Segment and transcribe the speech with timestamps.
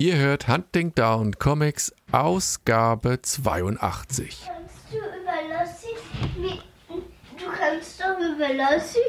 [0.00, 4.42] Ihr hört Hunting Down Comics Ausgabe 82.
[4.46, 5.88] Kannst du überlassen,
[6.36, 6.60] wie,
[7.36, 9.00] du kannst doch überlassen,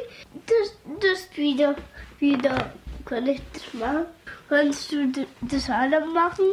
[0.47, 1.75] dass das wieder,
[2.17, 2.73] wieder,
[3.05, 4.05] kann ich das machen?
[4.49, 6.46] Kannst du das alle machen?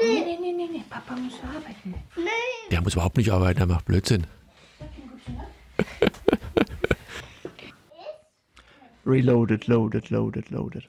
[0.00, 0.84] Nee, nee, nee, nee, nee.
[0.88, 1.94] Papa muss arbeiten.
[2.16, 2.30] nee.
[2.70, 4.26] Der muss überhaupt nicht arbeiten, der macht Blödsinn.
[9.04, 10.88] Reloaded, loaded, loaded, loaded.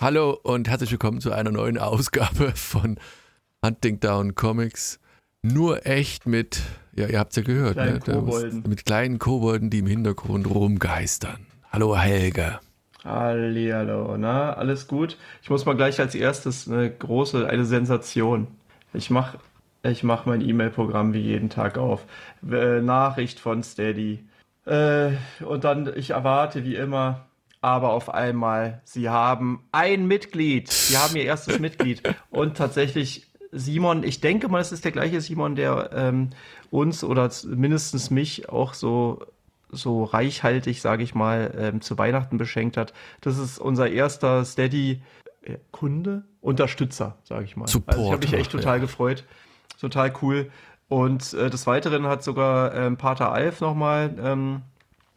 [0.00, 2.98] hallo und herzlich willkommen zu einer neuen Ausgabe von
[3.62, 4.98] Hunting Down Comics.
[5.42, 6.62] Nur echt mit,
[6.94, 8.00] ja, ihr habt es ja gehört, Kleinen ne?
[8.00, 8.64] Kobolden.
[8.66, 11.46] mit kleinen Kobolden, die im Hintergrund rumgeistern.
[11.70, 12.60] Hallo Helga.
[13.04, 15.18] Hallihallo, na, alles gut?
[15.42, 18.46] Ich muss mal gleich als erstes eine große, eine Sensation.
[18.94, 19.36] Ich mach,
[19.82, 22.06] ich mach mein E-Mail-Programm wie jeden Tag auf.
[22.50, 24.24] Äh, Nachricht von Steady.
[24.64, 25.10] Äh,
[25.44, 27.26] und dann, ich erwarte wie immer,
[27.60, 30.70] aber auf einmal, sie haben ein Mitglied.
[30.70, 32.02] Sie haben ihr erstes Mitglied.
[32.30, 36.30] Und tatsächlich, Simon, ich denke mal, es ist der gleiche Simon, der ähm,
[36.70, 39.20] uns oder mindestens mich auch so
[39.72, 42.92] so reichhaltig, sage ich mal, ähm, zu Weihnachten beschenkt hat.
[43.20, 47.66] Das ist unser erster Steady-Kunde, Unterstützer, sage ich mal.
[47.86, 48.80] also ich habe mich echt total ja.
[48.80, 49.24] gefreut.
[49.80, 50.50] Total cool.
[50.88, 54.62] Und äh, des Weiteren hat sogar ähm, Pater Alf nochmal ähm,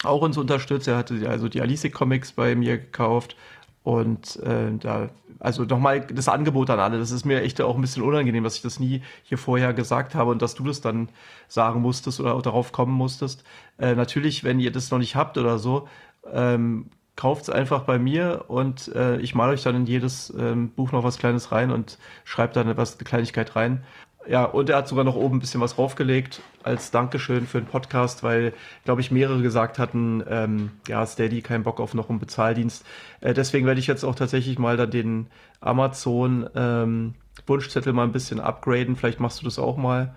[0.03, 0.87] auch uns unterstützt.
[0.87, 3.35] Er hatte also die Alice Comics bei mir gekauft.
[3.83, 5.09] Und äh, da,
[5.39, 6.99] also nochmal das Angebot an alle.
[6.99, 10.15] Das ist mir echt auch ein bisschen unangenehm, dass ich das nie hier vorher gesagt
[10.15, 11.09] habe und dass du das dann
[11.49, 13.43] sagen musstest oder auch darauf kommen musstest.
[13.77, 15.87] Äh, natürlich, wenn ihr das noch nicht habt oder so,
[16.31, 20.69] ähm, kauft es einfach bei mir und äh, ich male euch dann in jedes ähm,
[20.69, 23.83] Buch noch was Kleines rein und schreibe dann etwas, eine Kleinigkeit rein.
[24.27, 27.67] Ja, und er hat sogar noch oben ein bisschen was draufgelegt als Dankeschön für den
[27.67, 28.53] Podcast, weil,
[28.85, 32.85] glaube ich, mehrere gesagt hatten, ähm, ja, Steady, kein Bock auf noch einen Bezahldienst.
[33.21, 35.27] Äh, deswegen werde ich jetzt auch tatsächlich mal dann den
[35.59, 37.15] Amazon ähm,
[37.47, 38.95] Wunschzettel mal ein bisschen upgraden.
[38.95, 40.15] Vielleicht machst du das auch mal.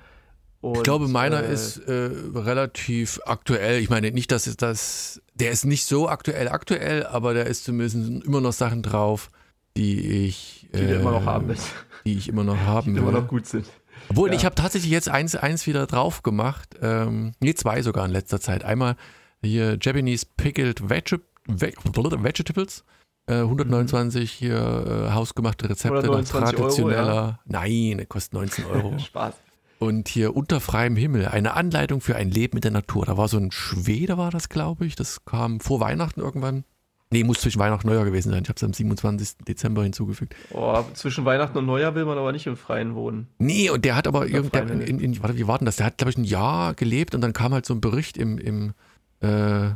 [0.61, 3.81] Und, Ich glaube, meiner äh, ist äh, relativ aktuell.
[3.81, 7.65] Ich meine nicht, dass es das, der ist nicht so aktuell aktuell, aber da ist
[7.65, 9.31] zumindest immer noch Sachen drauf,
[9.77, 11.71] die ich, die du immer noch äh, haben willst,
[12.05, 13.21] die ich immer noch haben die immer will.
[13.21, 13.67] noch gut sind.
[14.09, 14.37] Obwohl, Ja.
[14.37, 16.77] ich habe tatsächlich jetzt eins, eins wieder drauf gemacht.
[16.81, 18.65] Ähm, nee, zwei sogar in letzter Zeit.
[18.65, 18.97] Einmal
[19.43, 22.85] hier Japanese Pickled Veg Veg Vegetables.
[23.29, 27.41] Äh, 129 hier äh, hausgemachte Rezepte, dann 129 Euro, traditioneller.
[27.45, 28.99] Nein, kostet 19 Euro.
[29.01, 29.35] Spaß.
[29.79, 33.05] Und hier unter freiem Himmel, eine Anleitung für ein Leben mit der Natur.
[33.05, 34.95] Da war so ein Schwede, war das, glaube ich.
[34.97, 36.65] Das kam vor Weihnachten irgendwann.
[37.11, 38.43] Nee, muss zwischen Weihnachten und Neujahr gewesen sein.
[38.43, 39.39] Ich habe es am 27.
[39.47, 40.35] Dezember hinzugefügt.
[40.51, 43.29] Oh, zwischen Weihnachten und Neujahr will man aber nicht im Freien wohnen.
[43.39, 45.77] Nee, und der hat aber irgend, der, freiem in, in, warte, wie war denn das?
[45.77, 48.39] Der hat, glaube ich, ein Jahr gelebt und dann kam halt so ein Bericht im,
[48.39, 48.75] im
[49.21, 49.71] äh,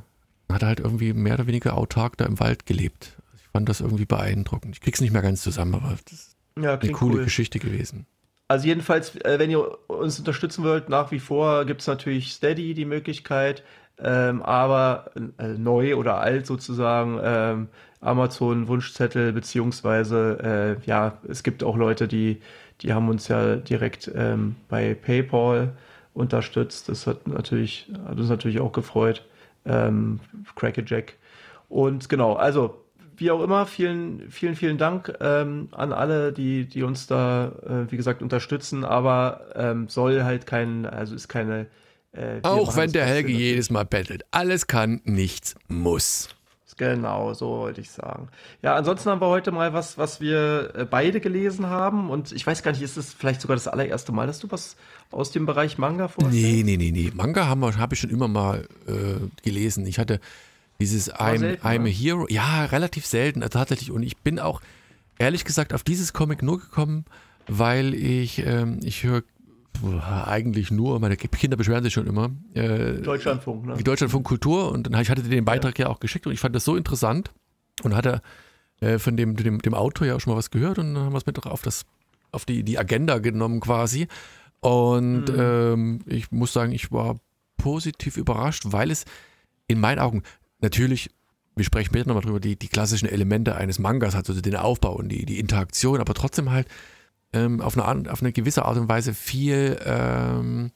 [0.52, 3.16] hat er halt irgendwie mehr oder weniger autark da im Wald gelebt.
[3.36, 4.74] Ich fand das irgendwie beeindruckend.
[4.74, 7.24] Ich krieg's nicht mehr ganz zusammen, aber das ist Ja, eine klingt coole cool.
[7.24, 8.06] Geschichte gewesen.
[8.48, 12.74] Also jedenfalls, äh, wenn ihr uns unterstützen wollt, nach wie vor gibt es natürlich Steady
[12.74, 13.62] die Möglichkeit,
[14.02, 17.68] ähm, aber äh, neu oder alt sozusagen ähm,
[18.00, 22.40] Amazon Wunschzettel beziehungsweise äh, ja, es gibt auch Leute, die
[22.82, 25.72] die haben uns ja direkt ähm, bei PayPal
[26.14, 26.88] unterstützt.
[26.88, 29.24] Das hat natürlich hat uns natürlich auch gefreut.
[29.66, 30.20] Ähm,
[30.56, 31.16] Crackerjack
[31.68, 32.84] und genau, also
[33.16, 37.90] wie auch immer, vielen, vielen, vielen Dank ähm, an alle, die, die uns da, äh,
[37.92, 41.66] wie gesagt, unterstützen, aber ähm, soll halt kein, also ist keine.
[42.12, 43.48] Äh, Auch wenn der Helge natürlich.
[43.48, 44.24] jedes Mal bettelt.
[44.30, 46.28] Alles kann, nichts muss.
[46.80, 48.28] Genau, so wollte ich sagen.
[48.62, 52.46] Ja, ansonsten haben wir heute mal was, was wir äh, beide gelesen haben und ich
[52.46, 54.76] weiß gar nicht, ist es vielleicht sogar das allererste Mal, dass du was
[55.10, 56.40] aus dem Bereich Manga vorstellst?
[56.42, 57.12] Nee, nee, nee, nee.
[57.14, 59.84] Manga habe hab ich schon immer mal äh, gelesen.
[59.84, 60.20] Ich hatte
[60.80, 61.90] dieses I'm, selten, I'm a ne?
[61.90, 62.26] Hero.
[62.30, 63.90] Ja, relativ selten äh, tatsächlich.
[63.90, 64.62] Und ich bin auch
[65.18, 67.04] ehrlich gesagt auf dieses Comic nur gekommen,
[67.46, 69.22] weil ich, ähm, ich höre
[69.82, 73.74] eigentlich nur, meine Kinder beschweren sich schon immer, äh, Deutschlandfunk, ne?
[73.76, 75.88] die Deutschlandfunk Kultur und dann ich hatte dir den Beitrag ja.
[75.88, 77.30] auch geschickt und ich fand das so interessant
[77.82, 78.22] und hatte
[78.80, 81.12] äh, von dem, dem, dem Autor ja auch schon mal was gehört und dann haben
[81.12, 81.84] wir es mit auf das
[82.32, 84.06] auf die, die Agenda genommen quasi
[84.60, 85.36] und Mhm.
[85.38, 87.18] ähm, ich muss sagen, ich war
[87.56, 89.04] positiv überrascht, weil es
[89.66, 90.22] in meinen Augen
[90.60, 91.10] natürlich
[91.56, 94.94] wir sprechen später nochmal drüber, die, die klassischen Elemente eines Mangas hat, also den Aufbau
[94.94, 96.68] und die, die Interaktion, aber trotzdem halt
[97.32, 100.72] ähm, auf, eine, auf eine gewisse Art und Weise viel, ähm,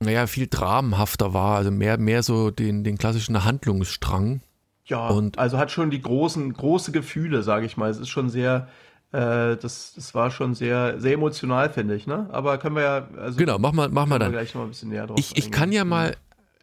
[0.00, 4.40] naja, viel dramenhafter war, also mehr, mehr so den, den klassischen Handlungsstrang.
[4.86, 7.90] Ja, Und- also hat schon die großen, große Gefühle, sage ich mal.
[7.90, 8.68] Es ist schon sehr,
[9.12, 12.28] äh, das, das war schon sehr, sehr emotional, finde ich, ne?
[12.32, 14.32] Aber können wir ja, also Genau, mach mal, mach mal dann.
[14.32, 15.50] gleich noch ein bisschen näher drauf Ich, ich eingehen.
[15.52, 16.16] kann ja mal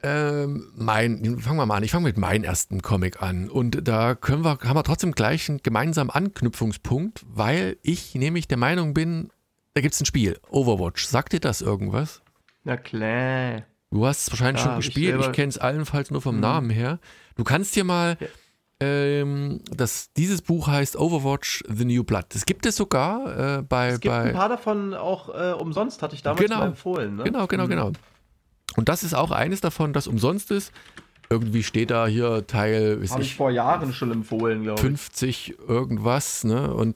[0.04, 4.14] ähm, mein, fangen wir mal an, ich fange mit meinem ersten Comic an und da
[4.16, 9.30] können wir, haben wir trotzdem gleich einen gemeinsamen Anknüpfungspunkt, weil ich nämlich der Meinung bin,
[9.74, 11.06] da gibt es ein Spiel, Overwatch.
[11.06, 12.22] Sagt dir das irgendwas?
[12.64, 13.64] Na klar.
[13.92, 16.36] Du hast es wahrscheinlich Ja, schon ich gespielt, ich, selber- kenne es allenfalls nur vom
[16.36, 16.42] Mhm.
[16.42, 17.00] Namen her.
[17.36, 18.28] Du kannst dir mal, Ja.
[18.82, 22.26] ähm, das, dieses Buch heißt Overwatch The New Blood.
[22.30, 26.02] Das gibt es sogar äh, bei, Es gibt bei ein paar davon auch äh, umsonst,
[26.02, 26.60] hatte ich damals Genau.
[26.60, 27.16] mal empfohlen.
[27.16, 27.24] Ne?
[27.24, 27.70] Genau, genau, Mhm.
[27.70, 27.92] genau.
[28.78, 30.72] Und das ist auch eines davon, das umsonst ist.
[31.30, 34.86] Irgendwie steht da hier Teil, Habe ich ich, vor Jahren schon empfohlen, glaube ich.
[34.88, 36.74] 50 irgendwas, ne?
[36.74, 36.96] Und,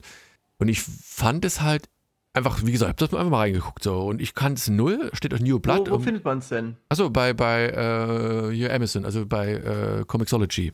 [0.60, 1.90] und ich fand es halt
[2.34, 4.00] einfach, wie gesagt, ich habe das einfach mal reingeguckt so.
[4.04, 5.90] Und ich kann es null, steht auf New Blood.
[5.90, 6.78] Wo, wo findet man es denn?
[6.88, 10.72] Achso, bei, bei äh, hier Amazon, also bei äh, Comixology.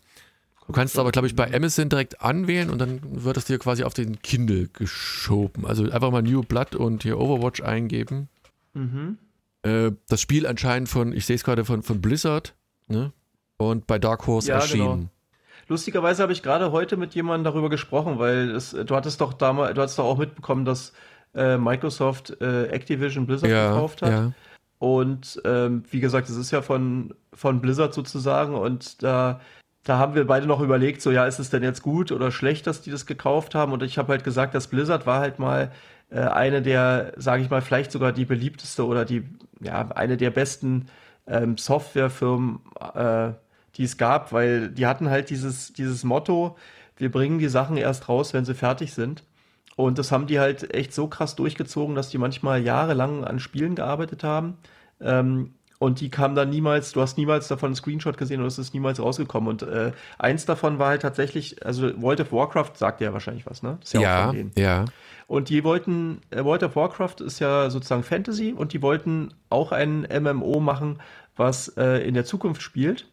[0.67, 3.85] Du kannst aber, glaube ich, bei Amazon direkt anwählen und dann wird es dir quasi
[3.85, 5.65] auf den Kindle geschoben.
[5.65, 8.27] Also einfach mal New Blood und hier Overwatch eingeben.
[8.73, 9.17] Mhm.
[9.67, 12.55] Äh, das Spiel anscheinend von, ich sehe es gerade von, von Blizzard,
[12.87, 13.11] ne?
[13.57, 14.99] Und bei Dark Horse Ja, erschienen.
[14.99, 15.09] genau.
[15.67, 19.73] Lustigerweise habe ich gerade heute mit jemandem darüber gesprochen, weil es, du hattest doch damals,
[19.73, 20.93] du hattest doch auch mitbekommen, dass
[21.35, 24.11] äh, Microsoft äh, Activision Blizzard Ja, gekauft hat.
[24.11, 24.31] ja.
[24.79, 29.41] Und ähm, wie gesagt, es ist ja von, von Blizzard sozusagen und da,
[29.83, 32.67] da haben wir beide noch überlegt, so ja, ist es denn jetzt gut oder schlecht,
[32.67, 33.73] dass die das gekauft haben?
[33.73, 35.71] Und ich habe halt gesagt, dass Blizzard war halt mal
[36.09, 39.23] äh, eine der, sage ich mal, vielleicht sogar die beliebteste oder die,
[39.61, 40.87] ja, eine der besten
[41.27, 42.59] ähm, Softwarefirmen,
[42.93, 43.31] äh,
[43.75, 46.57] die es gab, weil die hatten halt dieses, dieses Motto,
[46.97, 49.23] wir bringen die Sachen erst raus, wenn sie fertig sind.
[49.75, 53.75] Und das haben die halt echt so krass durchgezogen, dass die manchmal jahrelang an Spielen
[53.75, 54.57] gearbeitet haben.
[54.99, 58.57] Ähm, und die kamen dann niemals, du hast niemals davon einen Screenshot gesehen und es
[58.57, 59.47] ist niemals rausgekommen.
[59.49, 63.61] Und äh, eins davon war halt tatsächlich, also World of Warcraft sagt ja wahrscheinlich was,
[63.61, 63.77] ne?
[63.81, 64.51] Das ist Ja, von denen.
[64.57, 64.85] ja.
[65.27, 69.71] Und die wollten, äh, World of Warcraft ist ja sozusagen Fantasy und die wollten auch
[69.71, 70.99] ein MMO machen,
[71.35, 73.07] was äh, in der Zukunft spielt.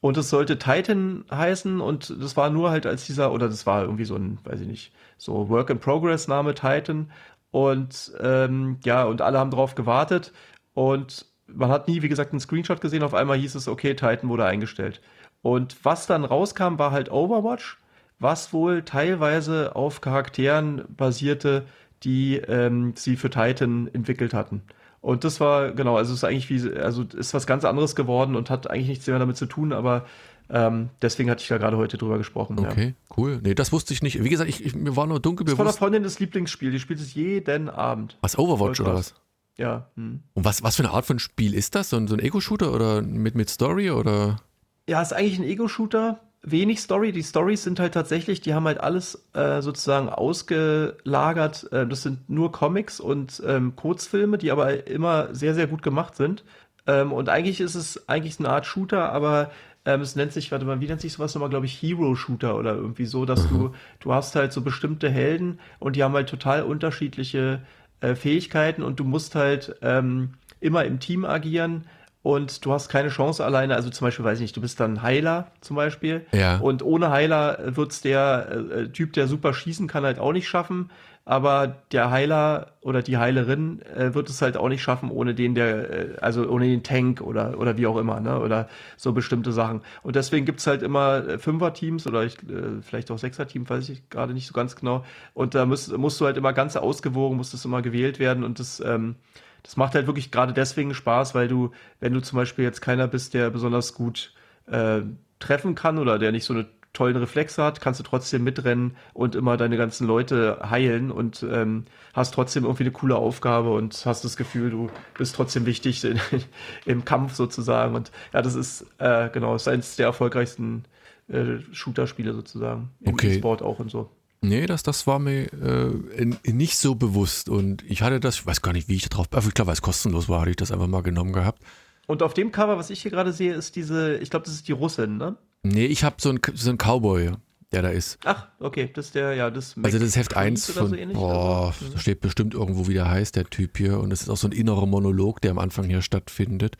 [0.00, 3.82] Und es sollte Titan heißen und das war nur halt als dieser, oder das war
[3.82, 7.10] irgendwie so ein, weiß ich nicht, so Work-in-Progress-Name Titan.
[7.50, 10.32] Und ähm, ja, und alle haben drauf gewartet
[10.72, 13.02] und man hat nie, wie gesagt, einen Screenshot gesehen.
[13.02, 15.00] Auf einmal hieß es, okay, Titan wurde eingestellt.
[15.42, 17.78] Und was dann rauskam, war halt Overwatch,
[18.18, 21.66] was wohl teilweise auf Charakteren basierte,
[22.02, 24.62] die ähm, sie für Titan entwickelt hatten.
[25.00, 28.36] Und das war, genau, also es ist eigentlich wie, also ist was ganz anderes geworden
[28.36, 30.04] und hat eigentlich nichts mehr damit zu tun, aber
[30.50, 32.58] ähm, deswegen hatte ich da gerade heute drüber gesprochen.
[32.60, 32.70] Ja.
[32.70, 33.40] Okay, cool.
[33.42, 34.22] Nee, das wusste ich nicht.
[34.22, 35.78] Wie gesagt, ich, ich, mir war nur dunkel Das ist von der bewusst.
[35.78, 38.18] Freundin das Lieblingsspiel, die spielt es jeden Abend.
[38.20, 39.14] Was, Overwatch oder was?
[39.60, 39.90] Ja.
[39.94, 40.22] Hm.
[40.32, 41.90] Und was, was für eine Art von Spiel ist das?
[41.90, 44.40] So ein, so ein Ego-Shooter oder mit, mit Story oder?
[44.88, 46.18] Ja, ist eigentlich ein Ego-Shooter.
[46.42, 47.12] Wenig Story.
[47.12, 51.70] Die Stories sind halt tatsächlich, die haben halt alles äh, sozusagen ausgelagert.
[51.72, 56.16] Äh, das sind nur Comics und ähm, Kurzfilme, die aber immer sehr, sehr gut gemacht
[56.16, 56.42] sind.
[56.86, 59.50] Ähm, und eigentlich ist es eigentlich eine Art Shooter, aber
[59.84, 62.74] ähm, es nennt sich, warte mal, wie nennt sich sowas nochmal, glaube ich, Hero-Shooter oder
[62.74, 66.62] irgendwie so, dass du, du hast halt so bestimmte Helden und die haben halt total
[66.62, 67.60] unterschiedliche
[68.00, 71.84] äh, Fähigkeiten und du musst halt ähm, immer im Team agieren
[72.22, 73.74] und du hast keine Chance alleine.
[73.74, 76.26] Also zum Beispiel, weiß ich nicht, du bist dann Heiler zum Beispiel.
[76.32, 76.58] Ja.
[76.58, 80.90] Und ohne Heiler wird's der äh, Typ, der super schießen kann, halt auch nicht schaffen.
[81.30, 85.54] Aber der Heiler oder die Heilerin äh, wird es halt auch nicht schaffen, ohne den
[85.54, 88.40] der, äh, also ohne den Tank oder, oder wie auch immer, ne?
[88.40, 89.80] Oder so bestimmte Sachen.
[90.02, 94.10] Und deswegen gibt's halt immer äh, Fünfer-Teams oder ich, äh, vielleicht auch Sechser-Team, weiß ich
[94.10, 95.04] gerade nicht so ganz genau.
[95.32, 98.58] Und da musst, musst du halt immer ganz ausgewogen, musst es immer gewählt werden und
[98.58, 99.14] das, ähm,
[99.62, 101.70] das macht halt wirklich gerade deswegen Spaß, weil du,
[102.00, 104.34] wenn du zum Beispiel jetzt keiner bist, der besonders gut
[104.66, 105.02] äh,
[105.38, 109.34] treffen kann oder der nicht so eine tollen Reflexe hat, kannst du trotzdem mitrennen und
[109.34, 114.24] immer deine ganzen Leute heilen und ähm, hast trotzdem irgendwie eine coole Aufgabe und hast
[114.24, 116.20] das Gefühl, du bist trotzdem wichtig in,
[116.84, 117.94] im Kampf sozusagen.
[117.94, 120.84] Und ja, das ist äh, genau, ist eines der erfolgreichsten
[121.28, 122.90] äh, Shooter-Spiele sozusagen.
[123.00, 123.34] Im Okay.
[123.34, 124.10] E-Sport auch und so.
[124.42, 127.48] Nee, das, das war mir äh, nicht so bewusst.
[127.48, 129.68] Und ich hatte das, ich weiß gar nicht, wie ich da drauf, aber ich glaube,
[129.68, 131.62] weil es kostenlos war, hatte ich das einfach mal genommen gehabt.
[132.06, 134.66] Und auf dem Cover, was ich hier gerade sehe, ist diese, ich glaube, das ist
[134.66, 135.36] die Russin, ne?
[135.62, 137.32] Nee, ich habe so einen so einen Cowboy,
[137.72, 138.18] der da ist.
[138.24, 140.88] Ach, okay, das ist der, ja, das Also das ist Heft McCreed 1 oder von,
[140.90, 144.00] so ähnlich, boah, also, da steht bestimmt irgendwo, wie der heißt, der Typ hier.
[144.00, 146.76] Und es ist auch so ein innerer Monolog, der am Anfang hier stattfindet.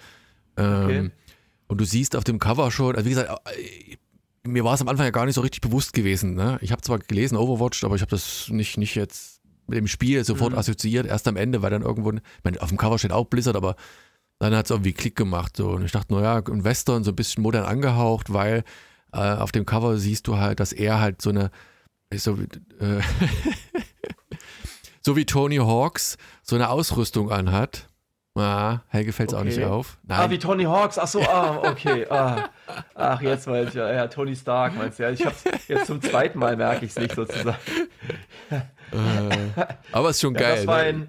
[0.56, 1.10] Ähm, Okay.
[1.68, 3.96] Und du siehst auf dem Cover schon, also wie gesagt, äh,
[4.48, 6.34] mir war es am Anfang ja gar nicht so richtig bewusst gewesen.
[6.34, 6.58] Ne?
[6.62, 10.24] Ich habe zwar gelesen Overwatch, aber ich habe das nicht, nicht jetzt mit dem Spiel
[10.24, 10.58] sofort Mhm.
[10.58, 13.54] assoziiert, erst am Ende, weil dann irgendwo, ich meine, auf dem Cover steht auch Blizzard,
[13.54, 13.76] aber
[14.40, 15.56] dann hat es irgendwie Klick gemacht.
[15.56, 15.68] So.
[15.70, 18.64] Und ich dachte, naja, ein Western, so ein bisschen modern angehaucht, weil
[19.12, 21.50] äh, auf dem Cover siehst du halt, dass er halt so eine,
[22.14, 22.44] so wie,
[22.84, 23.00] äh,
[25.02, 27.86] so wie Tony Hawks so eine Ausrüstung anhat.
[28.36, 29.66] Ah, Helge fällt es auch nicht Okay.
[29.66, 29.98] auf.
[30.08, 30.98] Ah, wie Tony Hawks.
[30.98, 32.06] Ach so, ah, okay.
[32.08, 32.48] Ah.
[32.94, 33.92] Ach, jetzt weiß ich ja.
[33.92, 35.02] Ja, Tony Stark meinst du.
[35.02, 37.58] Ja, ich hab's jetzt zum zweiten Mal merke ich es nicht sozusagen.
[38.50, 38.58] Äh,
[39.92, 40.56] aber ist schon Ja, geil.
[40.56, 41.08] das war ne?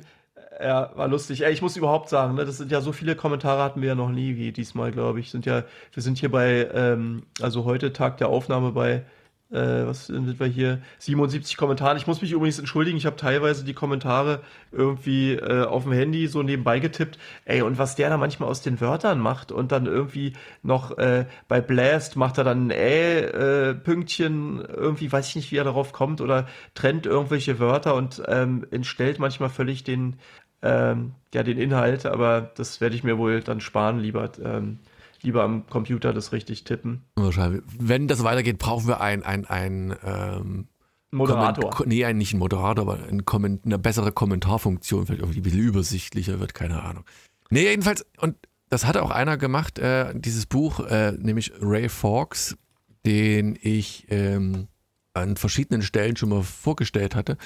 [0.63, 1.43] Ja, war lustig.
[1.43, 3.95] Ey, ich muss überhaupt sagen, ne, das sind ja so viele Kommentare hatten wir ja
[3.95, 5.31] noch nie wie diesmal, glaube ich.
[5.31, 5.63] Sind ja,
[5.93, 9.05] wir sind hier bei, ähm, also heute Tag der Aufnahme bei,
[9.51, 10.81] äh, was sind wir hier?
[10.99, 11.97] 77 Kommentaren.
[11.97, 14.41] Ich muss mich übrigens entschuldigen, ich habe teilweise die Kommentare
[14.71, 17.19] irgendwie äh, auf dem Handy so nebenbei getippt.
[17.45, 21.25] Ey, und was der da manchmal aus den Wörtern macht und dann irgendwie noch äh,
[21.47, 26.21] bei Blast macht er dann ein Ä-Pünktchen, irgendwie weiß ich nicht, wie er darauf kommt
[26.21, 30.15] oder trennt irgendwelche Wörter und ähm, entstellt manchmal völlig den,
[30.61, 34.79] ähm, ja, den Inhalt, aber das werde ich mir wohl dann sparen, lieber, ähm,
[35.21, 37.03] lieber am Computer das richtig tippen.
[37.15, 37.61] Wahrscheinlich.
[37.79, 40.67] Wenn das weitergeht, brauchen wir ein, ein, ein ähm,
[41.11, 41.71] Moderator.
[41.71, 45.43] Komment- nee, ein, nicht ein Moderator, aber ein Komment eine bessere Kommentarfunktion, vielleicht irgendwie ein
[45.43, 47.05] bisschen übersichtlicher wird, keine Ahnung.
[47.49, 48.35] Nee, jedenfalls, und
[48.69, 52.57] das hatte auch einer gemacht, äh, dieses Buch, äh, nämlich Ray Fawkes,
[53.05, 54.67] den ich ähm,
[55.13, 57.37] an verschiedenen Stellen schon mal vorgestellt hatte.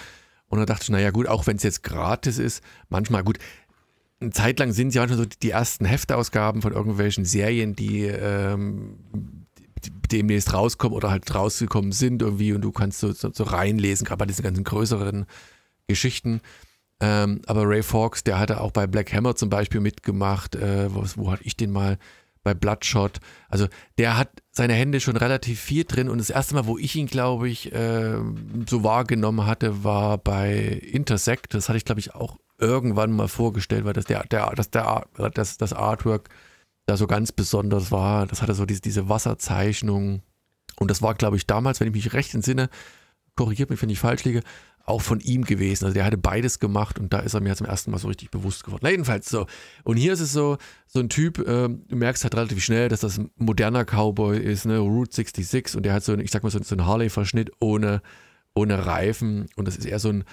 [0.47, 3.39] Und da dachte ich, naja gut, auch wenn es jetzt gratis ist, manchmal gut,
[4.19, 8.97] eine Zeit lang sind ja manchmal so die ersten Heftausgaben von irgendwelchen Serien, die ähm,
[10.11, 14.19] demnächst rauskommen oder halt rausgekommen sind irgendwie und du kannst so, so, so reinlesen, gerade
[14.19, 15.25] bei diesen ganzen größeren
[15.87, 16.41] Geschichten.
[17.01, 20.55] Ähm, aber Ray Fawkes, der hatte auch bei Black Hammer zum Beispiel mitgemacht.
[20.55, 21.97] Äh, wo, wo hatte ich den mal?
[22.43, 23.19] Bei Bloodshot.
[23.49, 26.95] Also der hat seine Hände schon relativ viel drin und das erste Mal, wo ich
[26.95, 28.15] ihn, glaube ich, äh,
[28.69, 31.53] so wahrgenommen hatte, war bei Intersect.
[31.53, 35.07] Das hatte ich, glaube ich, auch irgendwann mal vorgestellt, weil das, der, der, das, der,
[35.33, 36.29] das, das Artwork
[36.85, 38.27] da so ganz besonders war.
[38.27, 40.21] Das hatte so diese, diese Wasserzeichnung.
[40.77, 42.69] Und das war, glaube ich, damals, wenn ich mich recht entsinne,
[43.35, 44.41] korrigiert mich, wenn ich falsch liege,
[44.85, 45.85] auch von ihm gewesen.
[45.85, 48.29] Also der hatte beides gemacht und da ist er mir zum ersten Mal so richtig
[48.31, 48.81] bewusst geworden.
[48.83, 49.47] Na, jedenfalls so.
[49.83, 52.99] Und hier ist es so, so ein Typ, ähm, du merkst halt relativ schnell, dass
[53.01, 56.43] das ein moderner Cowboy ist, ne, Route 66 und der hat so, ein, ich sag
[56.43, 58.01] mal, so, so einen Harley-Verschnitt ohne,
[58.53, 60.23] ohne Reifen und das ist eher so ein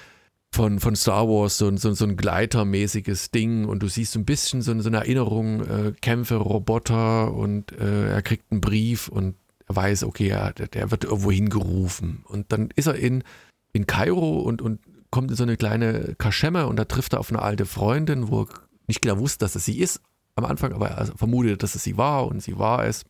[0.55, 4.19] von, von Star Wars, so, ein- so, so ein Gleitermäßiges Ding und du siehst so
[4.19, 9.09] ein bisschen so, so eine Erinnerung, äh, Kämpfe, Roboter und äh, er kriegt einen Brief
[9.09, 9.35] und
[9.67, 13.25] er weiß, okay, der, der wird irgendwo hingerufen und dann ist er in,
[13.73, 17.31] in Kairo und, und kommt in so eine kleine Kaschemme und da trifft er auf
[17.31, 18.49] eine alte Freundin, wo er
[18.87, 20.00] nicht genau wusste, dass es sie ist
[20.35, 23.05] am Anfang, aber er vermutet, dass es sie war und sie war es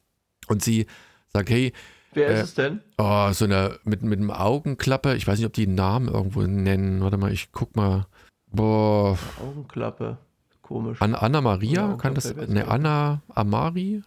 [0.49, 0.87] und sie
[1.33, 1.73] sagt, hey,
[2.15, 2.81] Wer Äh, ist es denn?
[2.99, 5.15] Oh, so eine mit, mit einem Augenklappe.
[5.15, 7.03] Ich weiß nicht, ob die einen Namen irgendwo nennen.
[7.03, 8.07] Warte mal, ich guck mal.
[8.49, 10.19] Boah, Augenklappe.
[10.61, 11.01] Komisch.
[11.01, 11.95] An, Anna Maria?
[11.95, 12.35] Kann das.
[12.35, 14.03] Ne, Anna Amari?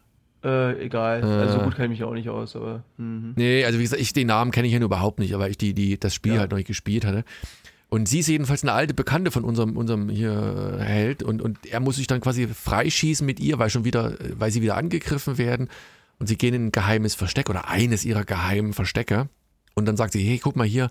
[0.45, 1.23] Äh, egal.
[1.23, 1.25] Äh.
[1.25, 2.83] Also gut kenne ich mich auch nicht aus, aber.
[2.97, 3.33] Mhm.
[3.35, 5.57] Nee, also wie gesagt, ich, den Namen kenne ich ja nur überhaupt nicht, aber ich
[5.57, 6.41] die, die, das Spiel Ja.
[6.41, 7.23] halt noch nicht gespielt hatte.
[7.89, 11.79] Und sie ist jedenfalls eine alte Bekannte von unserem, unserem hier Held und, und er
[11.79, 15.69] muss sich dann quasi freischießen mit ihr, weil schon wieder, weil sie wieder angegriffen werden
[16.19, 19.29] und sie gehen in ein geheimes Versteck oder eines ihrer geheimen Verstecke
[19.75, 20.89] und dann sagt sie, hey, guck mal hier,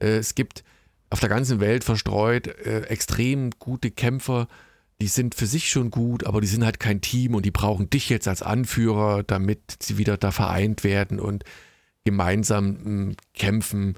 [0.00, 0.64] äh, es gibt
[1.10, 4.48] auf der ganzen Welt verstreut äh, extrem gute Kämpfer,
[5.00, 7.88] die sind für sich schon gut, aber die sind halt kein Team und die brauchen
[7.88, 11.44] dich jetzt als Anführer, damit sie wieder da vereint werden und
[12.04, 13.94] gemeinsam mh, kämpfen.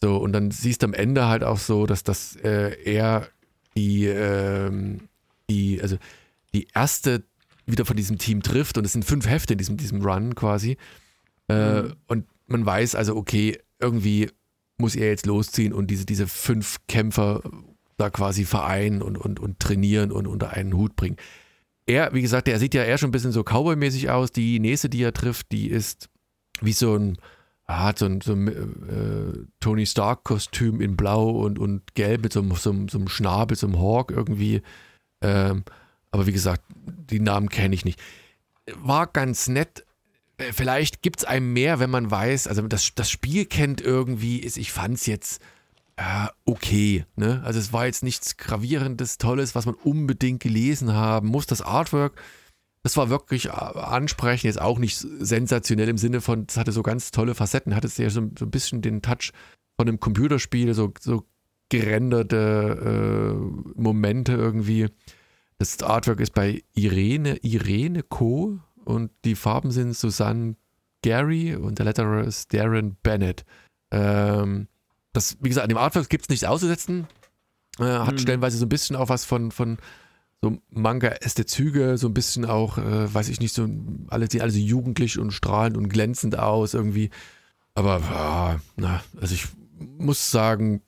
[0.00, 3.28] So, und dann siehst du am Ende halt auch so, dass das äh, er
[3.76, 5.08] die, ähm,
[5.50, 5.98] die, also
[6.54, 7.24] die erste
[7.66, 10.78] wieder von diesem Team trifft und es sind fünf Hefte in diesem, diesem Run quasi.
[11.48, 14.30] Äh, Und man weiß also, okay, irgendwie
[14.78, 17.42] muss er jetzt losziehen und diese, diese fünf Kämpfer
[17.98, 21.16] da quasi vereinen und, und, und trainieren und unter einen Hut bringen.
[21.86, 24.30] Er, wie gesagt, der sieht ja eher schon ein bisschen so Cowboy-mäßig aus.
[24.32, 26.08] Die nächste, die er trifft, die ist
[26.60, 27.18] wie so ein,
[27.66, 32.40] hat so ein, so ein äh, Tony Stark-Kostüm in Blau und, und Gelb mit so,
[32.40, 34.62] einem- so, einem- so einem Schnabel, so einem Hawk irgendwie.
[35.22, 35.64] Ähm,
[36.10, 36.62] aber wie gesagt,
[37.10, 38.00] die Namen kenne ich nicht.
[38.76, 39.84] War ganz nett.
[40.36, 44.38] Äh, Vielleicht gibt es einem mehr, wenn man weiß, also das, das Spiel kennt irgendwie,
[44.38, 45.42] ist, ich fand es jetzt
[45.98, 47.04] äh, okay.
[47.16, 47.42] Ne?
[47.44, 51.46] Also es war jetzt nichts Gravierendes, Tolles, was man unbedingt gelesen haben muss.
[51.46, 52.22] Das Artwork,
[52.84, 56.84] das war wirklich äh, ansprechend, jetzt auch nicht sensationell im Sinne von, es hatte so
[56.84, 59.32] ganz tolle Facetten, hatte ja so, so ein bisschen den Touch
[59.76, 61.24] von einem Computerspiel, so, so
[61.68, 64.86] gerenderte äh, Momente irgendwie.
[65.58, 68.60] Das Artwork ist bei Irene, Irene Co.
[68.84, 70.54] und die Farben sind Susanne
[71.02, 73.44] Gary und der Letterer ist Darren Bennett.
[73.90, 74.68] Ähm,
[75.12, 77.06] das, wie gesagt, an dem Artwork gibt es nichts auszusetzen.
[77.78, 78.18] Äh, hat Mhm.
[78.18, 79.78] stellenweise so ein bisschen auch was von, von
[80.42, 83.68] so Manga-äste Züge, so ein bisschen auch, äh, weiß ich nicht, so
[84.08, 87.10] alle sehen alle so jugendlich und strahlend und glänzend aus irgendwie.
[87.74, 89.46] Aber ja, na, also ich
[89.98, 90.82] muss sagen,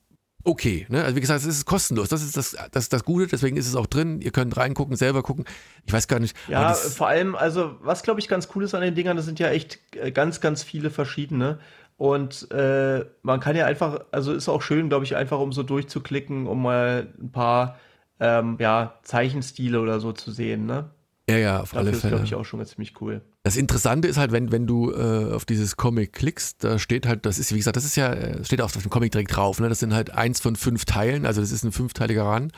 [0.44, 0.86] okay.
[0.88, 1.04] Ne?
[1.04, 2.08] Also wie gesagt, es ist kostenlos.
[2.08, 4.20] Das ist das, das, das Gute, deswegen ist es auch drin.
[4.20, 5.44] Ihr könnt reingucken, selber gucken.
[5.84, 6.36] Ich weiß gar nicht.
[6.48, 9.38] Ja, vor allem, also was glaube ich ganz cool ist an den Dingern, das sind
[9.38, 11.58] ja echt äh, ganz, ganz viele verschiedene.
[12.00, 15.62] Und äh, man kann ja einfach, also ist auch schön, glaube ich, einfach um so
[15.62, 17.78] durchzuklicken, um mal ein paar
[18.18, 20.64] ähm, ja, Zeichenstile oder so zu sehen.
[20.64, 20.88] Ne?
[21.28, 22.10] ja, ja, auf alle Dafür ist, Fälle.
[22.12, 23.20] glaube ich, auch schon ziemlich cool.
[23.42, 27.26] Das Interessante ist halt, wenn, wenn du äh, auf dieses Comic klickst, da steht halt,
[27.26, 29.68] das ist, wie gesagt, das ist ja, äh, steht auf dem Comic direkt drauf, ne?
[29.68, 32.50] Das sind halt eins von fünf Teilen, also das ist ein fünfteiliger Run.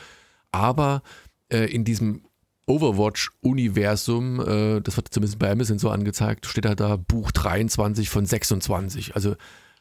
[0.53, 1.03] Aber
[1.49, 2.23] äh, in diesem
[2.67, 8.27] Overwatch-Universum, äh, das wird zumindest bei Amazon so angezeigt, steht halt da Buch 23 von
[8.27, 9.15] 26.
[9.15, 9.37] Also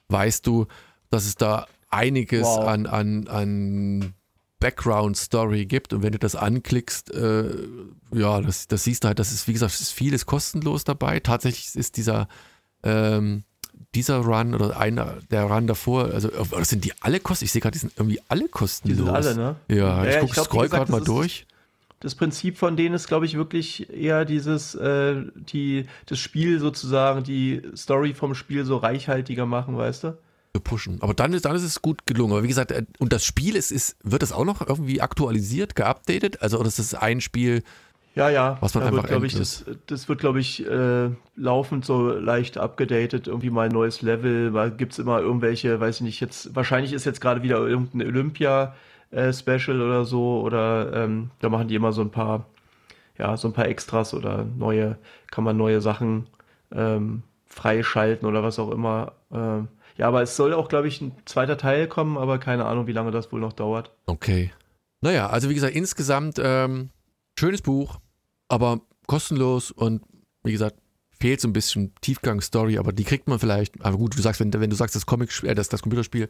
[0.10, 0.68] weißt du,
[1.10, 2.68] dass es da einiges Wow.
[2.68, 4.14] an, an, an
[4.60, 7.50] Background-Story gibt und wenn du das anklickst, äh,
[8.14, 11.20] ja, das, das siehst du halt, das ist, wie gesagt, es ist vieles kostenlos dabei.
[11.20, 12.28] Tatsächlich ist dieser,
[12.84, 13.44] ähm,
[13.96, 17.48] dieser Run oder einer der Run davor, also oder sind die alle kostenlos?
[17.50, 18.98] Ich sehe gerade, die sind irgendwie alle Die kostenlos.
[18.98, 19.56] sind alle, ne?
[19.68, 21.46] Ja, Ja, ich ja, gucke, ich glaub, scroll gerade mal durch.
[22.02, 27.24] Das Prinzip von denen ist, glaube ich, wirklich eher dieses, äh, die, das Spiel sozusagen,
[27.24, 30.18] die Story vom Spiel so reichhaltiger machen, weißt du?
[30.60, 30.98] pushen.
[31.02, 32.34] Aber dann ist, dann ist es gut gelungen.
[32.34, 35.76] Aber wie gesagt, äh, und das Spiel ist, ist, wird das auch noch irgendwie aktualisiert,
[35.76, 36.42] geupdatet?
[36.42, 37.64] Also, oder ist das ein Spiel?
[38.16, 38.58] Ja, ja.
[38.60, 42.58] Was man da einfach wird, ich, das, das wird, glaube ich, äh, laufend so leicht
[42.58, 46.92] abgedatet, irgendwie mal ein neues Level, mal gibt's immer irgendwelche, weiß ich nicht, jetzt, wahrscheinlich
[46.92, 48.02] ist jetzt gerade wieder irgendein
[49.12, 52.46] Olympia-Special oder so, oder ähm, da machen die immer so ein paar,
[53.18, 54.98] ja, so ein paar Extras oder neue,
[55.30, 56.28] kann man neue Sachen
[56.72, 59.14] ähm, freischalten oder was auch immer.
[59.32, 62.88] Ähm, ja, aber es soll auch, glaube ich, ein zweiter Teil kommen, aber keine Ahnung,
[62.88, 63.92] wie lange das wohl noch dauert.
[64.06, 64.52] Okay.
[65.02, 66.90] Naja, also wie gesagt, insgesamt ähm,
[67.38, 68.00] schönes Buch,
[68.48, 70.02] aber kostenlos und
[70.44, 70.76] wie gesagt,
[71.20, 73.84] fehlt so ein bisschen Tiefgang-Story, aber die kriegt man vielleicht.
[73.84, 76.28] Aber gut, du sagst, wenn, wenn du sagst, das Comic, äh, das, das Computerspiel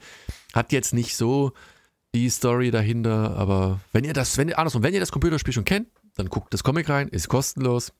[0.53, 1.53] hat jetzt nicht so
[2.13, 5.65] die Story dahinter, aber wenn ihr das, wenn ihr andersrum, wenn ihr das Computerspiel schon
[5.65, 7.93] kennt, dann guckt das Comic rein, ist kostenlos,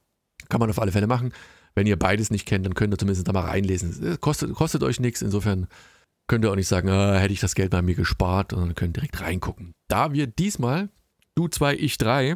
[0.50, 1.34] kann man auf alle Fälle machen.
[1.76, 3.91] Wenn ihr beides nicht kennt, dann könnt ihr zumindest da mal reinlesen.
[4.06, 5.67] Es kostet, kostet euch nichts, insofern
[6.28, 8.97] könnt ihr auch nicht sagen, ah, hätte ich das Geld bei mir gespart, sondern könnt
[8.97, 9.74] direkt reingucken.
[9.88, 10.89] Da wir diesmal,
[11.36, 12.36] du zwei, ich drei,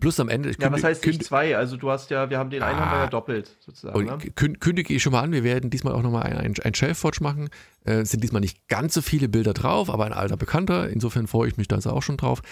[0.00, 0.54] plus am Ende, Mhm.
[0.58, 1.56] Ja, was heißt ich kündig- zwei?
[1.56, 3.08] Also du hast ja, wir haben den einen haben wir ja Ah.
[3.08, 3.96] doppelt sozusagen.
[3.96, 4.16] und Ne?
[4.32, 7.48] kün- kündige ich schon mal an, wir werden diesmal auch nochmal ein, ein, Shelf-Watch machen.
[7.84, 10.88] Äh, es sind diesmal nicht ganz so viele Bilder drauf, aber ein alter Bekannter.
[10.90, 12.42] Insofern freue ich mich da also auch schon drauf.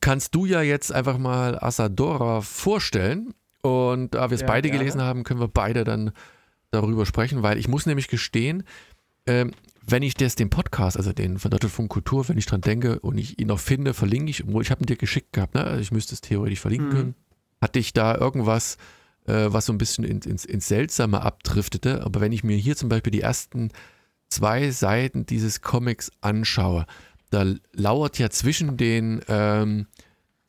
[0.00, 3.32] Kannst du ja jetzt einfach mal Asadora vorstellen.
[3.62, 4.78] Und da wir es Ja, beide gerne.
[4.84, 6.10] gelesen haben, können wir beide dann
[6.72, 8.64] darüber sprechen, weil ich muss nämlich gestehen,
[9.26, 9.52] ähm,
[9.88, 13.18] wenn ich das den Podcast, also den von Deutschlandfunk Kultur, wenn ich dran denke und
[13.18, 15.64] ich ihn noch finde, verlinke ich, obwohl ich habe ihn dir geschickt gehabt, ne?
[15.64, 16.92] also ich müsste es theoretisch verlinken Mhm.
[16.92, 17.14] können.
[17.60, 18.76] Hatte ich da irgendwas,
[19.26, 22.76] äh, was so ein bisschen ins, ins, ins Seltsame abdriftete, aber wenn ich mir hier
[22.76, 23.70] zum Beispiel die ersten
[24.28, 26.86] zwei Seiten dieses Comics anschaue,
[27.30, 29.86] da lauert ja zwischen den, ähm,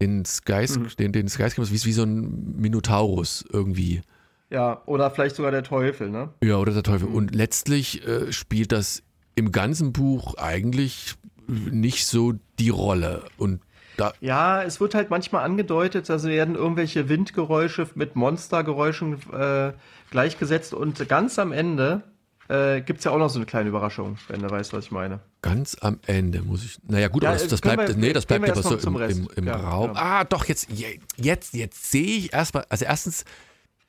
[0.01, 0.87] den Skys, Mhm.
[0.99, 4.01] den, den Skyscrapers wie, wie so ein Minotaurus irgendwie.
[4.49, 6.29] Ja, oder vielleicht sogar der Teufel, ne?
[6.43, 7.09] Ja, oder der Teufel.
[7.09, 7.15] Mhm.
[7.15, 9.03] Und letztlich äh, spielt das
[9.37, 11.15] im ganzen Buch eigentlich
[11.47, 13.23] nicht so die Rolle.
[13.37, 13.61] Und
[13.95, 19.71] da, Ja, es wird halt manchmal angedeutet, also werden irgendwelche Windgeräusche mit Monstergeräuschen äh,
[20.11, 22.03] gleichgesetzt und ganz am Ende
[22.49, 24.91] äh, gibt es ja auch noch so eine kleine Überraschung, wenn du weißt, was ich
[24.91, 25.19] meine.
[25.41, 26.77] ganz am Ende muss ich.
[26.87, 27.87] Naja, gut, Ja, aber das, das bleibt.
[27.89, 29.93] wir- nee, das bleibt aber so im, im, im Ja, Raum.
[29.93, 30.01] ja.
[30.01, 32.65] Ah, doch, jetzt, je- jetzt, jetzt sehe ich erstmal.
[32.69, 33.25] Also, erstens,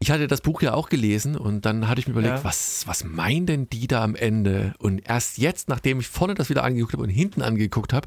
[0.01, 2.45] ich hatte das Buch ja auch gelesen und dann hatte ich mir überlegt, Ja.
[2.45, 4.75] was, was meinen denn die da am Ende?
[4.79, 8.07] Und erst jetzt, nachdem ich vorne das wieder angeguckt habe und hinten angeguckt habe,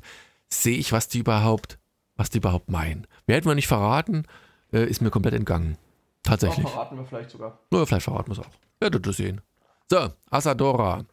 [0.50, 1.80] sehe ich, was die überhaupt,
[2.16, 3.08] was die überhaupt meinen.
[3.28, 4.24] Mehr hätten wir nicht verraten,
[4.72, 5.78] äh, ist mir komplett entgangen.
[6.24, 6.68] Tatsächlich.
[6.68, 7.60] verraten wir vielleicht sogar.
[7.72, 8.52] Oder vielleicht verraten wir es auch.
[8.80, 9.42] Werdet ihr sehen.
[9.90, 11.04] So, Asadora.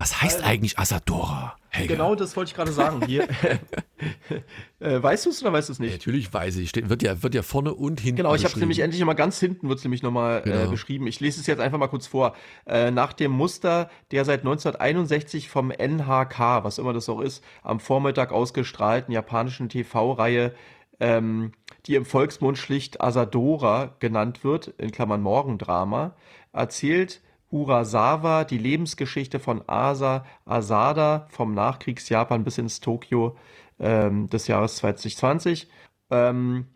[0.00, 1.56] Was heißt eigentlich Asadora?
[1.70, 1.94] Helga?
[1.94, 3.04] Genau das wollte ich gerade sagen.
[3.04, 3.26] Hier.
[4.78, 5.90] äh, weißt du es oder weißt du es nicht?
[5.90, 6.68] Natürlich weiß ich.
[6.68, 8.18] Steht, wird, ja, wird ja vorne und hinten.
[8.18, 10.70] Genau, ich habe es nämlich endlich nochmal ganz hinten, wird es nämlich nochmal äh, Genau.
[10.70, 11.08] beschrieben.
[11.08, 12.36] Ich lese es jetzt einfach mal kurz vor.
[12.64, 17.80] Äh, nach dem Muster der seit 1961 vom NHK, was immer das auch ist, am
[17.80, 20.54] Vormittag ausgestrahlten japanischen TV-Reihe,
[21.00, 21.50] ähm,
[21.86, 26.14] die im Volksmund schlicht Asadora genannt wird, in Klammern Morgendrama,
[26.52, 33.36] erzählt Urasawa die Lebensgeschichte von Asa Asada vom Nachkriegsjapan bis ins Tokio
[33.78, 35.68] ähm, des Jahres 2020.
[36.10, 36.66] Ähm,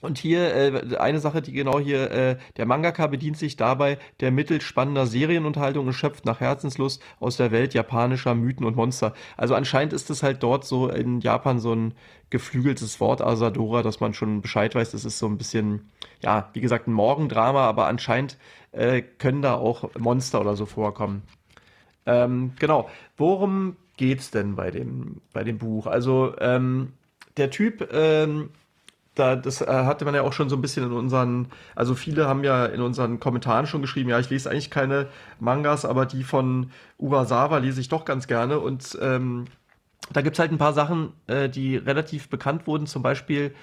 [0.00, 4.30] Und hier äh, eine Sache, die genau hier, äh, der Mangaka bedient sich dabei der
[4.30, 9.14] mittelspannender Serienunterhaltung und schöpft nach Herzenslust aus der Welt japanischer Mythen und Monster.
[9.36, 11.94] Also anscheinend ist es halt dort so in Japan so ein
[12.30, 14.92] geflügeltes Wort, Asadora, dass man schon Bescheid weiß.
[14.92, 18.36] Das ist so ein bisschen, ja, wie gesagt, ein Morgendrama, aber anscheinend
[18.72, 21.22] äh, können da auch Monster oder so vorkommen.
[22.06, 22.88] Ähm, genau.
[23.16, 25.86] Worum geht's denn bei dem, bei dem Buch?
[25.86, 26.92] Also, ähm,
[27.36, 28.50] der Typ, ähm,
[29.18, 32.26] da, das äh, hatte man ja auch schon so ein bisschen in unseren, also viele
[32.28, 35.08] haben ja in unseren Kommentaren schon geschrieben, ja, ich lese eigentlich keine
[35.40, 38.60] Mangas, aber die von Urasawa lese ich doch ganz gerne.
[38.60, 39.46] Und ähm,
[40.12, 43.54] da gibt's halt ein paar Sachen, äh, die relativ bekannt wurden, zum Beispiel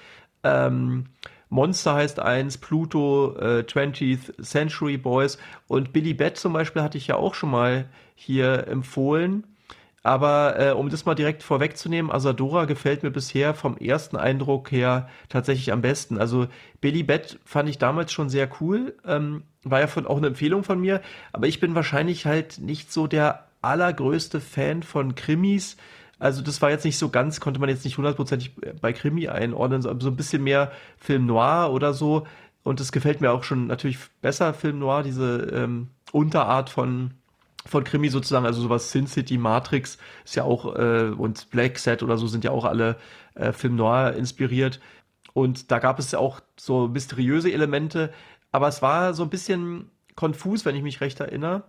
[0.44, 1.06] ähm,
[1.48, 5.38] Monster heißt eins, Pluto, äh, 20th Century Boys.
[5.68, 9.44] Und Billy Bat zum Beispiel hatte ich ja auch schon mal hier empfohlen.
[10.06, 15.08] Aber äh, um das mal direkt vorwegzunehmen, Asadora gefällt mir bisher vom ersten Eindruck her
[15.28, 16.16] tatsächlich am besten.
[16.18, 16.46] Also
[16.80, 20.62] Billy Bat fand ich damals schon sehr cool, ähm, war ja von, auch eine Empfehlung
[20.62, 25.76] von mir, aber ich bin wahrscheinlich halt nicht so der allergrößte Fan von Krimis.
[26.20, 29.82] Also das war jetzt nicht so ganz, konnte man jetzt nicht hundertprozentig bei Krimi einordnen,
[29.82, 32.28] so ein bisschen mehr Film Noir oder so.
[32.62, 37.10] Und das gefällt mir auch schon natürlich besser, Film Noir, diese ähm, Unterart von
[37.66, 42.02] von Krimi sozusagen, also sowas Sin City, Matrix ist ja auch äh, und Black Set
[42.02, 42.96] oder so sind ja auch alle
[43.34, 44.80] äh, Film Noir inspiriert.
[45.32, 48.12] Und da gab es ja auch so mysteriöse Elemente,
[48.52, 51.64] aber es war so ein bisschen konfus, wenn ich mich recht erinnere.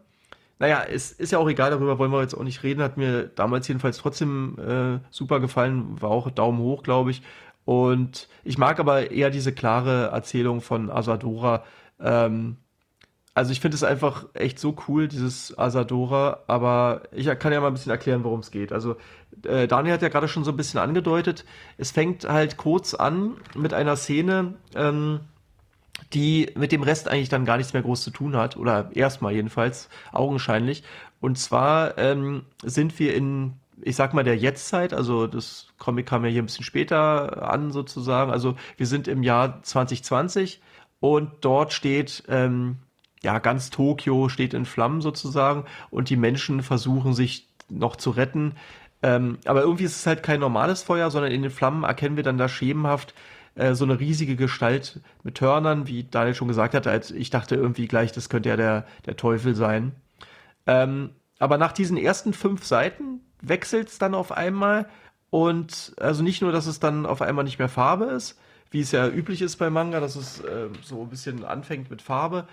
[0.60, 2.82] Naja, es ist ja auch egal, darüber wollen wir jetzt auch nicht reden.
[2.82, 7.22] Hat mir damals jedenfalls trotzdem äh, super gefallen, war auch Daumen hoch, glaube ich.
[7.66, 11.64] Und ich mag aber eher diese klare Erzählung von Asadora.
[12.00, 12.58] Ähm,
[13.38, 17.68] also ich finde es einfach echt so cool, dieses Asadora, aber ich kann ja mal
[17.68, 18.74] ein bisschen erklären, worum es geht.
[18.74, 18.96] Also
[19.44, 21.46] äh, Daniel hat ja gerade schon so ein bisschen angedeutet,
[21.78, 25.20] es fängt halt kurz an mit einer Szene, ähm,
[26.14, 29.34] die mit dem Rest eigentlich dann gar nichts mehr groß zu tun hat, oder erstmal
[29.34, 30.84] jedenfalls, augenscheinlich.
[31.20, 36.26] Und zwar ähm, sind wir in, ich sag mal, der Jetztzeit, also das Comic kam
[36.26, 40.60] ja hier ein bisschen später an sozusagen, also wir sind im Jahr 2020
[41.00, 42.78] und dort steht ähm,
[43.24, 48.54] ja, ganz Tokio steht in Flammen sozusagen und die Menschen versuchen sich noch zu retten.
[49.04, 52.24] Ähm, aber irgendwie ist es halt kein normales Feuer, sondern in den Flammen erkennen wir
[52.24, 53.14] dann da schemenhaft
[53.56, 56.88] äh, so eine riesige Gestalt mit Hörnern, wie Daniel schon gesagt hat.
[56.88, 59.94] Als ich dachte irgendwie gleich, das könnte ja der, der Teufel sein.
[60.66, 64.88] Ähm, aber nach diesen ersten fünf Seiten wechselt es dann auf einmal
[65.30, 68.40] und also nicht nur, dass es dann auf einmal nicht mehr Farbe ist,
[68.72, 72.02] wie es ja üblich ist bei Manga, dass es äh, so ein bisschen anfängt mit
[72.02, 72.48] Farbe,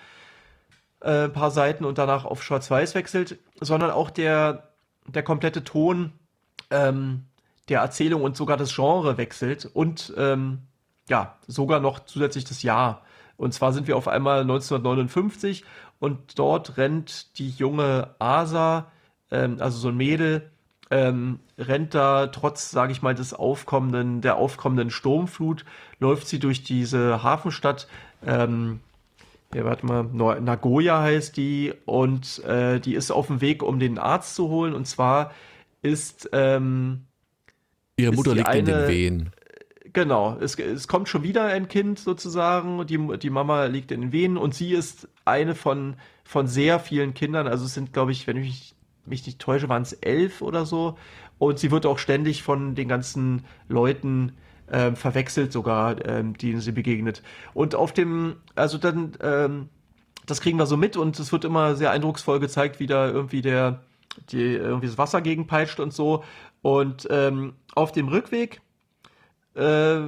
[1.05, 4.71] äh, paar Seiten und danach auf Schwarz-Weiß wechselt, sondern auch der,
[5.07, 6.13] der komplette Ton
[6.71, 7.27] ähm,
[7.69, 10.63] der Erzählung und sogar das Genre wechselt und ähm,
[11.09, 13.03] ja, sogar noch zusätzlich das Jahr.
[13.37, 15.65] Und zwar sind wir auf einmal 1959
[15.99, 18.91] und dort rennt die junge Asa,
[19.31, 20.51] ähm, also so ein Mädel,
[20.91, 25.65] ähm, rennt da trotz, sage ich mal, des aufkommenden, der aufkommenden Sturmflut,
[25.99, 27.89] läuft sie durch diese Hafenstadt,
[28.27, 28.81] ähm,
[29.55, 30.05] ja, warte mal,
[30.41, 34.75] Nagoya heißt die und äh, die ist auf dem Weg, um den Arzt zu holen.
[34.75, 35.33] Und zwar
[35.81, 37.05] ist ähm,
[37.97, 39.31] ihre Mutter ist liegt eine, in den Wehen.
[39.93, 42.85] Genau, es, es kommt schon wieder ein Kind sozusagen.
[42.87, 47.15] Die, die Mama liegt in den Wehen und sie ist eine von, von sehr vielen
[47.15, 47.47] Kindern.
[47.47, 48.75] Also es sind, glaube ich, wenn ich
[49.07, 50.99] mich nicht täusche, waren es elf oder so.
[51.39, 54.33] Und sie wird auch ständig von den ganzen Leuten
[54.71, 57.23] ähm, verwechselt sogar, ähm, denen sie begegnet.
[57.53, 59.69] Und auf dem, also dann, ähm,
[60.27, 63.43] das kriegen wir so mit und es wird immer sehr eindrucksvoll gezeigt, wie da irgendwie
[63.43, 63.83] der,
[64.31, 66.25] die irgendwie das Wasser gegenpeitscht und so.
[66.63, 68.63] Und ähm, auf dem Rückweg,
[69.55, 70.01] äh,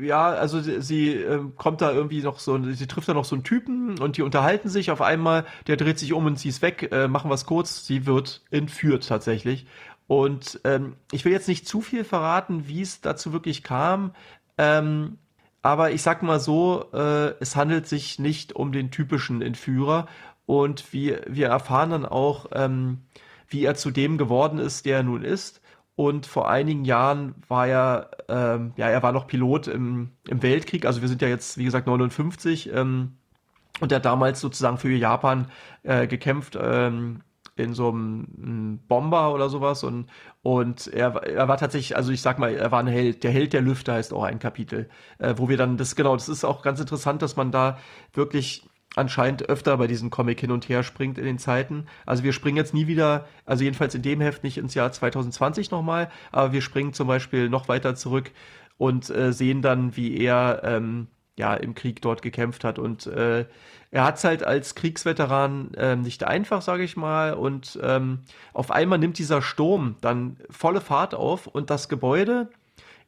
[0.00, 3.34] ja, also sie, sie äh, kommt da irgendwie noch so, sie trifft da noch so
[3.34, 6.62] einen Typen und die unterhalten sich auf einmal, der dreht sich um und sie ist
[6.62, 9.66] weg, äh, machen es kurz, sie wird entführt tatsächlich.
[10.10, 14.12] Und ähm, ich will jetzt nicht zu viel verraten, wie es dazu wirklich kam.
[14.58, 15.18] Ähm,
[15.62, 20.08] aber ich sag mal so, äh, es handelt sich nicht um den typischen Entführer.
[20.46, 23.02] Und wir, wir erfahren dann auch, ähm,
[23.46, 25.60] wie er zu dem geworden ist, der er nun ist.
[25.94, 30.86] Und vor einigen Jahren war er, ähm, ja, er war noch Pilot im, im Weltkrieg.
[30.86, 32.72] Also wir sind ja jetzt, wie gesagt, 59.
[32.74, 33.12] Ähm,
[33.78, 35.52] und er hat damals sozusagen für Japan
[35.84, 36.58] äh, gekämpft.
[36.60, 37.20] Ähm,
[37.62, 40.06] in so einem Bomber oder sowas und,
[40.42, 43.24] und er, er war tatsächlich, also ich sag mal, er war ein Held.
[43.24, 46.28] Der Held der Lüfter heißt auch ein Kapitel, äh, wo wir dann, das genau, das
[46.28, 47.78] ist auch ganz interessant, dass man da
[48.12, 51.86] wirklich anscheinend öfter bei diesem Comic hin und her springt in den Zeiten.
[52.06, 55.70] Also wir springen jetzt nie wieder, also jedenfalls in dem Heft nicht ins Jahr 2020
[55.70, 58.32] nochmal, aber wir springen zum Beispiel noch weiter zurück
[58.78, 61.08] und äh, sehen dann, wie er ähm,
[61.40, 62.78] ja im Krieg dort gekämpft hat.
[62.78, 63.46] Und äh,
[63.90, 67.34] er hat es halt als Kriegsveteran äh, nicht einfach, sage ich mal.
[67.34, 68.20] Und ähm,
[68.52, 72.48] auf einmal nimmt dieser Sturm dann volle Fahrt auf und das Gebäude,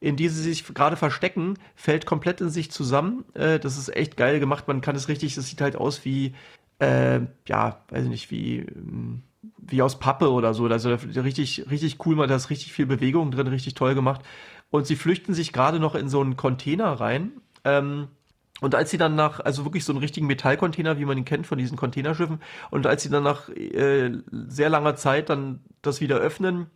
[0.01, 3.25] in dem sie sich gerade verstecken, fällt komplett in sich zusammen.
[3.35, 4.67] Äh, das ist echt geil gemacht.
[4.67, 6.35] Man kann es richtig, das sieht halt aus wie,
[6.81, 9.23] äh, ja, weiß ich nicht, wie, ähm,
[9.59, 10.67] wie aus Pappe oder so.
[10.67, 14.23] Also richtig, richtig cool, man da ist richtig viel Bewegung drin, richtig toll gemacht.
[14.71, 17.33] Und sie flüchten sich gerade noch in so einen Container rein.
[17.65, 18.09] Ähm,
[18.63, 21.47] und als sie dann nach, also wirklich so einen richtigen Metallcontainer, wie man ihn kennt
[21.47, 26.17] von diesen Containerschiffen, und als sie dann nach äh, sehr langer Zeit dann das wieder
[26.17, 26.71] öffnen,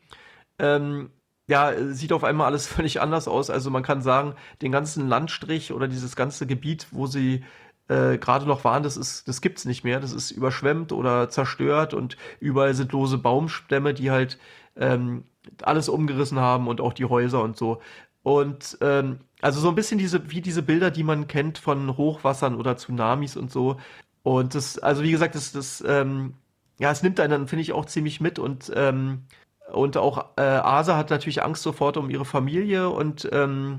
[0.59, 1.11] ähm,
[1.49, 3.51] ja, sieht auf einmal alles völlig anders aus.
[3.51, 7.45] Also man kann sagen, den ganzen Landstrich oder dieses ganze Gebiet, wo sie
[7.89, 10.01] äh, gerade noch waren, das ist, das gibt's nicht mehr.
[10.01, 14.39] Das ist überschwemmt oder zerstört und überall sind lose Baumstämme, die halt
[14.77, 15.25] ähm,
[15.63, 17.81] alles umgerissen haben und auch die Häuser und so.
[18.27, 22.57] Und ähm, also so ein bisschen diese, wie diese Bilder, die man kennt von Hochwassern
[22.57, 23.77] oder Tsunamis und so.
[24.25, 26.35] Und das, also wie gesagt, das, das, ähm,
[26.81, 29.27] ja, es nimmt einen dann, finde ich, auch ziemlich mit und ähm,
[29.73, 33.79] und auch äh, Asa hat natürlich Angst sofort um ihre Familie und ähm,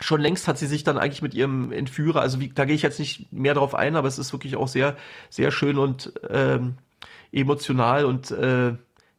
[0.00, 2.82] schon längst hat sie sich dann eigentlich mit ihrem Entführer, also wie, da gehe ich
[2.82, 4.96] jetzt nicht mehr drauf ein, aber es ist wirklich auch sehr,
[5.30, 6.76] sehr schön und ähm,
[7.32, 8.68] emotional und äh,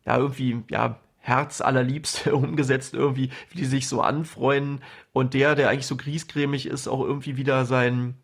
[0.05, 4.81] ja, irgendwie, ja, Herz allerliebst umgesetzt irgendwie, wie die sich so anfreuen
[5.13, 8.15] und der, der eigentlich so griesgrämig ist, auch irgendwie wieder sein,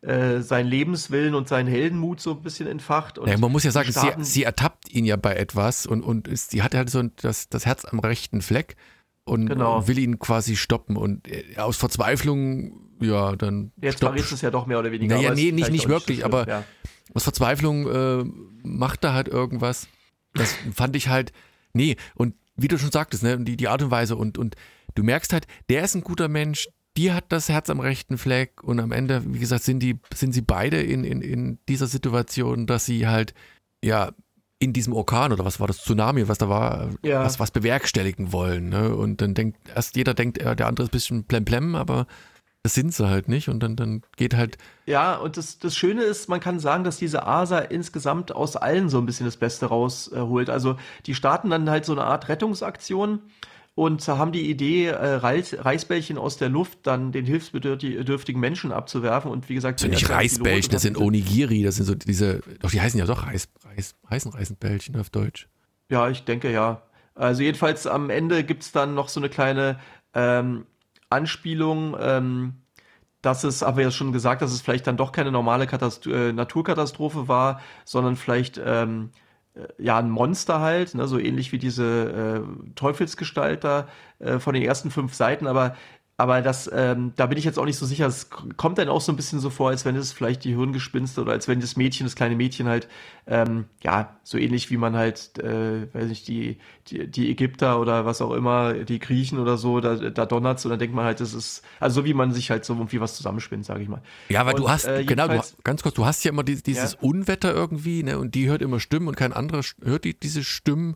[0.00, 3.18] äh, sein Lebenswillen und seinen Heldenmut so ein bisschen entfacht.
[3.18, 6.28] Und ja, man muss ja sagen, sie, sie, ertappt ihn ja bei etwas und, und
[6.28, 8.76] ist, sie hat halt so das, das Herz am rechten Fleck
[9.24, 9.86] und genau.
[9.88, 13.72] will ihn quasi stoppen und äh, aus Verzweiflung, ja, dann.
[13.80, 15.16] Jetzt verrät es ja doch mehr oder weniger.
[15.16, 16.64] Naja, nee, nicht, nicht wirklich, nicht aber ja.
[17.14, 18.24] aus Verzweiflung äh,
[18.62, 19.88] macht er halt irgendwas.
[20.34, 21.32] Das fand ich halt,
[21.72, 24.54] nee, und wie du schon sagtest, ne, die, die Art und Weise und, und
[24.94, 28.62] du merkst halt, der ist ein guter Mensch, die hat das Herz am rechten Fleck
[28.62, 32.66] und am Ende, wie gesagt, sind die, sind sie beide in, in, in dieser Situation,
[32.66, 33.34] dass sie halt,
[33.84, 34.12] ja,
[34.60, 37.24] in diesem Orkan oder was war das, Tsunami, was da war, ja.
[37.24, 38.68] was, was bewerkstelligen wollen.
[38.68, 38.94] Ne?
[38.94, 42.06] Und dann denkt, erst jeder denkt, der andere ist ein bisschen plemplem, aber
[42.64, 44.56] das sind sie halt nicht und dann, dann geht halt.
[44.86, 48.88] Ja, und das, das Schöne ist, man kann sagen, dass diese ASA insgesamt aus allen
[48.88, 50.48] so ein bisschen das Beste rausholt.
[50.48, 53.20] also die starten dann halt so eine Art Rettungsaktion
[53.74, 59.30] und haben die Idee, äh, Reis, Reisbällchen aus der Luft dann den hilfsbedürftigen Menschen abzuwerfen.
[59.30, 62.70] Und wie gesagt, das sind nicht Reisbällchen, das sind Onigiri, das sind so diese, doch
[62.70, 65.48] die heißen ja doch Reis, Reis, heißen Reisenbällchen auf Deutsch.
[65.90, 66.80] Ja, ich denke ja.
[67.14, 69.78] Also jedenfalls am Ende gibt es dann noch so eine kleine
[70.14, 70.64] ähm,
[71.14, 72.54] Anspielung, ähm,
[73.22, 76.32] dass es, aber ja schon gesagt, dass es vielleicht dann doch keine normale Katast äh,
[76.32, 79.10] Naturkatastrophe war, sondern vielleicht ähm,
[79.54, 84.62] äh, ja, ein Monster halt, ne, so ähnlich wie diese äh, Teufelsgestalter äh, von den
[84.62, 85.76] ersten fünf Seiten, aber
[86.16, 88.06] aber das, ähm, da bin ich jetzt auch nicht so sicher.
[88.06, 91.20] Es kommt dann auch so ein bisschen so vor, als wenn es vielleicht die Hirngespinste
[91.20, 92.86] oder als wenn das Mädchen, das kleine Mädchen halt,
[93.26, 98.06] ähm, ja, so ähnlich wie man halt, äh, weiß nicht, die, die, die Ägypter oder
[98.06, 101.18] was auch immer, die Griechen oder so, da, da donnert's und dann denkt man halt,
[101.18, 104.02] das ist, also so wie man sich halt so irgendwie was zusammenspinnt, sage ich mal.
[104.28, 106.62] Ja, weil und, du hast, äh, genau, du, ganz kurz, du hast ja immer dieses,
[106.62, 106.98] dieses ja.
[107.00, 110.94] Unwetter irgendwie, ne, und die hört immer Stimmen und kein anderer hört die, diese Stimmen.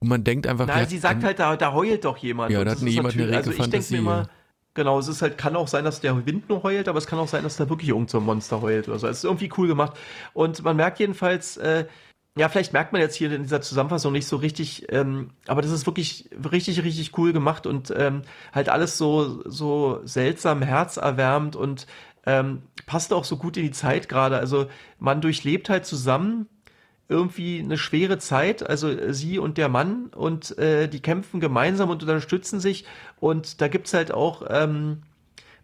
[0.00, 0.68] Und man denkt einfach.
[0.68, 2.52] Nein, sie sagt halt, da, da heult doch jemand.
[2.52, 4.28] Ja, da hat jemand eine Also ich denke mir immer,
[4.74, 7.18] Genau, es ist halt, kann auch sein, dass der Wind nur heult, aber es kann
[7.18, 9.08] auch sein, dass da wirklich irgend so ein Monster heult oder so.
[9.08, 9.98] Es ist irgendwie cool gemacht.
[10.34, 11.86] Und man merkt jedenfalls, äh,
[12.36, 15.72] ja, vielleicht merkt man jetzt hier in dieser Zusammenfassung nicht so richtig, ähm, aber das
[15.72, 21.88] ist wirklich richtig, richtig cool gemacht und ähm, halt alles so, so seltsam herzerwärmend und
[22.26, 24.38] ähm, passt auch so gut in die Zeit gerade.
[24.38, 24.66] Also
[25.00, 26.46] man durchlebt halt zusammen
[27.08, 31.90] irgendwie eine schwere Zeit, also äh, sie und der Mann, und äh, die kämpfen gemeinsam
[31.90, 32.84] und unterstützen sich.
[33.18, 35.02] Und da gibt's halt auch, ähm,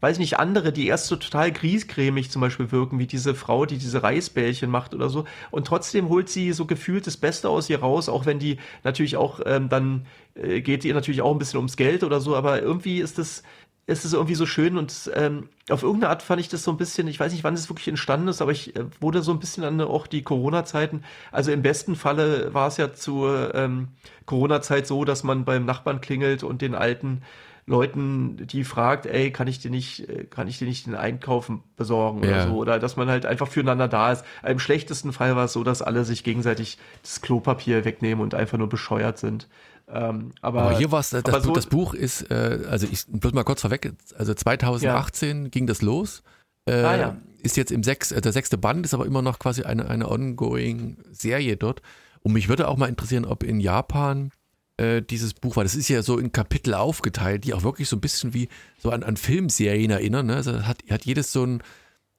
[0.00, 3.78] weiß nicht, andere, die erst so total griesgrämig zum Beispiel wirken, wie diese Frau, die
[3.78, 5.24] diese Reisbällchen macht oder so.
[5.50, 9.16] Und trotzdem holt sie so gefühlt das Beste aus ihr raus, auch wenn die natürlich
[9.16, 12.62] auch ähm, dann äh, geht ihr natürlich auch ein bisschen ums Geld oder so, aber
[12.62, 13.42] irgendwie ist das
[13.86, 16.76] es ist irgendwie so schön und ähm, auf irgendeine Art fand ich das so ein
[16.76, 19.38] bisschen, ich weiß nicht, wann es wirklich entstanden ist, aber ich äh, wurde so ein
[19.38, 23.88] bisschen an auch die Corona-Zeiten, also im besten Falle war es ja zur ähm,
[24.26, 27.22] Corona-Zeit so, dass man beim Nachbarn klingelt und den alten
[27.66, 31.62] Leuten, die fragt, ey, kann ich dir nicht, äh, kann ich dir nicht den Einkaufen
[31.76, 32.28] besorgen ja.
[32.28, 34.24] oder so, oder dass man halt einfach füreinander da ist.
[34.46, 38.58] Im schlechtesten Fall war es so, dass alle sich gegenseitig das Klopapier wegnehmen und einfach
[38.58, 39.48] nur bescheuert sind.
[39.88, 43.32] Ähm, aber, aber, hier war es, das, so das, Buch ist, äh, also ich bloß
[43.34, 45.48] mal kurz vorweg, also 2018 ja.
[45.50, 46.22] ging das los.
[46.66, 47.16] Äh, ah, ja.
[47.42, 50.10] Ist jetzt im sechs, äh, der sechste Band, ist aber immer noch quasi eine, eine
[50.10, 51.82] ongoing Serie dort.
[52.22, 54.30] Und mich würde auch mal interessieren, ob in Japan
[54.78, 55.64] äh, dieses Buch war.
[55.64, 58.90] Das ist ja so in Kapitel aufgeteilt, die auch wirklich so ein bisschen wie so
[58.90, 60.26] an, an Filmserien erinnern.
[60.26, 60.36] Ne?
[60.36, 61.62] Also hat, hat jedes so, ein,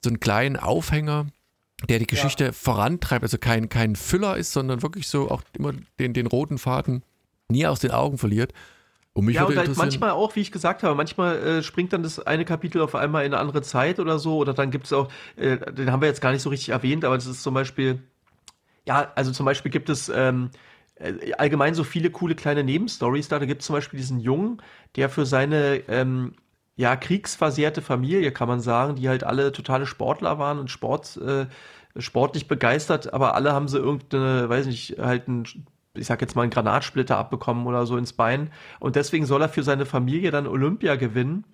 [0.04, 1.26] so einen kleinen Aufhänger,
[1.90, 2.52] der die Geschichte ja.
[2.52, 3.24] vorantreibt.
[3.24, 7.04] Also kein, kein Füller ist, sondern wirklich so auch immer den, den roten Faden
[7.50, 8.54] nie aus den Augen verliert.
[9.14, 12.04] Und mich ja, und halt manchmal auch, wie ich gesagt habe, manchmal äh, springt dann
[12.04, 14.38] das eine Kapitel auf einmal in eine andere Zeit oder so.
[14.38, 17.06] Oder dann gibt es auch, äh, den haben wir jetzt gar nicht so richtig erwähnt,
[17.06, 18.04] aber das ist zum Beispiel,
[18.86, 20.50] ja, also zum Beispiel gibt es ähm,
[20.96, 23.40] äh, allgemein so viele coole kleine Nebenstories da.
[23.40, 24.62] Da gibt es zum Beispiel diesen Jungen,
[24.98, 26.34] der für seine ähm,
[26.76, 31.46] ja, kriegsversehrte Familie, kann man sagen, die halt alle totale Sportler waren und Sport, äh,
[31.98, 35.46] sportlich begeistert, aber alle haben sie irgendeine, weiß nicht, halt ein
[35.96, 38.52] ich sag jetzt mal, einen Granatsplitter abbekommen oder so ins Bein.
[38.80, 41.46] Und deswegen soll er für seine Familie dann Olympia gewinnen.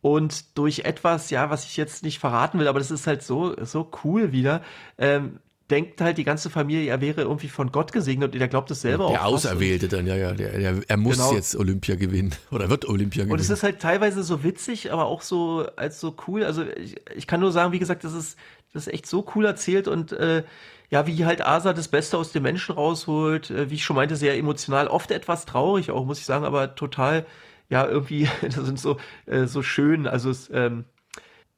[0.00, 3.56] Und durch etwas, ja, was ich jetzt nicht verraten will, aber das ist halt so,
[3.64, 4.62] so cool wieder,
[4.96, 8.70] ähm, denkt halt die ganze Familie, er wäre irgendwie von Gott gesegnet und er glaubt
[8.70, 9.12] es selber der auch.
[9.12, 11.34] Der Auserwählte dann, ja, ja, der, der, er muss genau.
[11.34, 13.32] jetzt Olympia gewinnen oder wird Olympia gewinnen.
[13.32, 16.44] Und es ist halt teilweise so witzig, aber auch so als so cool.
[16.44, 18.38] Also ich, ich kann nur sagen, wie gesagt, das ist,
[18.72, 20.44] das ist echt so cool erzählt und äh,
[20.90, 24.16] ja, wie halt Asa das Beste aus dem Menschen rausholt, äh, wie ich schon meinte,
[24.16, 27.26] sehr emotional, oft etwas traurig auch, muss ich sagen, aber total,
[27.68, 28.96] ja, irgendwie, das sind so,
[29.26, 30.84] äh, so schön, also es ähm,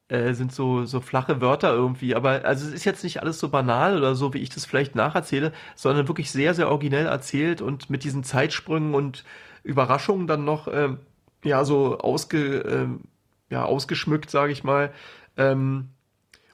[0.09, 3.49] äh, sind so, so flache Wörter irgendwie, aber also es ist jetzt nicht alles so
[3.49, 7.91] banal oder so, wie ich das vielleicht nacherzähle, sondern wirklich sehr, sehr originell erzählt und
[7.91, 9.25] mit diesen Zeitsprüngen und
[9.63, 10.99] Überraschungen dann noch, ähm,
[11.45, 13.03] ja, so ausge, ähm,
[13.51, 14.93] ja, ausgeschmückt, sage ich mal.
[15.37, 15.91] Ähm,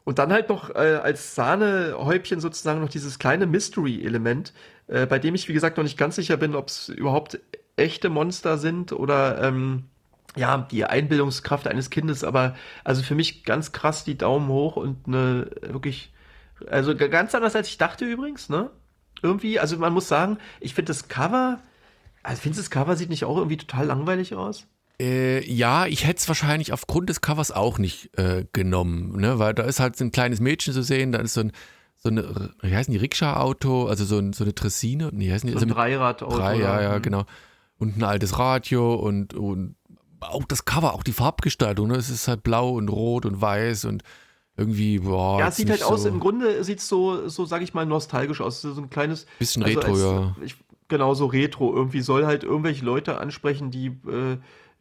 [0.06, 4.52] und dann halt noch äh, als Sahnehäubchen sozusagen noch dieses kleine Mystery-Element,
[4.86, 7.40] äh, bei dem ich, wie gesagt, noch nicht ganz sicher bin, ob es überhaupt
[7.74, 9.86] echte Monster sind oder ähm,
[10.36, 15.08] ja, die Einbildungskraft eines Kindes, aber also für mich ganz krass die Daumen hoch und
[15.08, 16.12] eine wirklich,
[16.68, 18.70] also ganz anders als ich dachte übrigens, ne?
[19.22, 21.58] Irgendwie, also man muss sagen, ich finde das Cover,
[22.22, 24.68] also findest du das Cover sieht nicht auch irgendwie total langweilig aus?
[25.00, 29.38] Äh, ja, ich hätte es wahrscheinlich aufgrund des Covers auch nicht äh, genommen, ne?
[29.38, 31.52] weil da ist halt so ein kleines Mädchen zu sehen, da ist so ein,
[31.96, 35.52] so eine, wie heißen die, Rikscha-Auto, also so, ein, so eine Tressine, nee, heißen die?
[35.52, 36.36] So ein also Dreirad-Auto.
[36.36, 37.02] Drei, ja, ja, mhm.
[37.02, 37.24] genau.
[37.78, 39.76] Und ein altes Radio und, und
[40.20, 41.96] auch das Cover, auch die Farbgestaltung, ne?
[41.96, 44.02] es ist halt blau und rot und weiß und
[44.56, 45.38] irgendwie, boah.
[45.38, 47.84] Ja, es sieht halt so aus, im Grunde sieht es so, so, sag ich mal,
[47.84, 48.62] nostalgisch aus.
[48.62, 49.26] So ein kleines.
[49.38, 50.36] Bisschen also Retro, als, ja.
[50.42, 50.56] Ich,
[50.88, 51.74] genau, so Retro.
[51.74, 54.38] Irgendwie soll halt irgendwelche Leute ansprechen, die äh,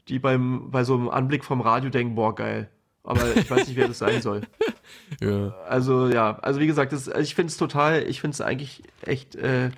[0.08, 2.70] die beim, bei so einem Anblick vom Radio denken, boah, geil.
[3.04, 4.41] Aber ich weiß nicht, wer das sein soll.
[5.22, 5.54] ja.
[5.68, 9.36] Also, ja, also wie gesagt, das, ich finde es total, ich finde es eigentlich echt,
[9.36, 9.70] äh,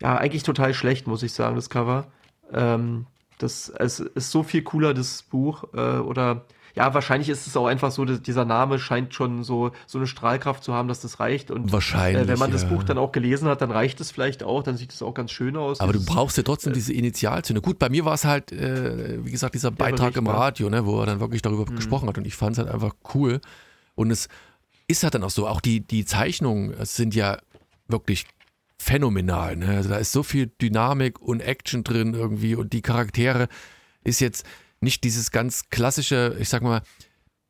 [0.00, 2.06] ja, eigentlich total schlecht, muss ich sagen, das Cover.
[2.52, 3.06] Ähm,
[3.38, 7.66] das, es ist so viel cooler, das Buch, äh, oder ja, wahrscheinlich ist es auch
[7.66, 11.20] einfach so, dass dieser Name scheint schon so, so eine Strahlkraft zu haben, dass das
[11.20, 11.50] reicht.
[11.50, 12.54] Und wahrscheinlich, äh, wenn man ja.
[12.54, 15.12] das Buch dann auch gelesen hat, dann reicht es vielleicht auch, dann sieht es auch
[15.12, 15.80] ganz schön aus.
[15.80, 17.60] Aber du brauchst ja trotzdem äh, diese Initialzünder.
[17.60, 21.00] Gut, bei mir war es halt, äh, wie gesagt, dieser Beitrag im Radio, ne, wo
[21.00, 21.76] er dann wirklich darüber mhm.
[21.76, 23.40] gesprochen hat und ich fand es halt einfach cool.
[23.94, 24.28] Und es
[24.88, 27.38] ist halt dann auch so, auch die, die Zeichnungen sind ja
[27.88, 28.26] wirklich
[28.78, 29.56] phänomenal.
[29.56, 29.68] Ne?
[29.76, 33.48] Also da ist so viel Dynamik und Action drin irgendwie und die Charaktere
[34.04, 34.44] ist jetzt
[34.82, 36.82] nicht dieses ganz klassische, ich sag mal,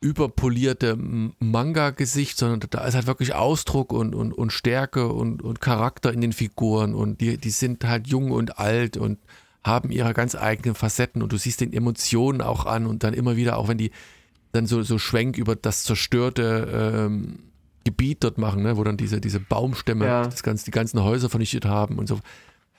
[0.01, 6.13] überpolierte Manga-Gesicht, sondern da ist halt wirklich Ausdruck und, und, und Stärke und, und Charakter
[6.13, 9.19] in den Figuren und die, die sind halt jung und alt und
[9.65, 13.37] haben ihre ganz eigenen Facetten und du siehst den Emotionen auch an und dann immer
[13.37, 13.93] wieder, auch wenn die
[14.51, 17.39] dann so, so Schwenk über das zerstörte ähm,
[17.85, 20.25] Gebiet dort machen, ne, wo dann diese, diese Baumstämme ja.
[20.25, 22.19] das ganze, die ganzen Häuser vernichtet haben und so.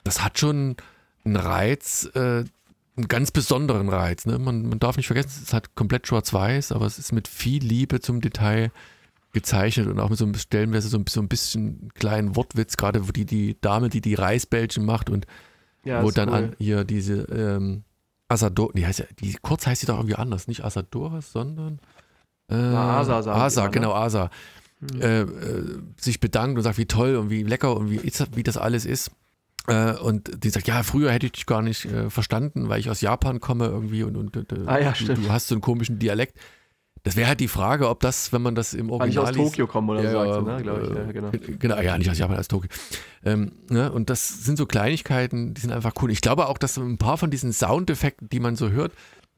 [0.04, 0.76] Das hat schon
[1.24, 2.44] einen Reiz, äh,
[2.96, 4.26] einen ganz besonderen Reiz.
[4.26, 4.38] Ne?
[4.38, 7.62] Man, man darf nicht vergessen, es ist halt komplett schwarz-weiß, aber es ist mit viel
[7.62, 8.70] Liebe zum Detail
[9.32, 13.12] gezeichnet und auch mit so einem stellenweise so, so ein bisschen kleinen Wortwitz, gerade wo
[13.12, 15.26] die, die Dame, die die Reisbällchen macht und
[15.84, 16.34] ja, wo dann cool.
[16.34, 17.82] an hier diese ähm,
[18.28, 21.80] Asador, die heißt ja, die kurz heißt sie doch irgendwie anders, nicht Asadoras, sondern
[22.48, 23.70] äh, Asa, Asa, immer, ne?
[23.72, 24.30] genau, Asa.
[24.80, 25.00] Hm.
[25.00, 28.56] Äh, äh, sich bedankt und sagt, wie toll und wie lecker und wie, wie das
[28.56, 29.10] alles ist.
[29.66, 32.90] Äh, und die sagt, ja, früher hätte ich dich gar nicht äh, verstanden, weil ich
[32.90, 35.98] aus Japan komme irgendwie und, und, und ah, ja, du, du, hast so einen komischen
[35.98, 36.38] Dialekt.
[37.02, 39.26] Das wäre halt die Frage, ob das, wenn man das im Original.
[39.26, 40.96] Weil ich aus Tokio komme oder ja, so, ne, glaube ich.
[40.96, 41.30] Ja, genau.
[41.58, 42.70] genau, ja, nicht aus Japan, aus Tokio.
[43.24, 46.10] Ähm, ne, und das sind so Kleinigkeiten, die sind einfach cool.
[46.10, 48.92] Ich glaube auch, dass ein paar von diesen Soundeffekten, die man so hört,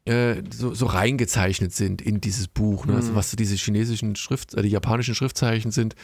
[0.07, 2.87] äh, so, so reingezeichnet sind in dieses Buch.
[2.87, 2.95] Ne?
[2.95, 3.11] Also mhm.
[3.11, 5.97] Also was so diese chinesischen Schrift, äh, die japanischen Schriftzeichen sind,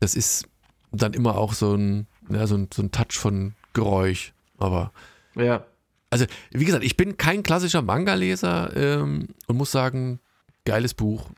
[0.00, 0.48] das ist
[0.90, 4.32] dann immer auch so ein, ja, so ein, so ein Touch von Geräusch.
[4.56, 4.92] Aber.
[5.34, 5.64] Ja.
[6.10, 10.20] Also, wie gesagt, ich bin kein klassischer Manga-Leser ähm, und muss sagen,
[10.64, 11.28] geiles Buch.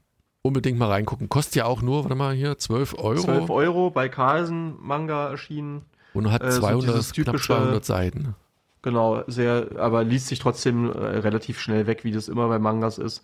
[0.42, 1.28] Unbedingt mal reingucken.
[1.28, 3.22] Kostet ja auch nur, warte mal hier, 12 Euro.
[3.22, 5.82] 12 Euro bei Carlsen Manga erschienen.
[6.14, 8.34] Und hat 200, äh, so knapp 200 Seiten.
[8.80, 12.98] genau, sehr, aber liest sich trotzdem äh, relativ schnell weg, wie das immer bei Mangas
[12.98, 13.22] ist.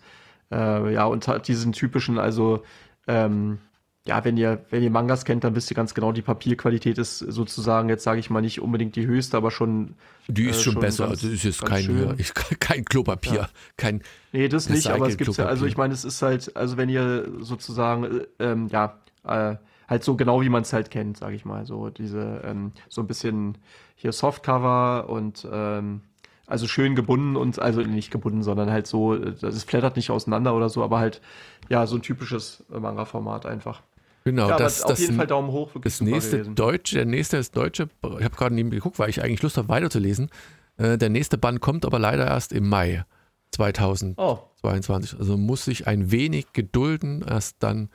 [0.51, 2.63] Äh, ja, und hat diesen typischen, also
[3.07, 3.59] ähm,
[4.05, 7.19] ja, wenn ihr, wenn ihr Mangas kennt, dann wisst ihr ganz genau, die Papierqualität ist
[7.19, 9.95] sozusagen, jetzt sage ich mal nicht unbedingt die höchste, aber schon.
[10.27, 11.07] Die ist äh, schon, schon besser.
[11.07, 13.49] ganz- also ist jetzt kein, ich, kein Klopapier, Ja.
[13.77, 14.01] kein.
[14.33, 16.89] Nee, das nicht, aber es gibt ja, also ich meine, es ist halt, also wenn
[16.89, 19.55] ihr sozusagen, äh, ähm, ja, äh,
[19.87, 23.01] halt so genau wie man es halt kennt, sage ich mal, so diese, ähm, so
[23.01, 23.57] ein bisschen
[23.95, 26.01] hier Softcover und ähm,
[26.45, 30.09] also schön gebunden und, also nicht gebunden, sondern halt so, äh, das es flattert nicht
[30.09, 31.21] auseinander oder so, aber halt,
[31.69, 33.81] ja, so ein typisches äh, Manga-Format einfach.
[34.25, 36.55] Genau, ja, das, das, jeden Fall Daumen hoch, das nächste gewesen.
[36.55, 37.89] Deutsche, der nächste ist Deutsche.
[38.03, 40.29] Ich habe gerade neben geguckt, weil ich eigentlich Lust habe, weiterzulesen.
[40.77, 43.05] Äh, der nächste Band kommt aber leider erst im Mai
[43.51, 44.17] 2022.
[44.17, 47.89] Oh, Also muss sich ein wenig gedulden, erst dann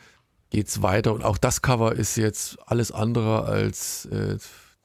[0.51, 1.14] geht's weiter.
[1.14, 4.37] Und auch das Cover ist jetzt alles andere als äh,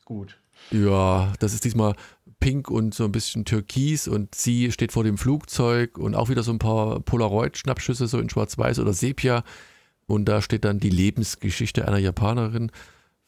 [0.05, 0.39] gut.
[0.71, 1.95] Ja, das ist diesmal
[2.39, 6.43] pink und so ein bisschen türkis und sie steht vor dem Flugzeug und auch wieder
[6.43, 9.43] so ein paar Polaroid-Schnappschüsse so in schwarz-weiß oder Sepia
[10.07, 12.71] und da steht dann die Lebensgeschichte einer Japanerin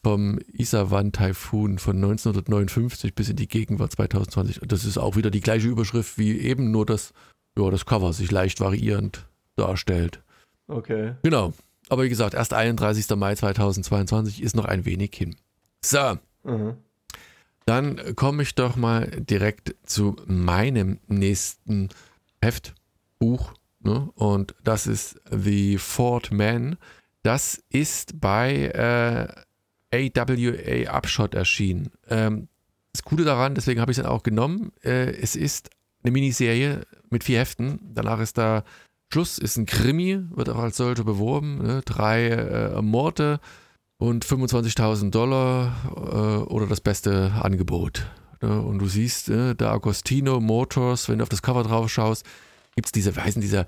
[0.04, 4.62] vom Isawan-Taifun von 1959 bis in die Gegenwart 2020.
[4.62, 7.12] Und das ist auch wieder die gleiche Überschrift wie eben, nur dass
[7.58, 10.22] ja, das Cover sich leicht variierend darstellt.
[10.68, 11.16] Okay.
[11.24, 11.54] Genau.
[11.90, 13.10] Aber wie gesagt, erst 31.
[13.16, 15.36] Mai 2022 ist noch ein wenig hin.
[15.84, 16.76] So, Mhm.
[17.66, 21.90] dann komme ich doch mal direkt zu meinem nächsten
[22.42, 22.76] Heft,
[23.18, 23.54] Buch.
[23.86, 24.10] Ne?
[24.16, 26.78] Und das ist The Fort Man.
[27.22, 28.66] Das ist bei
[29.92, 31.92] äh, AWA Upshot erschienen.
[32.10, 32.48] Ähm,
[32.94, 35.70] das Coole daran, deswegen habe ich es dann auch genommen, äh, es ist
[36.04, 37.80] eine Miniserie mit vier Heften.
[37.94, 38.64] Danach ist da
[39.12, 41.60] Schluss, ist ein Krimi, wird auch als solcher beworben.
[41.60, 41.82] Ne?
[41.86, 43.40] Drei äh, Morde
[43.98, 48.08] und 25.000 Dollar äh, oder das beste Angebot.
[48.42, 48.62] Ne?
[48.62, 52.26] Und du siehst, äh, da Agostino Motors, wenn du auf das Cover drauf schaust,
[52.76, 53.66] gibt es diese, weißen, dieser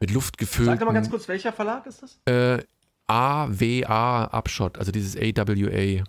[0.00, 2.18] mit Luft gefüllten Sag doch mal ganz kurz, welcher Verlag ist das?
[2.24, 2.62] äh,
[3.06, 6.04] AWA Upshot, also dieses AWA.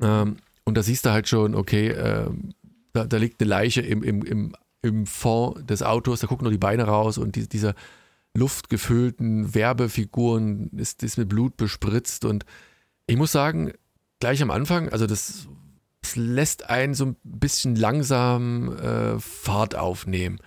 [0.00, 2.54] Ähm, und da siehst du halt schon, okay, ähm,
[2.92, 6.52] da, da liegt eine Leiche im, im, im, im Fond des Autos, da gucken nur
[6.52, 7.74] die Beine raus und die, dieser
[8.34, 12.44] luftgefüllten Werbefiguren ist, ist mit Blut bespritzt und
[13.06, 13.72] ich muss sagen,
[14.20, 15.48] gleich am Anfang, also das,
[16.00, 20.38] das lässt einen so ein bisschen langsam äh, Fahrt aufnehmen.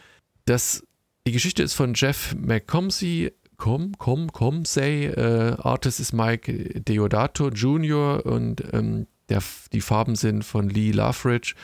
[0.46, 0.84] Das,
[1.26, 8.26] die Geschichte ist von Jeff McComsey, Com, Com, Comsey, äh, Artist ist Mike Deodato Jr.
[8.26, 9.42] und ähm, der,
[9.72, 11.56] die Farben sind von Lee Loveridge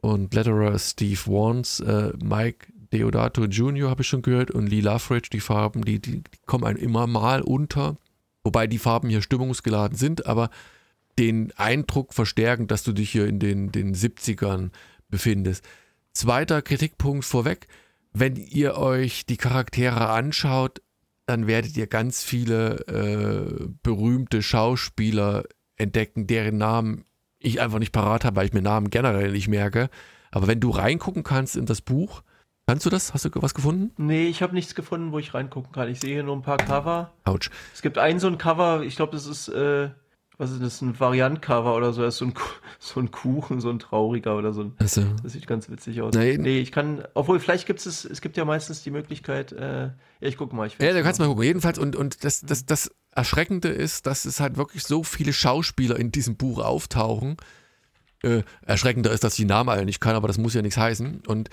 [0.00, 1.80] und Letterer Steve Warnes.
[1.80, 3.90] Äh, Mike Deodato Jr.
[3.90, 7.06] habe ich schon gehört und Lee Loveridge, die Farben, die, die, die kommen einem immer
[7.06, 7.96] mal unter.
[8.44, 10.50] Wobei die Farben hier stimmungsgeladen sind, aber
[11.18, 14.70] den Eindruck verstärken, dass du dich hier in den, den 70ern
[15.08, 15.64] befindest.
[16.12, 17.68] Zweiter Kritikpunkt vorweg,
[18.12, 20.82] wenn ihr euch die Charaktere anschaut,
[21.26, 25.44] dann werdet ihr ganz viele äh, berühmte Schauspieler
[25.76, 27.04] entdecken, deren Namen
[27.38, 29.88] ich einfach nicht parat habe, weil ich mir Namen generell nicht merke.
[30.30, 32.22] Aber wenn du reingucken kannst in das Buch,
[32.66, 33.14] kannst du das?
[33.14, 33.92] Hast du was gefunden?
[33.96, 35.88] Nee, ich habe nichts gefunden, wo ich reingucken kann.
[35.88, 37.12] Ich sehe hier nur ein paar Cover.
[37.24, 37.50] Autsch.
[37.72, 39.90] Es gibt ein so ein Cover, ich glaube, das ist, äh,
[40.40, 42.00] was ist das, ein Variant-Cover oder so.
[42.00, 42.34] Das ist so ein,
[42.78, 44.72] so ein Kuchen, so ein trauriger oder so ein.
[44.78, 46.14] Also, Das sieht ganz witzig aus.
[46.14, 46.38] Nee.
[46.38, 49.92] nee, ich kann, obwohl vielleicht gibt es, es gibt ja meistens die Möglichkeit, äh, ja,
[50.20, 50.66] ich gucke mal.
[50.66, 51.44] Ich ja, du kannst mal gucken.
[51.44, 55.98] Jedenfalls, und, und das, das, das Erschreckende ist, dass es halt wirklich so viele Schauspieler
[55.98, 57.36] in diesem Buch auftauchen.
[58.22, 60.78] Äh, erschreckender ist, dass ich die Namen alle nicht kann, aber das muss ja nichts
[60.78, 61.22] heißen.
[61.26, 61.50] Und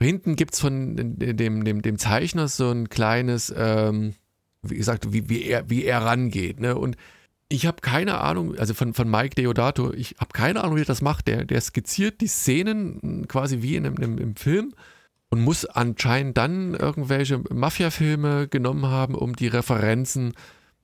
[0.00, 4.14] hinten gibt es von dem, dem, dem Zeichner so ein kleines, ähm,
[4.62, 6.60] wie gesagt, wie, wie, er, wie er rangeht.
[6.60, 6.76] Ne?
[6.76, 6.96] Und
[7.52, 10.86] ich habe keine Ahnung, also von, von Mike Deodato, ich habe keine Ahnung, wie er
[10.86, 11.26] das macht.
[11.26, 14.72] Der, der skizziert die Szenen quasi wie in einem, im Film
[15.30, 20.32] und muss anscheinend dann irgendwelche Mafia-Filme genommen haben, um die Referenzen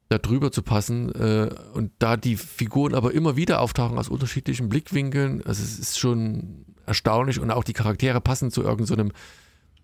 [0.08, 1.14] da drüber zu passen.
[1.14, 5.98] Äh, und da die Figuren aber immer wieder auftauchen aus unterschiedlichen Blickwinkeln, also es ist
[6.00, 9.14] schon erstaunlich und auch die Charaktere passen zu irgendeinem so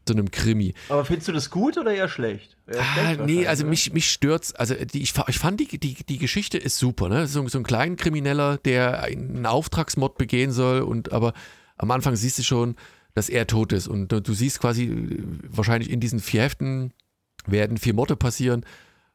[0.09, 0.74] so einem Krimi.
[0.88, 2.57] Aber findest du das gut oder eher schlecht?
[2.66, 4.55] Eher Ah, nee, also mich, mich stört's.
[4.55, 7.26] Also die, ich, ich fand die, die, die Geschichte ist super, ne?
[7.26, 11.32] So, so ein Kleinkrimineller, der einen Auftragsmord begehen soll und aber
[11.76, 12.76] am Anfang siehst du schon,
[13.14, 13.88] dass er tot ist.
[13.88, 16.92] Und du, du siehst quasi, äh, wahrscheinlich in diesen vier Heften
[17.46, 18.64] werden vier Morde passieren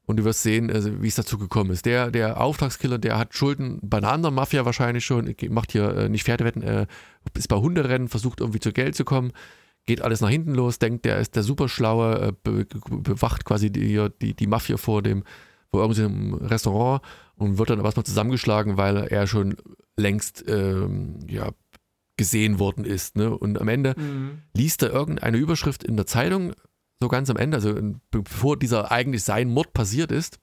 [0.08, 1.86] und du wirst sehen, also, wie es dazu gekommen ist.
[1.86, 6.10] Der, der Auftragskiller, der hat Schulden bei einer anderen Mafia wahrscheinlich schon, macht hier äh,
[6.10, 6.88] nicht Pferdewetten, äh,
[7.34, 9.34] ist bei Hunderennen, versucht irgendwie zu Geld zu kommen,
[9.88, 13.72] geht alles nach hinten los, denkt, der ist der Superschlaue, äh, be be- bewacht quasi
[13.72, 15.24] die, die, die Mafia vor dem,
[15.72, 17.02] vor irgendeinem Restaurant
[17.36, 19.56] und wird dann aber erstmal zusammengeschlagen, weil er schon
[19.98, 21.50] längst ähm, ja,
[22.18, 23.16] gesehen worden ist.
[23.16, 23.36] Ne?
[23.36, 24.42] Und am Ende Mhm.
[24.54, 26.54] liest er irgendeine Überschrift in der Zeitung,
[27.02, 30.40] so ganz am Ende, also in- bevor dieser eigentlich sein Mord passiert ist.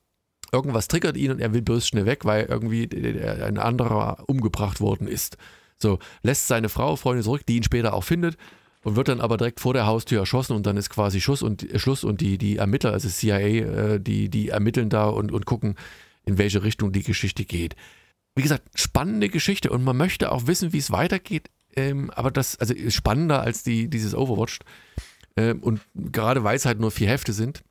[0.53, 4.81] Irgendwas triggert ihn und er will bloß schnell weg, weil irgendwie äh, ein anderer umgebracht
[4.81, 5.37] worden ist.
[5.79, 8.37] So, lässt seine Frau, Freundin zurück, die ihn später auch findet
[8.85, 11.69] und wird dann aber direkt vor der Haustür erschossen und dann ist quasi Schuss und
[11.69, 15.47] äh, Schluss und die, die Ermittler, also CIA, äh, die, die ermitteln da und, und
[15.47, 15.77] gucken,
[16.25, 17.75] in welche Richtung die Geschichte geht.
[18.37, 22.59] Wie gesagt, spannende Geschichte und man möchte auch wissen, wie es weitergeht, ähm, aber das,
[22.59, 24.61] also ist spannender als die, dieses Overwatch.
[25.37, 27.65] Ähm, und gerade weil es halt nur vier Hefte sind.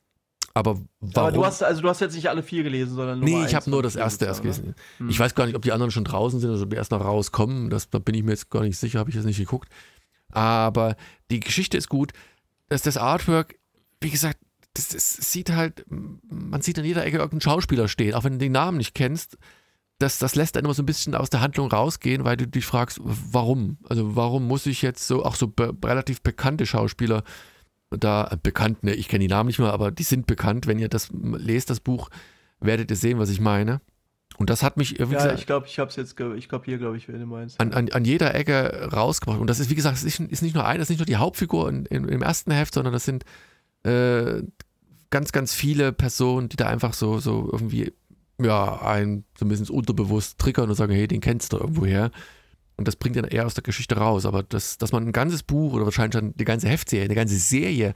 [0.55, 1.27] Aber warum?
[1.27, 3.55] Aber du hast, also du hast jetzt nicht alle vier gelesen, sondern nur nee, ich
[3.55, 4.75] habe nur das erste erst gelesen.
[4.97, 5.09] Hm.
[5.09, 7.03] Ich weiß gar nicht, ob die anderen schon draußen sind oder ob die erst noch
[7.03, 7.69] rauskommen.
[7.69, 9.69] Das, da bin ich mir jetzt gar nicht sicher, habe ich jetzt nicht geguckt.
[10.33, 10.95] Aber
[11.31, 12.11] die Geschichte ist gut.
[12.69, 13.55] Das, das Artwork,
[14.01, 14.39] wie gesagt,
[14.73, 18.39] das, das sieht halt, man sieht an jeder Ecke irgendeinen Schauspieler stehen, auch wenn du
[18.39, 19.37] den Namen nicht kennst.
[19.99, 22.65] Das, das lässt dann immer so ein bisschen aus der Handlung rausgehen, weil du dich
[22.65, 23.77] fragst, warum?
[23.87, 27.23] Also warum muss ich jetzt so, auch so be relativ bekannte Schauspieler
[27.91, 30.67] da, äh, bekannt, ne, ich kenne die Namen nicht mehr, aber die sind bekannt.
[30.67, 32.09] Wenn ihr das lest, das Buch,
[32.59, 33.81] werdet ihr sehen, was ich meine.
[34.43, 36.77] Und das hat mich, wie Ja, gesagt, ich glaube, ich habe es jetzt, ich kapiere,
[36.77, 37.61] glaube ich, wen du meinst.
[37.61, 39.39] an, an, an jeder Ecke rausgebracht.
[39.39, 41.05] Und das ist, wie gesagt, es ist, ist nicht nur eine, das ist nicht nur
[41.05, 43.23] die Hauptfigur in, in, im ersten Heft, sondern das sind
[43.83, 44.43] äh,
[45.11, 47.93] ganz, ganz viele Personen, die da einfach so, so irgendwie,
[48.37, 52.11] ja, ein zumindest unterbewusst triggern und sagen, hey, den kennst du irgendwo her.
[52.75, 54.25] Und das bringt dann eher aus der Geschichte raus.
[54.25, 57.37] Aber das, dass man ein ganzes Buch oder wahrscheinlich dann die ganze Heftserie, eine ganze
[57.37, 57.93] Serie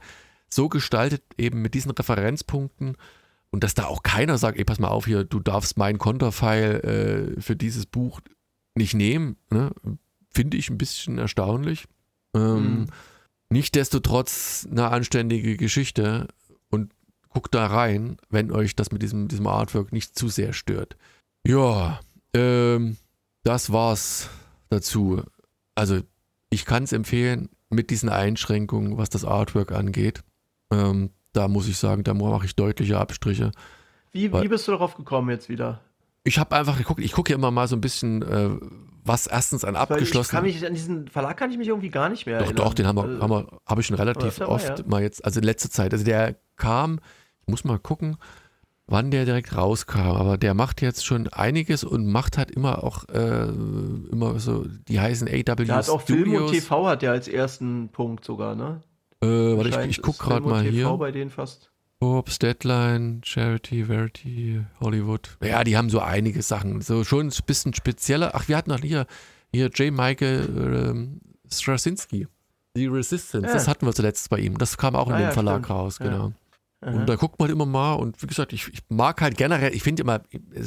[0.48, 2.96] so gestaltet, eben mit diesen Referenzpunkten
[3.50, 7.36] und dass da auch keiner sagt, ey, pass mal auf hier, du darfst meinen Konterfeil
[7.36, 8.20] äh, für dieses Buch
[8.74, 9.70] nicht nehmen, ne?
[10.30, 11.86] finde ich ein bisschen erstaunlich.
[12.34, 12.86] Ähm, Mhm.
[13.50, 16.28] Nichtsdestotrotz eine anständige Geschichte
[16.70, 16.92] und
[17.30, 20.96] guckt da rein, wenn euch das mit diesem, diesem Artwork nicht zu sehr stört.
[21.46, 22.00] Ja,
[22.34, 22.98] ähm,
[23.44, 24.28] das war's
[24.68, 25.22] dazu.
[25.74, 26.02] Also,
[26.50, 30.22] ich kann es empfehlen mit diesen Einschränkungen, was das Artwork angeht.
[30.70, 33.52] Ähm, da muss ich sagen, da mache ich deutliche Abstriche.
[34.10, 35.80] Wie, wie bist du darauf gekommen jetzt wieder?
[36.24, 38.50] Ich habe einfach geguckt, ich gucke ja immer mal so ein bisschen, äh,
[39.04, 40.42] was erstens an Ich kann abgeschlossen.
[40.42, 42.64] mich, an diesen Verlag kann ich mich irgendwie gar nicht mehr Doch, erinnern.
[42.64, 44.84] doch, den haben wir, Also, haben wir, habe ich schon relativ mal, oft ja.
[44.86, 45.92] mal jetzt, also in letzter Zeit.
[45.92, 46.98] Also der kam,
[47.42, 48.16] ich muss mal gucken,
[48.88, 53.04] wann der direkt rauskam, aber der macht jetzt schon einiges und macht halt immer auch
[53.10, 53.44] äh,
[54.10, 56.50] immer so, die heißen AW Der hat auch Film und.
[56.50, 58.80] TV hat der als ersten Punkt sogar, ne?
[59.22, 60.96] Äh, warte, ich, ich guck gerade mal TV hier.
[60.98, 61.70] bei denen fast.
[62.00, 65.36] Forbes, Deadline, Charity, Verity, Hollywood.
[65.42, 66.80] Ja, die haben so einige Sachen.
[66.80, 68.30] So schon ein bisschen spezieller.
[68.34, 69.06] Ach, wir hatten noch hier,
[69.52, 69.92] hier J.
[69.92, 70.48] Michael
[70.90, 72.28] ähm, Straczynski.
[72.76, 73.48] The Resistance.
[73.48, 73.52] Ja.
[73.52, 74.56] Das hatten wir zuletzt bei ihm.
[74.58, 75.70] Das kam auch in Ah, dem ja, Verlag stimmt.
[75.70, 76.06] raus, Ja.
[76.06, 76.32] genau.
[76.80, 76.92] Aha.
[76.92, 79.82] Und da guckt man immer mal und wie gesagt, ich, ich mag halt generell, ich
[79.82, 80.20] finde immer,